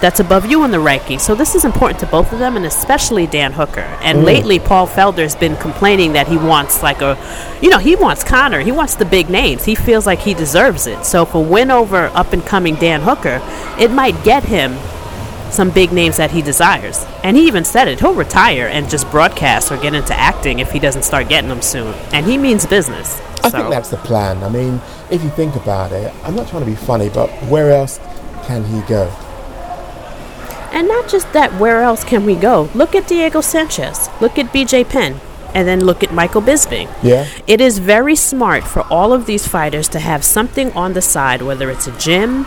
that's 0.00 0.20
above 0.20 0.46
you 0.46 0.64
in 0.64 0.70
the 0.70 0.76
rankings. 0.78 1.20
So 1.22 1.34
this 1.34 1.54
is 1.54 1.64
important 1.64 2.00
to 2.00 2.06
both 2.06 2.32
of 2.32 2.38
them, 2.38 2.56
and 2.56 2.66
especially 2.66 3.26
Dan 3.26 3.52
Hooker. 3.52 3.86
And 4.02 4.18
Mm. 4.18 4.24
lately, 4.24 4.58
Paul 4.58 4.86
Felder's 4.86 5.34
been 5.34 5.56
complaining 5.56 6.12
that 6.12 6.28
he 6.28 6.36
wants 6.36 6.82
like 6.82 7.00
a, 7.02 7.16
you 7.62 7.70
know, 7.70 7.78
he 7.78 7.96
wants 7.96 8.22
Conor. 8.22 8.60
He 8.60 8.72
wants 8.72 8.96
the 8.96 9.04
big 9.06 9.30
names. 9.30 9.64
He 9.64 9.74
feels 9.74 10.06
like 10.06 10.18
he 10.20 10.34
deserves 10.34 10.86
it. 10.86 11.04
So 11.06 11.22
if 11.22 11.34
a 11.34 11.40
win 11.40 11.70
over 11.70 12.10
up 12.14 12.32
and 12.32 12.44
coming 12.44 12.74
Dan 12.76 13.00
Hooker, 13.02 13.40
it 13.78 13.90
might 13.90 14.22
get 14.22 14.44
him 14.44 14.76
some 15.50 15.70
big 15.70 15.92
names 15.92 16.16
that 16.18 16.30
he 16.32 16.42
desires. 16.42 17.06
And 17.22 17.36
he 17.36 17.46
even 17.46 17.64
said 17.64 17.88
it. 17.88 18.00
He'll 18.00 18.14
retire 18.14 18.66
and 18.66 18.90
just 18.90 19.10
broadcast 19.10 19.70
or 19.72 19.76
get 19.78 19.94
into 19.94 20.12
acting 20.14 20.58
if 20.58 20.72
he 20.72 20.78
doesn't 20.78 21.04
start 21.04 21.28
getting 21.28 21.48
them 21.48 21.62
soon. 21.62 21.94
And 22.12 22.26
he 22.26 22.36
means 22.36 22.66
business. 22.66 23.18
I 23.44 23.48
so. 23.50 23.58
think 23.58 23.70
that's 23.70 23.88
the 23.90 23.96
plan. 23.98 24.42
I 24.42 24.48
mean, 24.48 24.80
if 25.10 25.22
you 25.22 25.30
think 25.30 25.54
about 25.54 25.92
it, 25.92 26.12
I'm 26.24 26.34
not 26.34 26.48
trying 26.48 26.64
to 26.64 26.70
be 26.70 26.74
funny, 26.76 27.08
but 27.08 27.30
where 27.44 27.70
else 27.70 27.98
can 28.44 28.64
he 28.64 28.80
go? 28.82 29.10
And 30.76 30.88
not 30.88 31.08
just 31.08 31.32
that, 31.32 31.54
where 31.54 31.80
else 31.80 32.04
can 32.04 32.26
we 32.26 32.34
go? 32.34 32.68
Look 32.74 32.94
at 32.94 33.08
Diego 33.08 33.40
Sanchez. 33.40 34.10
Look 34.20 34.38
at 34.38 34.52
BJ 34.52 34.86
Penn. 34.86 35.18
And 35.54 35.66
then 35.66 35.80
look 35.82 36.02
at 36.02 36.12
Michael 36.12 36.42
Bisping. 36.42 36.94
Yeah. 37.02 37.26
It 37.46 37.62
is 37.62 37.78
very 37.78 38.14
smart 38.14 38.62
for 38.62 38.82
all 38.82 39.14
of 39.14 39.24
these 39.24 39.48
fighters 39.48 39.88
to 39.88 39.98
have 40.00 40.22
something 40.22 40.70
on 40.72 40.92
the 40.92 41.00
side, 41.00 41.40
whether 41.40 41.70
it's 41.70 41.86
a 41.86 41.98
gym, 41.98 42.44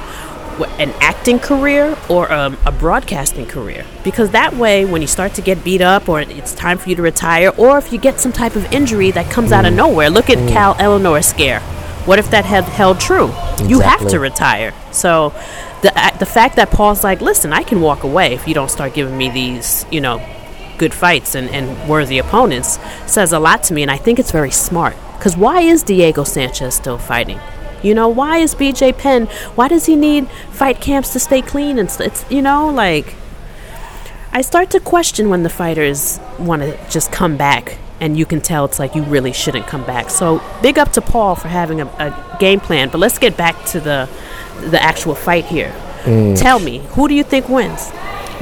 an 0.78 0.94
acting 1.02 1.40
career, 1.40 1.98
or 2.08 2.32
um, 2.32 2.56
a 2.68 2.72
broadcasting 2.72 3.48
career. 3.48 3.84
Because 4.04 4.30
that 4.30 4.54
way, 4.56 4.86
when 4.86 5.02
you 5.02 5.08
start 5.08 5.34
to 5.34 5.42
get 5.42 5.64
beat 5.64 5.82
up, 5.82 6.08
or 6.08 6.22
it's 6.22 6.54
time 6.54 6.78
for 6.78 6.88
you 6.90 6.96
to 6.98 7.02
retire, 7.02 7.50
or 7.58 7.80
if 7.80 7.92
you 7.92 7.98
get 7.98 8.20
some 8.20 8.32
type 8.32 8.56
of 8.56 8.72
injury 8.72 9.10
that 9.10 9.32
comes 9.32 9.52
out 9.52 9.66
of 9.66 9.74
nowhere, 9.74 10.12
look 10.12 10.30
at 10.30 10.38
Mm. 10.38 10.50
Cal 10.50 10.76
Ellenor 10.76 11.24
scare. 11.24 11.62
What 12.06 12.20
if 12.20 12.30
that 12.32 12.46
had 12.46 12.64
held 12.66 13.00
true? 13.00 13.32
You 13.66 13.80
have 13.82 14.08
to 14.10 14.20
retire. 14.20 14.74
So, 14.92 15.34
the 15.82 16.16
the 16.20 16.26
fact 16.26 16.56
that 16.58 16.72
Paul's 16.72 17.04
like, 17.04 17.22
listen, 17.22 17.54
I 17.54 17.64
can 17.64 17.82
walk 17.82 18.04
away 18.04 18.34
if 18.34 18.48
you 18.48 18.54
don't 18.54 18.70
start 18.70 18.94
giving 18.94 19.18
me 19.18 19.30
these, 19.30 19.86
you 19.92 20.02
know, 20.02 20.26
good 20.78 20.94
fights 20.94 21.36
and, 21.36 21.50
and 21.50 21.90
worthy 21.90 22.18
opponents 22.18 22.80
says 23.06 23.34
a 23.34 23.40
lot 23.40 23.64
to 23.64 23.74
me, 23.74 23.82
and 23.82 23.92
I 23.92 23.98
think 23.98 24.20
it's 24.20 24.32
very 24.32 24.52
smart. 24.52 24.96
Because 25.18 25.36
why 25.36 25.62
is 25.62 25.84
Diego 25.84 26.24
Sanchez 26.24 26.76
still 26.76 26.98
fighting? 26.98 27.40
You 27.84 27.94
know, 27.94 28.10
why 28.10 28.38
is 28.38 28.56
BJ 28.56 28.98
Penn? 28.98 29.28
Why 29.56 29.68
does 29.68 29.86
he 29.86 29.96
need 29.96 30.30
fight 30.52 30.82
camps 30.82 31.14
to 31.14 31.20
stay 31.20 31.42
clean? 31.42 31.78
And 31.80 31.90
st- 31.90 32.08
it's 32.12 32.32
you 32.32 32.42
know 32.42 32.70
like 32.70 33.16
I 34.32 34.42
start 34.42 34.70
to 34.72 34.80
question 34.80 35.30
when 35.30 35.44
the 35.44 35.50
fighters 35.50 36.20
want 36.38 36.62
to 36.62 36.78
just 36.90 37.12
come 37.12 37.38
back, 37.38 37.78
and 38.02 38.18
you 38.18 38.26
can 38.26 38.42
tell 38.42 38.66
it's 38.66 38.80
like 38.80 38.96
you 38.96 39.04
really 39.04 39.34
shouldn't 39.34 39.68
come 39.68 39.86
back. 39.86 40.10
So 40.10 40.42
big 40.62 40.78
up 40.78 40.92
to 40.94 41.02
Paul 41.02 41.36
for 41.36 41.48
having 41.48 41.82
a, 41.82 41.86
a 41.86 42.38
game 42.40 42.60
plan. 42.60 42.90
But 42.90 43.00
let's 43.00 43.20
get 43.20 43.38
back 43.38 43.66
to 43.68 43.80
the 43.80 44.10
the 44.62 44.82
actual 44.82 45.16
fight 45.16 45.46
here. 45.46 45.74
Mm. 46.04 46.38
Tell 46.40 46.60
me, 46.60 46.80
who 46.90 47.08
do 47.08 47.14
you 47.14 47.24
think 47.24 47.50
wins? 47.50 47.92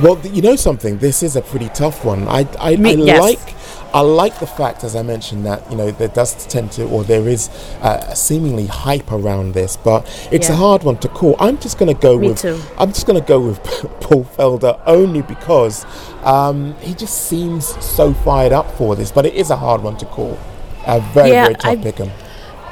Well, 0.02 0.20
you 0.28 0.42
know 0.42 0.56
something. 0.56 1.00
This 1.00 1.24
is 1.24 1.36
a 1.36 1.42
pretty 1.42 1.70
tough 1.70 2.06
one. 2.06 2.28
I, 2.28 2.48
I, 2.60 2.76
Me- 2.76 2.92
I 2.92 3.06
yes. 3.06 3.22
like, 3.22 3.57
I 3.94 4.02
like 4.02 4.40
the 4.40 4.48
fact, 4.48 4.84
as 4.84 4.96
I 4.96 5.02
mentioned, 5.02 5.46
that 5.46 5.70
you 5.72 5.78
know 5.78 5.92
there 5.92 6.08
does 6.10 6.46
tend 6.48 6.72
to, 6.74 6.86
or 6.88 7.04
there 7.04 7.28
is 7.28 7.50
uh, 7.82 8.14
seemingly 8.14 8.68
hype 8.68 9.12
around 9.12 9.54
this, 9.54 9.78
but 9.78 10.06
it's 10.32 10.50
a 10.50 10.56
hard 10.56 10.84
one 10.84 10.98
to 11.00 11.08
call. 11.08 11.36
I'm 11.40 11.58
just 11.58 11.78
going 11.80 11.94
to 11.96 12.00
go 12.00 12.18
Me 12.20 12.30
with, 12.30 12.42
too. 12.42 12.60
I'm 12.78 12.90
just 12.90 13.08
going 13.08 13.20
to 13.20 13.26
go 13.28 13.40
with 13.40 13.64
Paul 14.02 14.26
Felder 14.26 14.80
only 14.86 15.22
because 15.22 15.86
um, 16.24 16.76
he 16.82 16.94
just 16.94 17.28
seems 17.28 17.66
so 17.84 18.14
fired 18.14 18.52
up 18.52 18.70
for 18.78 18.96
this. 18.96 19.12
But 19.12 19.26
it 19.26 19.34
is 19.36 19.50
a 19.50 19.56
hard 19.58 19.82
one 19.82 19.98
to 19.98 20.06
call. 20.06 20.38
A 20.86 21.00
very, 21.14 21.30
Yeah, 21.32 21.44
very 21.46 21.56
tough 21.56 21.66
I- 21.66 21.76
pick 21.78 22.00
'em. 22.00 22.12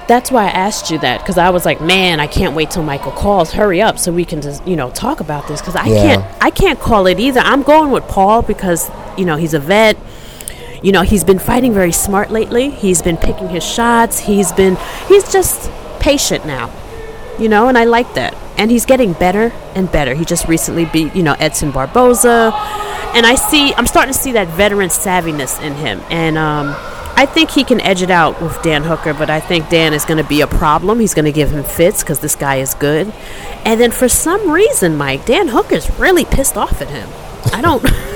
That's 0.07 0.29
why 0.29 0.43
I 0.45 0.49
asked 0.49 0.91
you 0.91 0.99
that 0.99 1.21
because 1.21 1.39
I 1.39 1.49
was 1.49 1.65
like, 1.65 1.81
man, 1.81 2.19
I 2.19 2.27
can't 2.27 2.55
wait 2.55 2.69
till 2.69 2.83
Michael 2.83 3.11
calls. 3.11 3.51
Hurry 3.53 3.81
up 3.81 3.97
so 3.97 4.11
we 4.11 4.23
can 4.23 4.39
just 4.39 4.65
you 4.67 4.75
know 4.75 4.91
talk 4.91 5.19
about 5.19 5.47
this 5.47 5.61
because 5.61 5.75
I 5.75 5.87
Yeah. 5.87 6.01
can't 6.03 6.25
I 6.43 6.51
can't 6.51 6.79
call 6.79 7.07
it 7.07 7.19
either. 7.19 7.39
I'm 7.39 7.63
going 7.63 7.89
with 7.89 8.07
Paul 8.07 8.43
because 8.43 8.91
you 9.17 9.25
know 9.25 9.35
he's 9.35 9.55
a 9.55 9.59
vet. 9.59 9.97
You 10.81 10.91
know 10.91 11.01
he's 11.01 11.23
been 11.23 11.39
fighting 11.39 11.73
very 11.73 11.91
smart 11.91 12.31
lately. 12.31 12.69
He's 12.69 13.01
been 13.01 13.17
picking 13.17 13.49
his 13.49 13.63
shots. 13.63 14.19
He's 14.19 14.51
been 14.51 14.77
he's 15.07 15.31
just 15.31 15.71
patient 15.99 16.45
now. 16.45 16.71
You 17.39 17.49
know, 17.49 17.67
and 17.67 17.77
I 17.77 17.83
like 17.83 18.13
that. 18.13 18.33
And 18.57 18.71
he's 18.71 18.85
getting 18.85 19.13
better 19.13 19.51
and 19.75 19.91
better. 19.91 20.13
He 20.13 20.23
just 20.23 20.47
recently 20.47 20.85
beat 20.85 21.15
you 21.15 21.23
know 21.23 21.35
Edson 21.39 21.71
Barboza, 21.71 22.51
and 23.13 23.25
I 23.25 23.35
see 23.35 23.73
I'm 23.73 23.87
starting 23.87 24.13
to 24.13 24.19
see 24.19 24.33
that 24.33 24.47
veteran 24.49 24.89
savviness 24.89 25.61
in 25.61 25.73
him. 25.73 26.01
And 26.09 26.37
um, 26.37 26.75
I 27.17 27.25
think 27.25 27.49
he 27.49 27.63
can 27.63 27.79
edge 27.79 28.01
it 28.01 28.11
out 28.11 28.41
with 28.41 28.61
Dan 28.61 28.83
Hooker, 28.83 29.13
but 29.13 29.29
I 29.29 29.39
think 29.39 29.69
Dan 29.69 29.93
is 29.93 30.03
going 30.03 30.21
to 30.21 30.27
be 30.27 30.41
a 30.41 30.47
problem. 30.47 30.99
He's 30.99 31.13
going 31.13 31.25
to 31.25 31.31
give 31.31 31.49
him 31.49 31.63
fits 31.63 32.03
because 32.03 32.19
this 32.19 32.35
guy 32.35 32.57
is 32.57 32.73
good. 32.73 33.13
And 33.63 33.79
then 33.79 33.91
for 33.91 34.09
some 34.09 34.51
reason, 34.51 34.97
Mike, 34.97 35.25
Dan 35.25 35.47
Hooker's 35.47 35.89
really 35.97 36.25
pissed 36.25 36.57
off 36.57 36.81
at 36.81 36.89
him. 36.89 37.09
I 37.53 37.61
don't. 37.61 37.85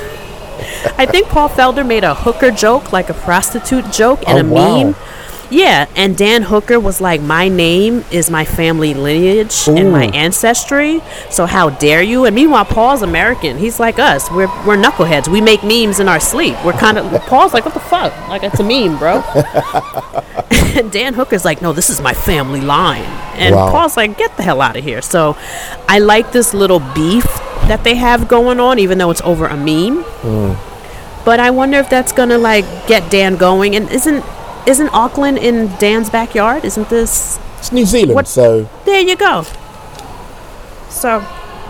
I 0.97 1.05
think 1.05 1.27
Paul 1.27 1.49
Felder 1.49 1.85
made 1.85 2.03
a 2.03 2.13
hooker 2.15 2.51
joke, 2.51 2.91
like 2.91 3.09
a 3.09 3.13
prostitute 3.13 3.91
joke, 3.91 4.21
and 4.27 4.37
Oh, 4.37 4.51
a 4.51 4.53
wow. 4.53 4.83
meme. 4.83 4.95
Yeah, 5.51 5.87
and 5.95 6.15
Dan 6.15 6.43
Hooker 6.43 6.79
was 6.79 7.01
like, 7.01 7.21
"My 7.21 7.47
name 7.49 8.05
is 8.11 8.29
my 8.29 8.45
family 8.45 8.93
lineage 8.93 9.67
and 9.67 9.91
my 9.91 10.05
ancestry. 10.13 11.01
So 11.31 11.47
how 11.47 11.71
dare 11.71 12.03
you?" 12.03 12.25
And 12.25 12.35
meanwhile, 12.35 12.65
Paul's 12.65 13.01
American. 13.01 13.57
He's 13.57 13.79
like 13.79 13.97
us. 13.97 14.29
We're 14.29 14.45
we're 14.67 14.77
knuckleheads. 14.77 15.27
We 15.27 15.41
make 15.41 15.63
memes 15.63 15.99
in 15.99 16.07
our 16.07 16.19
sleep. 16.19 16.55
We're 16.63 16.73
kind 16.73 16.99
of 16.99 17.09
Paul's 17.25 17.55
like, 17.55 17.65
"What 17.65 17.73
the 17.73 17.79
fuck? 17.79 18.13
Like 18.29 18.43
it's 18.43 18.59
a 18.59 18.63
meme, 18.63 18.99
bro." 18.99 19.23
and 20.77 20.91
Dan 20.91 21.15
Hooker's 21.15 21.45
like, 21.45 21.63
"No, 21.63 21.73
this 21.73 21.89
is 21.89 21.99
my 21.99 22.13
family 22.13 22.61
line." 22.61 23.01
And 23.33 23.55
Wow. 23.55 23.71
Paul's 23.71 23.97
like, 23.97 24.19
"Get 24.19 24.37
the 24.37 24.43
hell 24.43 24.61
out 24.61 24.77
of 24.77 24.83
here." 24.83 25.01
So, 25.01 25.35
I 25.87 25.97
like 25.97 26.31
this 26.31 26.53
little 26.53 26.79
beef 26.93 27.25
that 27.67 27.83
they 27.83 27.95
have 27.95 28.27
going 28.27 28.59
on, 28.59 28.77
even 28.77 28.99
though 28.99 29.09
it's 29.09 29.21
over 29.21 29.47
a 29.47 29.57
meme. 29.57 30.03
Hmm. 30.03 30.53
But 31.25 31.39
I 31.39 31.49
wonder 31.51 31.77
if 31.79 31.89
that's 31.89 32.11
gonna 32.11 32.37
like 32.37 32.65
get 32.87 33.09
Dan 33.11 33.35
going. 33.35 33.75
And 33.75 33.89
isn't 33.91 34.23
isn't 34.65 34.89
Auckland 34.93 35.37
in 35.37 35.67
Dan's 35.77 36.09
backyard? 36.09 36.65
Isn't 36.65 36.89
this? 36.89 37.39
It's 37.59 37.71
New 37.71 37.85
Zealand, 37.85 38.15
What- 38.15 38.27
so 38.27 38.67
There 38.85 38.99
you 39.01 39.15
go. 39.15 39.43
So 40.89 41.23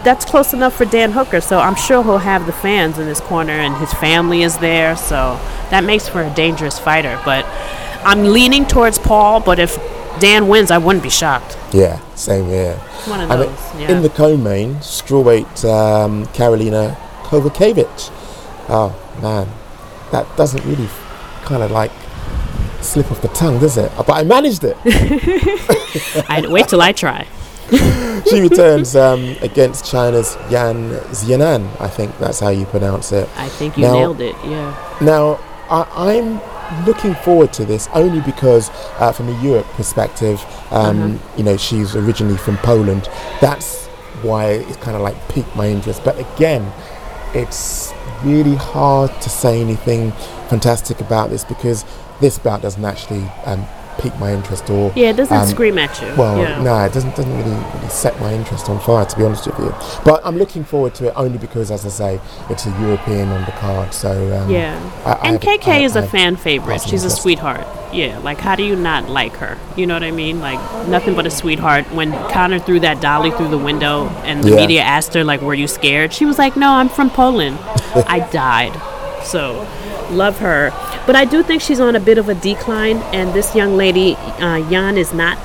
that's 0.04 0.26
close 0.26 0.54
enough 0.54 0.76
for 0.76 0.86
Dan 0.86 1.12
Hooker. 1.12 1.42
So 1.42 1.60
I'm 1.60 1.76
sure 1.76 2.04
he'll 2.04 2.20
have 2.20 2.46
the 2.46 2.52
fans 2.54 2.98
in 2.98 3.08
his 3.08 3.20
corner, 3.20 3.54
and 3.54 3.76
his 3.78 3.94
family 3.94 4.44
is 4.44 4.58
there. 4.58 4.96
So 4.96 5.40
that 5.72 5.84
makes 5.84 6.08
for 6.08 6.22
a 6.22 6.30
dangerous 6.32 6.80
fighter. 6.80 7.20
But 7.26 7.46
I'm 8.04 8.26
leaning 8.26 8.66
towards 8.66 8.98
Paul. 8.98 9.40
But 9.40 9.60
if 9.60 9.78
Dan 10.20 10.48
wins, 10.48 10.72
I 10.72 10.78
wouldn't 10.78 11.04
be 11.04 11.10
shocked. 11.10 11.58
yeah, 11.72 12.00
same 12.16 12.46
here. 12.48 12.76
One 13.06 13.22
of 13.22 13.30
those. 13.30 13.50
yeah. 13.80 13.92
In 13.92 14.02
the 14.02 14.10
co-main, 14.10 14.76
strawweight 14.76 15.64
um, 15.66 16.26
Karolina 16.28 16.96
Kowalkiewicz. 17.24 18.10
Oh 18.70 18.94
man, 19.22 19.48
that 20.12 20.26
doesn't 20.38 20.64
really 20.66 20.88
kind 21.44 21.64
of 21.64 21.72
like 21.72 21.92
slip 22.82 23.12
off 23.12 23.22
the 23.22 23.28
tongue, 23.30 23.60
does 23.60 23.78
it? 23.78 23.92
But 23.98 24.12
I 24.12 24.24
managed 24.24 24.64
it. 24.64 24.78
I 26.30 26.46
wait 26.48 26.68
till 26.68 26.82
I 26.82 26.92
try. 26.92 27.28
she 28.30 28.42
returns 28.42 28.96
um, 28.96 29.36
against 29.42 29.86
China's 29.86 30.36
Yan 30.50 30.90
Xiaonan. 31.12 31.80
I 31.80 31.88
think 31.88 32.18
that's 32.18 32.40
how 32.40 32.50
you 32.50 32.66
pronounce 32.66 33.12
it. 33.12 33.30
I 33.38 33.48
think 33.50 33.78
you 33.78 33.84
Now- 33.84 33.94
nailed 33.94 34.22
it. 34.22 34.36
Yeah. 34.44 34.98
Now, 35.02 35.40
I, 35.70 35.86
I'm 35.96 36.86
looking 36.86 37.14
forward 37.16 37.54
to 37.54 37.66
this 37.66 37.88
only 37.94 38.22
because, 38.22 38.70
uh, 39.00 39.12
from 39.12 39.30
a 39.30 39.44
Europe 39.44 39.68
perspective, 39.74 40.44
um, 40.72 41.20
you 41.38 41.44
know, 41.44 41.58
she's 41.58 41.96
originally 41.96 42.38
from 42.38 42.58
Poland. 42.58 43.08
That's 43.40 43.86
why 44.24 44.52
it's 44.52 44.78
kind 44.78 44.96
of 44.96 45.02
like 45.04 45.16
piqued 45.30 45.56
my 45.56 45.68
interest. 45.68 46.04
But 46.04 46.20
again, 46.20 46.72
it's 47.34 47.94
really 48.24 48.56
hard 48.56 49.10
to 49.22 49.30
say 49.30 49.62
anything 49.62 50.12
fantastic 50.50 51.00
about 51.00 51.30
this 51.30 51.44
because 51.44 51.86
this 52.20 52.38
bout 52.38 52.62
doesn't 52.62 52.84
actually 52.84 53.24
um, 53.46 53.66
pique 54.00 54.18
my 54.20 54.34
interest 54.34 54.70
or 54.70 54.92
Yeah, 54.96 55.10
it 55.10 55.18
doesn't 55.18 55.36
um, 55.38 55.48
scream 55.48 55.78
at 55.78 56.02
you. 56.02 56.08
well, 56.18 56.38
yeah. 56.38 56.62
no, 56.62 56.84
it 56.86 56.94
doesn't 56.94 57.16
doesn't 57.16 57.32
really, 57.38 57.52
really 57.52 57.90
set 57.90 58.20
my 58.20 58.34
interest 58.34 58.70
on 58.70 58.80
fire, 58.80 59.06
to 59.06 59.18
be 59.18 59.24
honest 59.24 59.46
with 59.48 59.60
you. 59.60 59.74
But 60.04 60.22
I'm 60.26 60.38
looking 60.38 60.64
forward 60.64 60.96
to 60.96 61.08
it 61.08 61.14
only 61.16 61.38
because, 61.38 61.72
as 61.72 61.86
I 61.86 61.90
say, 61.90 62.22
it's 62.50 62.66
a 62.66 62.70
European 62.82 63.30
on 63.30 63.46
the 63.46 63.52
card. 63.54 63.94
So 63.94 64.12
um, 64.38 64.50
Yeah. 64.50 64.80
I- 65.06 65.12
I 65.14 65.28
and 65.28 65.44
have- 65.44 65.60
KK 65.62 65.68
I- 65.72 65.78
is 65.84 65.96
I 65.96 66.02
a 66.02 66.08
fan 66.08 66.36
favorite. 66.36 66.82
She's 66.82 67.04
a 67.04 67.10
sweetheart. 67.10 67.66
Yeah, 67.92 68.20
like 68.20 68.38
how 68.40 68.56
do 68.56 68.62
you 68.64 68.76
not 68.76 69.10
like 69.10 69.36
her? 69.38 69.58
You 69.76 69.88
know 69.88 69.96
what 69.96 70.04
I 70.04 70.12
mean? 70.12 70.40
Like 70.42 70.60
nothing 70.88 71.16
but 71.16 71.26
a 71.26 71.32
sweetheart. 71.32 71.86
When 71.92 72.12
Conor 72.30 72.60
threw 72.60 72.80
that 72.82 73.02
dolly 73.02 73.32
through 73.32 73.48
the 73.50 73.58
window 73.58 74.08
and 74.24 74.44
the 74.44 74.52
Yeah. 74.52 74.56
media 74.58 74.82
asked 74.82 75.16
her 75.16 75.24
like, 75.24 75.42
"Were 75.42 75.56
you 75.56 75.68
scared?" 75.68 76.14
She 76.14 76.24
was 76.26 76.38
like, 76.38 76.56
"No, 76.56 76.70
I'm 76.74 76.88
from 76.90 77.10
Poland. 77.10 77.58
I 78.08 78.20
died." 78.32 78.74
So, 79.24 79.66
love 80.12 80.38
her. 80.40 80.72
But 81.10 81.16
I 81.16 81.26
do 81.26 81.42
think 81.42 81.64
she's 81.64 81.80
on 81.80 81.96
a 81.96 82.00
bit 82.00 82.20
of 82.20 82.30
a 82.30 82.36
decline, 82.36 82.98
and 83.18 83.34
this 83.34 83.56
young 83.56 83.76
lady, 83.76 84.14
uh, 84.16 84.58
Yan, 84.70 84.96
is 84.96 85.12
not. 85.12 85.40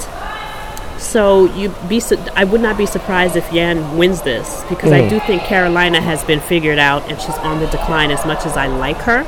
So 0.98 1.46
you 1.56 1.70
be 1.88 2.00
su- 2.00 2.18
I 2.36 2.44
would 2.44 2.60
not 2.60 2.76
be 2.76 2.84
surprised 2.84 3.34
if 3.34 3.50
Yan 3.50 3.96
wins 3.96 4.20
this 4.20 4.62
because 4.68 4.92
I 4.92 5.00
Mm. 5.00 5.08
do 5.08 5.20
think 5.20 5.40
Karolina 5.44 6.00
has 6.02 6.22
been 6.24 6.40
figured 6.40 6.78
out 6.78 7.08
and 7.08 7.18
she's 7.18 7.38
on 7.38 7.60
the 7.60 7.66
decline 7.68 8.10
as 8.10 8.26
much 8.26 8.44
as 8.44 8.58
I 8.58 8.66
like 8.66 8.98
her. 9.08 9.24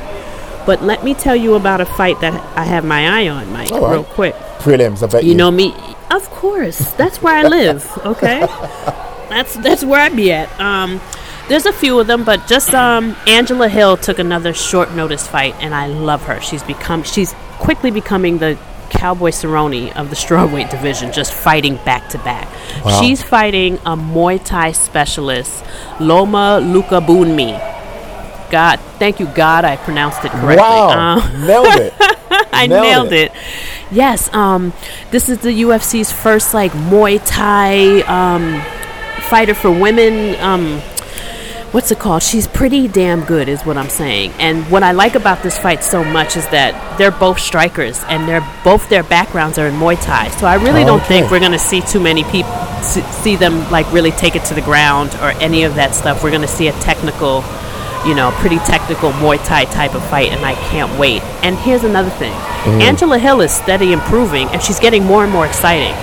But 0.67 0.83
let 0.83 1.03
me 1.03 1.15
tell 1.15 1.35
you 1.35 1.55
about 1.55 1.81
a 1.81 1.85
fight 1.85 2.21
that 2.21 2.39
I 2.55 2.65
have 2.65 2.85
my 2.85 3.01
eye 3.19 3.27
on, 3.29 3.51
Mike, 3.51 3.71
right. 3.71 3.91
real 3.93 4.03
quick. 4.03 4.35
prelims. 4.59 5.01
I 5.01 5.07
bet 5.07 5.23
you, 5.23 5.31
You 5.31 5.35
know 5.37 5.49
me, 5.49 5.73
of 6.11 6.29
course. 6.29 6.77
That's 7.01 7.19
where 7.23 7.33
I 7.33 7.47
live. 7.47 7.81
Okay, 8.05 8.45
that's 9.29 9.55
that's 9.55 9.83
where 9.83 10.01
I 10.01 10.09
be 10.09 10.31
at. 10.31 10.49
Um, 10.61 11.01
there's 11.49 11.65
a 11.65 11.73
few 11.73 11.99
of 11.99 12.07
them, 12.07 12.23
but 12.23 12.47
just 12.47 12.73
um, 12.73 13.15
Angela 13.27 13.69
Hill 13.69 13.97
took 13.97 14.19
another 14.19 14.53
short 14.53 14.91
notice 14.93 15.27
fight, 15.27 15.55
and 15.59 15.73
I 15.73 15.87
love 15.87 16.23
her. 16.23 16.39
She's 16.41 16.63
become 16.63 17.03
she's 17.03 17.33
quickly 17.59 17.91
becoming 17.91 18.37
the 18.39 18.57
Cowboy 18.89 19.31
Cerrone 19.31 19.95
of 19.95 20.09
the 20.09 20.15
strawweight 20.15 20.69
division, 20.69 21.11
just 21.11 21.33
fighting 21.33 21.75
back 21.77 22.09
to 22.09 22.17
back. 22.19 22.47
Wow. 22.85 23.01
She's 23.01 23.21
fighting 23.21 23.75
a 23.79 23.95
Muay 23.97 24.43
Thai 24.43 24.71
specialist, 24.71 25.63
Loma 25.99 26.59
Lookboonmee. 26.61 27.75
God, 28.49 28.79
thank 28.97 29.19
you, 29.19 29.25
God, 29.27 29.65
I 29.65 29.75
pronounced 29.75 30.23
it 30.23 30.31
correctly. 30.31 30.55
Wow, 30.57 31.17
Um, 31.17 31.45
nailed 31.45 31.67
it. 31.67 31.93
I 32.53 32.67
Nailed 32.67 32.83
nailed 32.83 33.13
it. 33.13 33.31
it. 33.31 33.37
Yes, 33.91 34.33
um, 34.33 34.71
this 35.11 35.27
is 35.27 35.39
the 35.39 35.49
UFC's 35.63 36.11
first 36.11 36.53
like 36.53 36.71
Muay 36.71 37.21
Thai 37.25 38.01
um, 38.03 38.61
fighter 39.23 39.53
for 39.53 39.69
women. 39.69 40.35
What's 41.77 41.91
it 41.91 41.99
called? 41.99 42.23
She's 42.23 42.47
pretty 42.47 42.87
damn 42.87 43.23
good, 43.23 43.47
is 43.47 43.61
what 43.61 43.77
I'm 43.77 43.87
saying. 43.87 44.31
And 44.39 44.65
what 44.71 44.81
I 44.81 44.93
like 44.93 45.13
about 45.13 45.43
this 45.43 45.59
fight 45.59 45.83
so 45.83 46.03
much 46.03 46.35
is 46.35 46.47
that 46.47 46.97
they're 46.97 47.11
both 47.11 47.39
strikers, 47.39 48.03
and 48.05 48.27
they're 48.27 48.41
both 48.63 48.89
their 48.89 49.03
backgrounds 49.03 49.59
are 49.59 49.67
in 49.67 49.75
Muay 49.75 50.03
Thai. 50.03 50.29
So 50.29 50.47
I 50.47 50.55
really 50.55 50.83
don't 50.83 51.03
think 51.03 51.29
we're 51.29 51.39
gonna 51.39 51.59
see 51.59 51.81
too 51.81 51.99
many 51.99 52.23
people 52.23 52.49
see 52.81 53.35
them 53.35 53.69
like 53.69 53.85
really 53.93 54.09
take 54.09 54.35
it 54.35 54.43
to 54.45 54.55
the 54.55 54.61
ground 54.61 55.13
or 55.21 55.29
any 55.33 55.65
of 55.65 55.75
that 55.75 55.93
stuff. 55.93 56.23
We're 56.23 56.31
gonna 56.31 56.47
see 56.47 56.67
a 56.67 56.73
technical 56.79 57.43
you 58.07 58.15
know, 58.15 58.31
pretty 58.37 58.57
technical 58.65 59.11
Muay 59.11 59.37
Thai 59.45 59.65
type 59.65 59.93
of 59.93 60.03
fight, 60.09 60.31
and 60.31 60.43
I 60.43 60.55
can't 60.71 60.97
wait. 60.97 61.21
And 61.43 61.55
here's 61.59 61.83
another 61.83 62.09
thing 62.09 62.33
Angela 62.81 63.19
Hill 63.19 63.39
is 63.41 63.51
steady 63.51 63.93
improving, 63.93 64.47
and 64.47 64.63
she's 64.63 64.79
getting 64.79 65.03
more 65.03 65.23
and 65.23 65.31
more 65.31 65.45
exciting. 65.45 65.93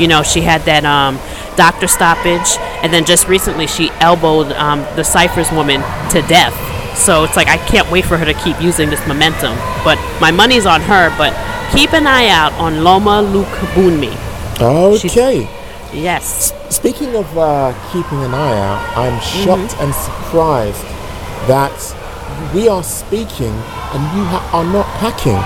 You 0.00 0.08
know, 0.08 0.24
she 0.24 0.40
had 0.40 0.62
that 0.62 0.84
um, 0.84 1.20
doctor 1.54 1.86
stoppage, 1.86 2.58
and 2.82 2.92
then 2.92 3.04
just 3.04 3.28
recently 3.28 3.66
she 3.66 3.90
elbowed 4.00 4.52
um, 4.52 4.80
the 4.96 5.04
Cifers 5.04 5.50
woman 5.52 5.80
to 6.10 6.22
death. 6.28 6.54
So 6.96 7.24
it's 7.24 7.36
like 7.36 7.48
I 7.48 7.56
can't 7.56 7.90
wait 7.90 8.04
for 8.04 8.16
her 8.18 8.24
to 8.24 8.34
keep 8.34 8.60
using 8.60 8.90
this 8.90 9.04
momentum. 9.06 9.56
But 9.84 9.98
my 10.20 10.30
money's 10.30 10.66
on 10.66 10.80
her. 10.82 11.08
But 11.16 11.32
keep 11.72 11.92
an 11.94 12.06
eye 12.06 12.28
out 12.28 12.52
on 12.54 12.84
Loma 12.84 13.22
Luke 13.22 13.46
Bunmi. 13.74 14.12
Okay. 14.60 15.48
Yes. 15.94 16.52
Speaking 16.74 17.14
of 17.16 17.26
uh, 17.36 17.72
keeping 17.92 18.22
an 18.24 18.34
eye 18.34 18.58
out, 18.58 18.96
I'm 18.96 19.20
shocked 19.20 19.76
and 19.80 19.94
surprised 19.94 20.82
that 21.48 21.72
we 22.54 22.68
are 22.68 22.82
speaking 22.82 23.52
and 23.92 24.02
you 24.16 24.24
ha- 24.24 24.50
are 24.52 24.64
not 24.64 24.86
packing. 24.98 25.40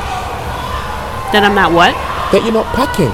Then 1.32 1.44
I'm 1.44 1.54
not 1.54 1.72
what? 1.72 1.94
That 2.32 2.42
you're 2.44 2.52
not 2.52 2.66
packing. 2.74 3.10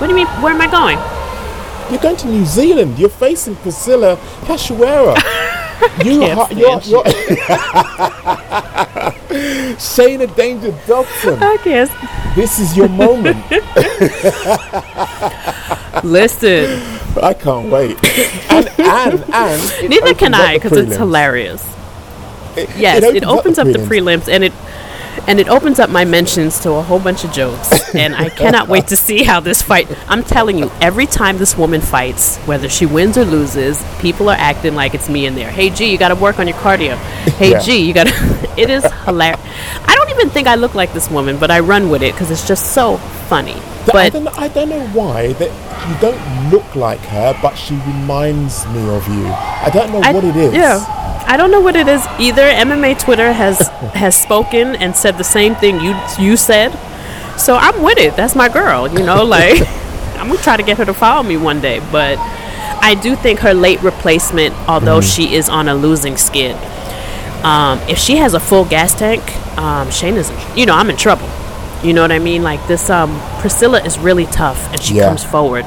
What 0.00 0.08
do 0.08 0.12
you 0.12 0.16
mean? 0.16 0.26
Where 0.42 0.52
am 0.52 0.60
I 0.60 0.70
going? 0.70 0.98
You're 1.90 2.00
going 2.00 2.16
to 2.16 2.26
New 2.28 2.44
Zealand. 2.44 2.98
You're 2.98 3.08
facing 3.08 3.54
Priscilla 3.56 4.16
Cachoeira. 4.42 5.14
you 6.04 6.22
ha- 6.34 6.48
you're, 6.50 6.80
you're 6.82 7.02
Shana 9.76 10.34
Danger 10.34 10.72
Dobson. 10.86 11.38
I 11.42 11.56
guess. 11.62 11.90
This 12.34 12.58
is 12.58 12.76
your 12.76 12.88
moment. 12.88 13.36
Listen. 16.04 16.82
I 17.22 17.32
can't 17.34 17.70
wait. 17.70 17.96
And 18.50 18.68
and 18.78 19.24
and 19.32 19.88
Neither 19.90 20.14
can 20.14 20.34
I 20.34 20.54
because 20.58 20.72
it's 20.78 20.96
hilarious. 20.96 21.62
It- 22.56 22.68
Yes, 22.76 23.02
it 23.04 23.22
opens, 23.24 23.58
up, 23.58 23.66
the 23.66 23.74
prelims. 23.74 24.22
prelims 24.22 24.28
and 24.32 24.42
it 24.44 24.52
and 25.28 25.40
it 25.40 25.48
opens 25.48 25.78
up 25.80 25.90
my 25.90 26.04
mentions 26.04 26.58
to 26.60 26.72
a 26.72 26.82
whole 26.82 27.00
bunch 27.00 27.24
of 27.24 27.32
jokes. 27.32 27.70
and 27.94 28.14
I 28.14 28.28
cannot 28.28 28.68
wait 28.68 28.86
to 28.88 28.96
see 28.96 29.22
how 29.24 29.40
this 29.40 29.62
fight. 29.62 29.88
I'm 30.08 30.22
telling 30.22 30.58
you, 30.58 30.70
every 30.80 31.06
time 31.06 31.38
this 31.38 31.56
woman 31.56 31.80
fights, 31.80 32.36
whether 32.38 32.68
she 32.68 32.86
wins 32.86 33.16
or 33.18 33.24
loses, 33.24 33.82
people 34.00 34.28
are 34.28 34.36
acting 34.38 34.74
like 34.74 34.94
it's 34.94 35.08
me 35.08 35.26
in 35.26 35.34
there. 35.34 35.50
Hey 35.50 35.70
G, 35.70 35.90
you 35.90 35.98
got 35.98 36.08
to 36.08 36.14
work 36.14 36.38
on 36.38 36.46
your 36.48 36.56
cardio. 36.58 36.96
Hey 37.36 37.50
Yeah. 37.52 37.60
G, 37.60 37.78
you 37.86 37.92
got 37.94 38.06
to. 38.06 38.14
it 38.56 38.70
is 38.70 38.84
hilarious. 39.04 39.40
I 39.84 39.94
don't 39.94 40.10
even 40.10 40.30
think 40.30 40.46
I 40.48 40.54
look 40.54 40.74
like 40.74 40.92
this 40.92 41.10
woman, 41.10 41.36
but 41.38 41.50
I 41.50 41.60
run 41.60 41.90
with 41.90 42.02
it 42.02 42.12
because 42.14 42.30
it's 42.30 42.46
just 42.46 42.72
so 42.72 42.96
funny. 43.28 43.52
Th- 43.52 43.62
I 43.88 43.92
But 43.92 44.12
don't, 44.12 44.38
I 44.38 44.48
don't 44.48 44.68
know 44.68 44.86
why 44.88 45.32
that 45.34 45.50
you 45.88 45.94
don't 46.00 46.50
look 46.50 46.74
like 46.74 47.00
her, 47.00 47.36
but 47.42 47.54
she 47.56 47.74
reminds 47.74 48.66
me 48.68 48.88
of 48.88 49.06
you. 49.08 49.26
I 49.26 49.70
don't 49.72 49.92
know 49.92 50.00
I- 50.02 50.12
what 50.12 50.24
it 50.24 50.36
is. 50.36 50.54
Yeah. 50.54 50.80
I 51.26 51.36
don't 51.36 51.50
know 51.50 51.60
what 51.60 51.76
it 51.76 51.88
is 51.88 52.06
either. 52.18 52.42
MMA 52.42 52.98
Twitter 52.98 53.32
has 53.32 53.68
has 53.94 54.16
spoken 54.16 54.76
and 54.76 54.94
said 54.94 55.18
the 55.18 55.24
same 55.24 55.54
thing 55.56 55.80
you 55.80 55.94
you 56.18 56.36
said. 56.36 56.70
So 57.38 57.56
I'm 57.56 57.82
with 57.82 57.98
it. 57.98 58.16
That's 58.16 58.34
my 58.34 58.48
girl. 58.48 58.88
You 58.88 59.04
know, 59.04 59.24
like 59.36 59.60
I'm 60.18 60.28
gonna 60.28 60.40
try 60.42 60.56
to 60.56 60.62
get 60.62 60.78
her 60.78 60.84
to 60.84 60.94
follow 60.94 61.22
me 61.22 61.36
one 61.36 61.60
day. 61.60 61.80
But 61.92 62.18
I 62.80 62.94
do 62.94 63.16
think 63.16 63.40
her 63.40 63.54
late 63.54 63.82
replacement, 63.82 64.54
although 64.68 65.00
she 65.00 65.34
is 65.34 65.48
on 65.48 65.68
a 65.68 65.74
losing 65.74 66.16
skid, 66.16 66.54
um, 67.44 67.78
if 67.88 67.98
she 67.98 68.16
has 68.16 68.34
a 68.34 68.40
full 68.40 68.64
gas 68.64 68.94
tank, 68.94 69.22
um, 69.58 69.90
Shane 69.90 70.14
is, 70.16 70.30
you 70.56 70.66
know, 70.66 70.74
I'm 70.74 70.88
in 70.90 70.96
trouble. 70.96 71.28
You 71.82 71.92
know 71.92 72.02
what 72.02 72.12
I 72.12 72.18
mean? 72.18 72.42
Like 72.42 72.66
this, 72.68 72.88
um, 72.90 73.20
Priscilla 73.40 73.82
is 73.84 73.98
really 73.98 74.26
tough, 74.26 74.70
and 74.72 74.80
she 74.82 74.94
Yeah. 74.94 75.08
comes 75.08 75.24
forward. 75.24 75.64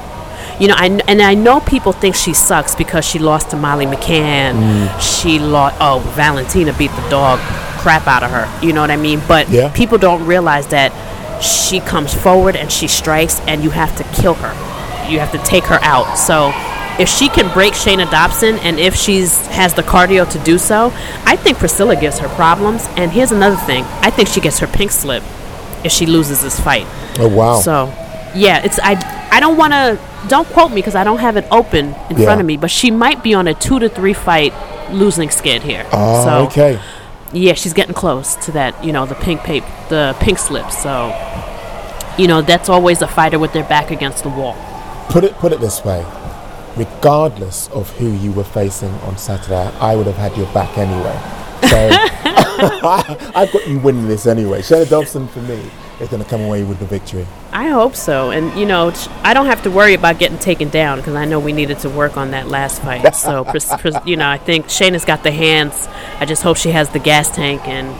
You 0.60 0.68
know, 0.68 0.76
I, 0.78 0.88
and 1.08 1.22
I 1.22 1.36
know 1.36 1.62
people 1.62 1.94
think 1.94 2.16
she 2.16 2.34
sucks 2.34 2.76
because 2.76 3.06
she 3.06 3.18
lost 3.18 3.52
to 3.52 3.56
Molly 3.56 3.86
McCann. 3.86 4.56
Mm. 4.56 5.00
She 5.22 5.40
lost. 5.40 5.78
Oh, 5.80 6.00
Valentina 6.16 6.74
beat 6.78 6.92
the 6.92 7.10
dog 7.10 7.40
crap 7.80 8.08
out 8.08 8.24
of 8.24 8.32
her. 8.32 8.66
You 8.66 8.74
know 8.74 8.82
what 8.82 8.92
I 8.92 8.98
mean? 8.98 9.22
But 9.28 9.50
Yeah. 9.50 9.70
people 9.70 9.98
don't 9.98 10.26
realize 10.26 10.68
that 10.68 10.92
she 11.42 11.80
comes 11.80 12.14
forward 12.14 12.58
and 12.58 12.70
she 12.70 12.88
strikes, 12.88 13.40
and 13.48 13.64
you 13.64 13.70
have 13.70 13.96
to 13.98 14.04
kill 14.22 14.34
her. 14.34 14.54
You 15.10 15.20
have 15.20 15.32
to 15.32 15.38
take 15.40 15.64
her 15.66 15.80
out. 15.82 16.18
So 16.18 16.52
if 17.00 17.08
she 17.08 17.30
can 17.30 17.52
break 17.54 17.74
Shana 17.74 18.12
Dobson, 18.12 18.60
and 18.60 18.78
if 18.80 18.96
she's 18.96 19.48
has 19.48 19.74
the 19.74 19.84
cardio 19.84 20.30
to 20.30 20.40
do 20.40 20.58
so, 20.58 20.92
I 21.26 21.38
think 21.38 21.58
Priscilla 21.58 21.96
gives 21.96 22.20
her 22.20 22.28
problems. 22.30 22.86
And 22.98 23.12
here's 23.12 23.32
another 23.32 23.56
thing: 23.56 23.86
I 24.02 24.10
think 24.10 24.28
she 24.28 24.42
gets 24.42 24.60
her 24.60 24.68
pink 24.68 24.92
slip 24.92 25.24
if 25.86 25.94
she 25.94 26.06
loses 26.06 26.42
this 26.42 26.60
fight. 26.60 26.86
Oh 27.18 27.30
wow. 27.30 27.60
So, 27.62 27.86
yeah, 28.36 28.62
it's 28.66 28.78
I. 28.84 29.16
I 29.32 29.40
don't 29.40 29.58
want 29.58 29.74
to. 29.74 30.00
Don't 30.28 30.48
quote 30.50 30.72
me 30.72 30.76
because 30.78 30.96
I 30.96 31.04
don't 31.04 31.20
have 31.20 31.38
it 31.38 31.46
open 31.52 31.96
in 32.10 32.18
Yeah. 32.18 32.26
front 32.26 32.42
of 32.42 32.48
me. 32.48 32.58
But 32.58 32.72
she 32.72 32.92
might 32.92 33.24
be 33.24 33.34
on 33.34 33.48
a 33.48 33.54
two 33.54 33.80
to 33.80 33.90
three 33.90 34.14
fight 34.14 34.54
losing 34.92 35.30
skid 35.30 35.64
here. 35.64 35.86
Oh, 35.92 36.24
so, 36.26 36.32
okay. 36.48 36.80
Yeah, 37.32 37.54
she's 37.54 37.74
getting 37.74 37.94
close 37.94 38.36
to 38.46 38.52
that. 38.54 38.84
You 38.84 38.92
know, 38.92 39.06
the 39.06 39.16
pink 39.16 39.42
pape, 39.42 39.64
the 39.90 40.16
pink 40.20 40.40
slip. 40.40 40.72
So, 40.72 41.14
you 42.18 42.28
know, 42.28 42.42
that's 42.42 42.70
always 42.70 43.02
a 43.02 43.08
fighter 43.08 43.38
with 43.40 43.54
their 43.54 43.64
back 43.64 43.92
against 43.92 44.24
the 44.24 44.30
wall. 44.30 44.56
Put 45.10 45.24
it 45.24 45.34
put 45.36 45.52
it 45.54 45.60
this 45.60 45.84
way. 45.86 46.06
Regardless 46.76 47.68
of 47.70 47.90
who 47.98 48.10
you 48.12 48.32
were 48.32 48.44
facing 48.44 48.92
on 49.02 49.18
Saturday, 49.18 49.72
I 49.80 49.96
would 49.96 50.06
have 50.08 50.16
had 50.16 50.36
your 50.38 50.52
back 50.54 50.78
anyway. 50.78 51.18
So 51.70 51.90
I've 53.36 53.52
got 53.52 53.68
you 53.68 53.80
winning 53.80 54.08
this 54.08 54.26
anyway. 54.26 54.62
Shana 54.62 54.90
Dobson 54.90 55.28
for 55.28 55.40
me 55.42 55.70
is 56.00 56.10
going 56.10 56.24
to 56.24 56.30
come 56.30 56.42
away 56.42 56.64
with 56.64 56.80
the 56.80 56.86
victory. 56.86 57.26
I 57.52 57.70
hope 57.70 57.96
so. 57.96 58.32
And, 58.32 58.58
you 58.58 58.66
know, 58.66 58.94
I 59.24 59.34
don't 59.34 59.48
have 59.48 59.64
to 59.64 59.72
worry 59.72 59.94
about 59.94 60.20
getting 60.20 60.38
taken 60.38 60.70
down 60.70 61.00
because 61.00 61.16
I 61.16 61.26
know 61.26 61.40
we 61.40 61.52
needed 61.52 61.80
to 61.80 61.90
work 61.90 62.18
on 62.18 62.32
that 62.32 62.48
last 62.48 62.82
fight. 62.82 63.06
So, 63.20 63.44
pres- 63.44 63.74
pres- 63.80 64.06
you 64.06 64.16
know, 64.16 64.30
I 64.30 64.38
think 64.38 64.70
Shana's 64.70 65.04
got 65.04 65.24
the 65.24 65.32
hands. 65.32 65.88
I 66.20 66.26
just 66.26 66.42
hope 66.42 66.58
she 66.58 66.70
has 66.70 66.90
the 66.90 67.00
gas 67.00 67.30
tank 67.30 67.68
and 67.68 67.94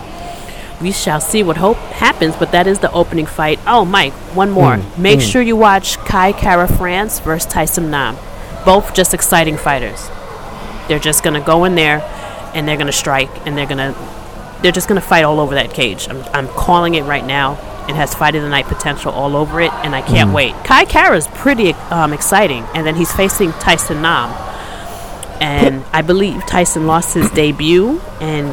we 0.82 0.92
shall 0.92 1.20
see 1.20 1.44
what 1.44 1.58
hope 1.58 1.78
happens. 1.78 2.36
But 2.36 2.54
that 2.54 2.68
is 2.68 2.80
the 2.80 2.92
opening 2.92 3.26
fight. 3.26 3.60
Oh, 3.68 3.84
Mike, 3.84 4.14
one 4.34 4.50
more. 4.50 4.78
Mm, 4.78 4.98
Make 4.98 5.20
mm. 5.20 5.32
sure 5.32 5.42
you 5.42 5.58
watch 5.58 5.98
Kai 5.98 6.32
Kara 6.32 6.68
France 6.68 7.20
versus 7.20 7.52
Tyson 7.52 7.92
Nam. 7.92 8.16
Both 8.66 8.94
just 8.94 9.14
exciting 9.14 9.58
fighters. 9.58 10.10
They're 10.88 11.00
just 11.00 11.24
going 11.24 11.40
to 11.40 11.46
go 11.46 11.66
in 11.66 11.76
there 11.76 12.02
and 12.54 12.68
they're 12.68 12.78
going 12.78 12.88
to 12.88 12.94
strike 12.94 13.30
and 13.46 13.58
they're 13.58 13.68
going 13.68 13.94
to 13.94 13.96
they're 14.62 14.72
just 14.72 14.90
going 14.90 15.00
to 15.00 15.08
fight 15.08 15.24
all 15.24 15.40
over 15.40 15.56
that 15.56 15.74
cage. 15.74 16.08
I'm, 16.10 16.22
I'm 16.34 16.48
calling 16.50 16.96
it 16.96 17.04
right 17.04 17.26
now. 17.26 17.58
It 17.90 17.96
has 17.96 18.14
fight 18.14 18.36
of 18.36 18.44
the 18.44 18.50
night 18.50 18.68
potential 18.68 19.12
all 19.12 19.36
over 19.36 19.60
it, 19.60 19.74
and 19.84 19.96
I 19.96 20.02
can't 20.02 20.30
Mhm. 20.30 20.34
wait. 20.34 20.64
Kai 20.64 20.86
Kara 20.86 21.18
is 21.18 21.28
pretty 21.28 21.74
um, 21.90 22.14
exciting, 22.14 22.64
and 22.76 22.86
then 22.86 22.96
he's 22.96 23.12
facing 23.12 23.52
Tyson 23.54 24.02
Nam. 24.02 24.30
And 25.42 25.84
I 25.94 26.02
believe 26.02 26.46
Tyson 26.46 26.86
lost 26.86 27.14
his 27.16 27.30
debut, 27.32 28.00
and 28.22 28.52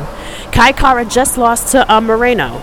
Kai 0.53 0.73
Kara 0.73 1.05
just 1.05 1.37
lost 1.37 1.73
to 1.73 1.93
uh, 1.93 2.01
Moreno. 2.01 2.61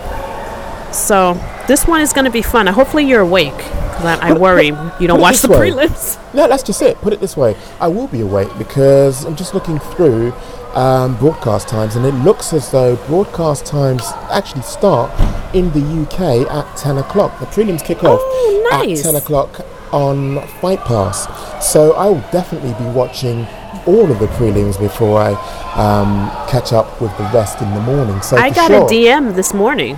So 0.92 1.38
this 1.68 1.86
one 1.86 2.00
is 2.00 2.12
going 2.12 2.24
to 2.24 2.30
be 2.30 2.42
fun. 2.42 2.66
Hopefully 2.66 3.04
you're 3.04 3.20
awake, 3.20 3.56
because 3.56 4.04
I, 4.04 4.30
I 4.30 4.32
worry 4.32 4.66
you 4.68 4.74
Put 4.98 5.06
don't 5.06 5.20
watch 5.20 5.40
the 5.40 5.48
way. 5.48 5.70
prelims. 5.70 6.18
No, 6.34 6.48
that's 6.48 6.62
just 6.62 6.80
it. 6.82 7.00
Put 7.00 7.12
it 7.12 7.20
this 7.20 7.36
way. 7.36 7.54
I 7.80 7.88
will 7.88 8.06
be 8.08 8.20
awake 8.20 8.48
because 8.58 9.24
I'm 9.24 9.36
just 9.36 9.54
looking 9.54 9.78
through 9.78 10.32
um, 10.74 11.16
broadcast 11.18 11.68
times 11.68 11.96
and 11.96 12.04
it 12.04 12.14
looks 12.24 12.52
as 12.52 12.70
though 12.70 12.96
broadcast 13.06 13.64
times 13.66 14.02
actually 14.30 14.62
start 14.62 15.10
in 15.54 15.70
the 15.72 16.02
UK 16.02 16.50
at 16.50 16.76
10 16.76 16.98
o'clock. 16.98 17.38
The 17.40 17.46
prelims 17.46 17.84
kick 17.84 18.02
off 18.02 18.20
Oh, 18.22 18.68
nice. 18.70 19.00
at 19.06 19.12
10 19.12 19.22
o'clock 19.22 19.60
on 19.92 20.44
Fight 20.60 20.80
Pass. 20.80 21.28
So 21.64 21.92
I 21.92 22.06
will 22.06 22.24
definitely 22.32 22.72
be 22.84 22.90
watching 22.90 23.46
all 23.86 24.10
of 24.10 24.18
the 24.18 24.26
prelims 24.28 24.78
before 24.78 25.20
I 25.20 25.30
um, 25.76 26.28
catch 26.48 26.72
up 26.72 27.00
with 27.00 27.16
the 27.18 27.24
rest 27.34 27.60
in 27.60 27.72
the 27.74 27.80
morning. 27.80 28.20
So 28.22 28.36
I 28.36 28.50
got 28.50 28.68
sure, 28.70 28.84
a 28.84 28.88
DM 28.88 29.34
this 29.36 29.54
morning. 29.54 29.96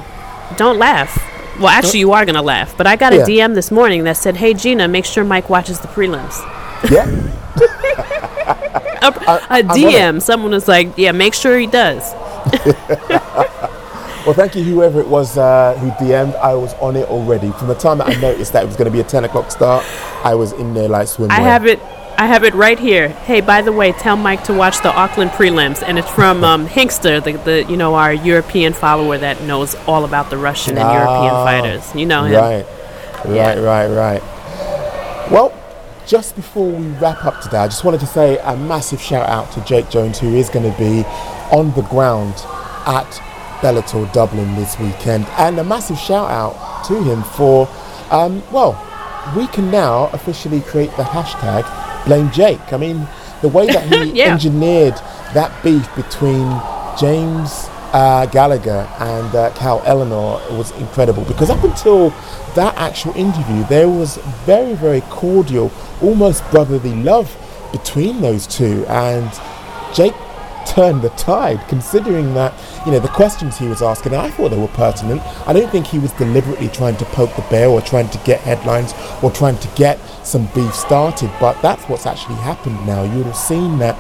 Don't 0.56 0.78
laugh. 0.78 1.16
Well, 1.58 1.68
actually, 1.68 2.00
you 2.00 2.12
are 2.12 2.26
gonna 2.26 2.42
laugh, 2.42 2.76
but 2.76 2.86
I 2.86 2.96
got 2.96 3.14
a 3.14 3.16
Yeah. 3.16 3.24
DM 3.48 3.54
this 3.54 3.70
morning 3.70 4.04
that 4.04 4.18
said, 4.18 4.36
"Hey 4.36 4.52
Gina, 4.52 4.88
make 4.88 5.06
sure 5.06 5.24
Mike 5.24 5.48
watches 5.48 5.78
the 5.80 5.88
prelims." 5.88 6.36
Yeah. 6.90 7.06
a, 8.46 9.40
a 9.50 9.62
DM. 9.62 10.22
Someone 10.22 10.52
was 10.52 10.68
like, 10.68 10.96
"Yeah, 10.96 11.12
make 11.12 11.34
sure 11.34 11.58
he 11.58 11.66
does." 11.66 12.14
Well, 14.26 14.34
thank 14.34 14.56
you, 14.56 14.64
whoever 14.64 14.98
it 14.98 15.06
was 15.06 15.38
uh, 15.38 15.78
who 15.78 15.88
DM'd. 16.04 16.34
I 16.34 16.52
was 16.54 16.74
on 16.80 16.96
it 16.96 17.08
already. 17.08 17.52
From 17.52 17.68
the 17.68 17.76
time 17.76 17.98
that 17.98 18.08
I 18.08 18.20
noticed 18.20 18.54
that 18.54 18.64
it 18.64 18.66
was 18.66 18.74
going 18.74 18.86
to 18.86 18.90
be 18.90 18.98
a 18.98 19.04
10 19.04 19.22
o'clock 19.22 19.52
start, 19.52 19.84
I 20.24 20.34
was 20.34 20.50
in 20.50 20.74
there 20.74 20.88
like 20.88 21.06
swimming. 21.06 21.30
I 21.30 21.42
have 21.42 21.64
it. 21.64 21.78
I 22.18 22.26
have 22.26 22.42
it 22.42 22.52
right 22.54 22.76
here. 22.76 23.10
Hey, 23.10 23.40
by 23.40 23.62
the 23.62 23.70
way, 23.70 23.92
tell 23.92 24.16
Mike 24.16 24.42
to 24.44 24.52
watch 24.52 24.82
the 24.82 24.92
Auckland 24.92 25.30
prelims, 25.30 25.80
and 25.86 25.96
it's 25.96 26.10
from 26.10 26.42
um, 26.42 26.66
Hinkster, 26.66 27.22
the, 27.22 27.34
the 27.44 27.70
you 27.70 27.76
know 27.76 27.94
our 27.94 28.12
European 28.12 28.72
follower 28.72 29.16
that 29.16 29.40
knows 29.42 29.76
all 29.86 30.04
about 30.04 30.28
the 30.30 30.38
Russian 30.38 30.76
and 30.76 30.90
European 30.92 31.30
Ah, 31.32 31.44
fighters. 31.44 31.94
You 31.94 32.06
know 32.06 32.24
him. 32.24 32.34
Right, 32.34 32.66
Yeah. 33.28 33.60
right, 33.60 33.86
right, 33.86 34.20
right. 34.20 35.30
Well, 35.30 35.52
just 36.06 36.36
before 36.36 36.68
we 36.70 36.86
wrap 36.98 37.24
up 37.24 37.40
today, 37.40 37.58
I 37.58 37.66
just 37.66 37.84
wanted 37.84 38.00
to 38.00 38.06
say 38.06 38.38
a 38.38 38.56
massive 38.56 39.00
shout 39.00 39.28
out 39.28 39.50
to 39.52 39.60
Jake 39.64 39.90
Jones, 39.90 40.18
who 40.18 40.34
is 40.36 40.48
going 40.48 40.70
to 40.70 40.78
be 40.78 41.02
on 41.50 41.72
the 41.74 41.82
ground 41.82 42.34
at 42.86 43.10
Bellator 43.60 44.10
Dublin 44.12 44.54
this 44.54 44.78
weekend, 44.78 45.26
and 45.38 45.58
a 45.58 45.64
massive 45.64 45.98
shout 45.98 46.30
out 46.30 46.84
to 46.86 47.02
him 47.02 47.22
for, 47.24 47.68
um, 48.10 48.42
well, 48.52 48.80
we 49.36 49.46
can 49.48 49.70
now 49.70 50.08
officially 50.12 50.60
create 50.60 50.90
the 50.96 51.02
hashtag 51.02 51.64
Blame 52.06 52.30
Jake. 52.30 52.72
I 52.72 52.76
mean, 52.76 53.06
the 53.42 53.48
way 53.48 53.66
that 53.66 53.82
he 53.92 54.12
Yeah. 54.18 54.32
engineered 54.32 54.94
that 55.34 55.50
beef 55.64 55.92
between 55.96 56.46
James 57.00 57.66
uh, 57.96 58.26
Gallagher 58.26 58.86
and 58.98 59.34
uh, 59.34 59.50
Cal 59.54 59.80
Ellenor 59.80 60.54
was 60.58 60.70
incredible 60.72 61.24
because 61.24 61.48
up 61.48 61.64
until 61.64 62.10
that 62.54 62.76
actual 62.76 63.14
interview, 63.14 63.64
there 63.68 63.88
was 63.88 64.18
very, 64.44 64.74
very 64.74 65.00
cordial, 65.08 65.72
almost 66.02 66.48
brotherly 66.50 66.94
love 66.94 67.34
between 67.72 68.20
those 68.20 68.46
two, 68.46 68.84
and 68.88 69.30
Jake 69.94 70.12
turned 70.66 71.00
the 71.00 71.08
tide 71.10 71.60
considering 71.68 72.34
that 72.34 72.52
you 72.84 72.92
know 72.92 72.98
the 72.98 73.08
questions 73.08 73.56
he 73.56 73.66
was 73.68 73.80
asking 73.80 74.14
I 74.14 74.30
thought 74.30 74.50
they 74.50 74.58
were 74.58 74.68
pertinent. 74.68 75.22
I 75.46 75.54
don't 75.54 75.70
think 75.70 75.86
he 75.86 75.98
was 75.98 76.12
deliberately 76.12 76.68
trying 76.68 76.96
to 76.96 77.04
poke 77.06 77.34
the 77.34 77.46
bear 77.48 77.68
or 77.68 77.80
trying 77.80 78.10
to 78.10 78.18
get 78.26 78.40
headlines 78.40 78.92
or 79.22 79.30
trying 79.30 79.56
to 79.58 79.68
get 79.76 79.98
some 80.26 80.46
beef 80.54 80.74
started 80.74 81.30
but 81.40 81.60
that's 81.62 81.84
what's 81.84 82.04
actually 82.04 82.34
happened 82.36 82.84
now. 82.86 83.04
You 83.04 83.18
would 83.18 83.26
have 83.26 83.36
seen 83.36 83.78
that 83.78 83.96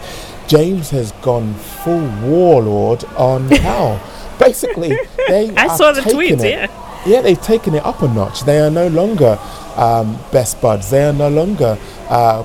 James 0.48 0.90
has 0.90 1.12
gone 1.22 1.54
full 1.54 2.06
warlord 2.22 3.04
on 3.16 3.48
Cal 3.64 4.00
basically 4.38 4.96
they 5.28 5.50
I 5.56 5.74
saw 5.76 5.92
the 5.92 6.02
tweets, 6.02 6.44
it- 6.44 6.50
yeah. 6.50 7.02
yeah, 7.06 7.20
they've 7.22 7.40
taken 7.40 7.74
it 7.74 7.84
up 7.84 8.02
a 8.02 8.08
notch. 8.08 8.42
They 8.42 8.60
are 8.60 8.70
no 8.70 8.88
longer 8.88 9.38
um, 9.76 10.18
best 10.32 10.60
buds. 10.60 10.90
They 10.90 11.04
are 11.04 11.12
no 11.12 11.28
longer 11.28 11.78
uh, 12.08 12.42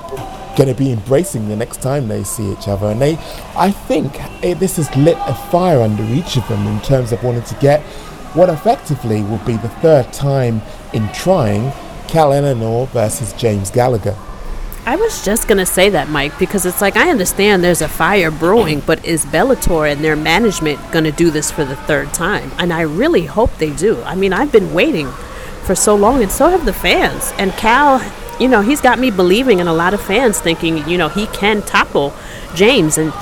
going 0.56 0.70
to 0.70 0.76
be 0.76 0.92
embracing 0.92 1.48
the 1.48 1.56
next 1.56 1.82
time 1.82 2.08
they 2.08 2.24
see 2.24 2.52
each 2.52 2.68
other. 2.68 2.88
And 2.88 3.02
they, 3.02 3.18
I 3.56 3.72
think, 3.72 4.12
eh, 4.44 4.54
this 4.54 4.78
has 4.78 4.94
lit 4.96 5.18
a 5.28 5.34
fire 5.52 5.82
under 5.82 6.04
each 6.04 6.38
of 6.38 6.48
them 6.48 6.66
in 6.68 6.80
terms 6.82 7.12
of 7.12 7.24
wanting 7.24 7.44
to 7.44 7.56
get 7.56 7.82
what 8.34 8.50
effectively 8.50 9.22
will 9.24 9.40
be 9.40 9.58
the 9.58 9.70
third 9.82 10.12
time 10.14 10.62
in 10.94 11.08
trying 11.12 11.72
Cal 12.08 12.32
Ellenor 12.32 12.88
versus 12.90 13.34
James 13.34 13.70
Gallagher. 13.70 14.16
I 14.86 14.96
was 14.96 15.24
just 15.24 15.48
gonna 15.48 15.66
say 15.66 15.90
that, 15.90 16.10
Mike, 16.10 16.38
because 16.40 16.66
it's 16.66 16.82
like 16.82 16.96
I 16.96 17.10
understand 17.10 17.64
there's 17.64 17.82
a 17.82 17.88
fire 17.88 18.32
brewing, 18.32 18.82
but 18.82 19.06
is 19.06 19.26
Bellator 19.26 19.92
and 19.92 20.04
their 20.04 20.16
management 20.16 20.80
gonna 20.92 21.12
do 21.12 21.30
this 21.30 21.52
for 21.52 21.64
the 21.64 21.76
third 21.76 22.14
time? 22.14 22.52
And 22.58 22.74
I 22.74 22.82
really 22.82 23.26
hope 23.26 23.56
they 23.58 23.72
do. 23.72 24.02
I 24.04 24.16
mean, 24.16 24.34
I've 24.34 24.52
been 24.52 24.74
waiting 24.74 25.08
for 25.64 25.76
so 25.76 25.96
long, 25.96 26.24
and 26.24 26.32
so 26.32 26.50
have 26.50 26.66
the 26.66 26.74
fans. 26.74 27.32
And 27.38 27.52
Cal, 27.54 28.02
you 28.40 28.48
know, 28.48 28.62
he's 28.62 28.82
got 28.82 28.98
me 28.98 29.12
believing, 29.12 29.60
and 29.60 29.70
a 29.70 29.74
lot 29.74 29.94
of 29.94 30.02
fans 30.02 30.40
thinking, 30.40 30.88
you 30.90 30.98
know, 30.98 31.10
he 31.10 31.28
can 31.28 31.62
topple 31.62 32.14
James. 32.56 32.98
And 32.98 33.14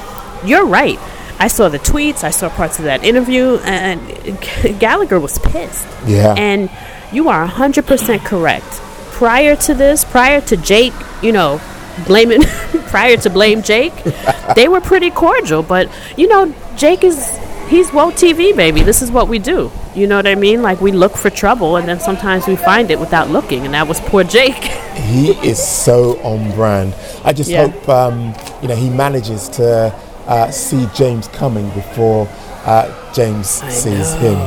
you're 0.46 0.66
right. 0.66 0.98
I 1.40 1.48
saw 1.48 1.70
the 1.70 1.80
tweets, 1.80 2.24
I 2.24 2.32
saw 2.32 2.50
parts 2.50 2.80
of 2.80 2.86
that 2.86 3.04
interview, 3.04 3.58
and 3.64 4.00
Gallagher 4.80 5.20
was 5.20 5.40
pissed. 5.40 5.88
Yeah. 6.06 6.36
And 6.38 6.70
you 7.12 7.28
are 7.30 7.46
100% 7.48 8.26
correct. 8.26 8.82
Prior 9.20 9.58
to 9.58 9.74
this, 9.74 10.06
prior 10.06 10.40
to 10.40 10.56
Jake, 10.56 10.94
you 11.22 11.34
know, 11.34 11.60
blaming 12.08 12.42
prior 12.88 13.18
to 13.18 13.30
blame 13.30 13.62
Jake, 13.62 13.94
they 14.56 14.70
were 14.70 14.80
pretty 14.80 15.12
cordial. 15.12 15.62
But 15.62 15.90
you 16.16 16.28
know, 16.30 16.56
Jake 16.78 17.04
is 17.04 17.38
he's 17.68 17.92
woke 17.92 18.14
TV 18.14 18.56
baby. 18.56 18.82
This 18.82 19.02
is 19.02 19.12
what 19.12 19.28
we 19.28 19.38
do. 19.38 19.72
You 19.94 20.08
know 20.08 20.16
what 20.16 20.26
I 20.26 20.36
mean? 20.36 20.62
Like 20.62 20.80
we 20.80 20.94
look 20.94 21.18
for 21.18 21.30
trouble, 21.30 21.76
and 21.76 21.86
then 21.86 22.00
sometimes 22.00 22.48
we 22.48 22.56
find 22.56 22.90
it 22.92 22.98
without 22.98 23.30
looking, 23.30 23.66
and 23.66 23.74
that 23.74 23.90
was 23.90 24.00
poor 24.00 24.24
Jake. 24.24 24.56
he 25.12 25.32
is 25.46 25.62
so 25.62 26.18
on 26.22 26.52
brand. 26.52 26.96
I 27.26 27.34
just 27.34 27.50
Yeah. 27.50 27.68
hope 27.68 27.90
um, 27.90 28.34
you 28.62 28.70
know 28.70 28.76
he 28.76 28.90
manages 28.90 29.50
to 29.60 29.94
uh, 30.28 30.50
see 30.50 30.88
James 30.96 31.28
coming 31.28 31.70
before 31.72 32.30
uh, 32.64 32.88
James 33.14 33.50
sees 33.50 34.14
him. 34.14 34.38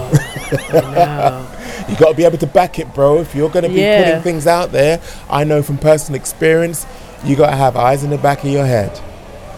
You 1.88 1.96
got 1.96 2.10
to 2.10 2.14
be 2.14 2.24
able 2.24 2.38
to 2.38 2.46
back 2.46 2.78
it, 2.78 2.92
bro. 2.94 3.18
If 3.20 3.34
you're 3.34 3.50
going 3.50 3.64
to 3.64 3.68
be 3.68 3.80
Yeah. 3.80 4.04
putting 4.04 4.22
things 4.22 4.46
out 4.46 4.72
there, 4.72 5.00
I 5.30 5.44
know 5.44 5.62
from 5.62 5.78
personal 5.78 6.20
experience, 6.20 6.86
you 7.24 7.36
got 7.36 7.50
to 7.50 7.56
have 7.56 7.76
eyes 7.76 8.04
in 8.04 8.10
the 8.10 8.18
back 8.18 8.42
of 8.44 8.50
your 8.50 8.66
head. 8.66 9.00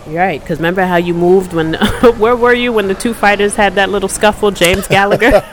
Right, 0.06 0.38
because 0.38 0.58
remember 0.58 0.84
how 0.84 0.96
you 0.96 1.14
moved 1.14 1.54
when? 1.54 1.74
where 2.18 2.36
were 2.36 2.52
you 2.52 2.74
when 2.74 2.88
the 2.88 2.94
two 2.94 3.14
fighters 3.14 3.54
had 3.54 3.76
that 3.76 3.88
little 3.88 4.08
scuffle? 4.10 4.50
James 4.50 4.86
Gallagher. 4.86 5.42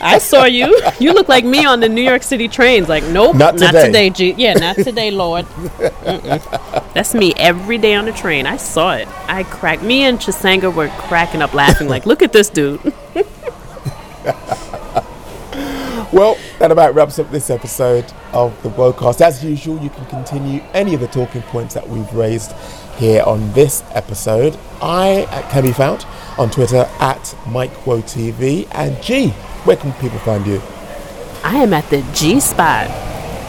I 0.00 0.16
saw 0.18 0.44
you. 0.44 0.80
You 0.98 1.12
look 1.12 1.28
like 1.28 1.44
me 1.44 1.66
on 1.66 1.80
the 1.80 1.88
New 1.88 2.00
York 2.00 2.22
City 2.22 2.48
trains. 2.48 2.88
Like, 2.88 3.04
nope, 3.04 3.36
Not 3.36 3.58
today. 3.58 4.08
G. 4.08 4.32
Yeah, 4.38 4.54
not 4.54 4.76
today, 4.76 5.10
Lord. 5.10 5.44
Mm-mm. 5.44 6.94
That's 6.94 7.12
me 7.12 7.34
every 7.36 7.76
day 7.76 7.94
on 7.94 8.06
the 8.06 8.12
train. 8.12 8.46
I 8.46 8.56
saw 8.56 8.94
it. 8.94 9.06
I 9.28 9.42
cracked. 9.42 9.82
Me 9.82 10.04
and 10.04 10.18
Chisanga 10.18 10.74
were 10.74 10.88
cracking 10.88 11.42
up, 11.42 11.52
laughing. 11.52 11.88
Like, 11.88 12.06
look 12.06 12.22
at 12.22 12.32
this 12.32 12.48
dude. 12.48 12.80
Well, 16.10 16.38
that 16.58 16.70
about 16.72 16.94
wraps 16.94 17.18
up 17.18 17.30
this 17.30 17.50
episode 17.50 18.10
of 18.32 18.60
the 18.62 18.70
Worldcast. 18.70 19.20
As 19.20 19.44
usual, 19.44 19.78
you 19.82 19.90
can 19.90 20.06
continue 20.06 20.62
any 20.72 20.94
of 20.94 21.00
the 21.00 21.06
talking 21.08 21.42
points 21.42 21.74
that 21.74 21.86
we've 21.86 22.10
raised 22.14 22.52
here 22.96 23.22
on 23.24 23.52
this 23.52 23.84
episode. 23.92 24.58
I 24.80 25.26
can 25.50 25.64
be 25.64 25.72
found 25.72 26.06
on 26.38 26.50
Twitter 26.50 26.88
at 26.98 27.20
MikeWoTV. 27.44 28.68
And 28.72 29.02
G, 29.02 29.28
where 29.64 29.76
can 29.76 29.92
people 29.94 30.18
find 30.20 30.46
you? 30.46 30.62
I 31.44 31.56
am 31.56 31.74
at 31.74 31.88
the 31.90 32.00
G 32.14 32.40
spot, 32.40 32.88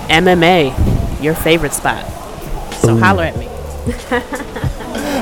MMA, 0.09 1.23
your 1.23 1.35
favorite 1.35 1.73
spot. 1.73 2.05
So 2.73 2.97
holler 2.97 3.23
at 3.23 3.37
me. 3.37 3.47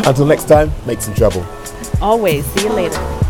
Until 0.08 0.26
next 0.26 0.46
time, 0.46 0.72
make 0.88 1.02
some 1.02 1.14
trouble. 1.14 1.46
Always. 2.02 2.46
See 2.48 2.64
you 2.64 2.74
later. 2.74 3.27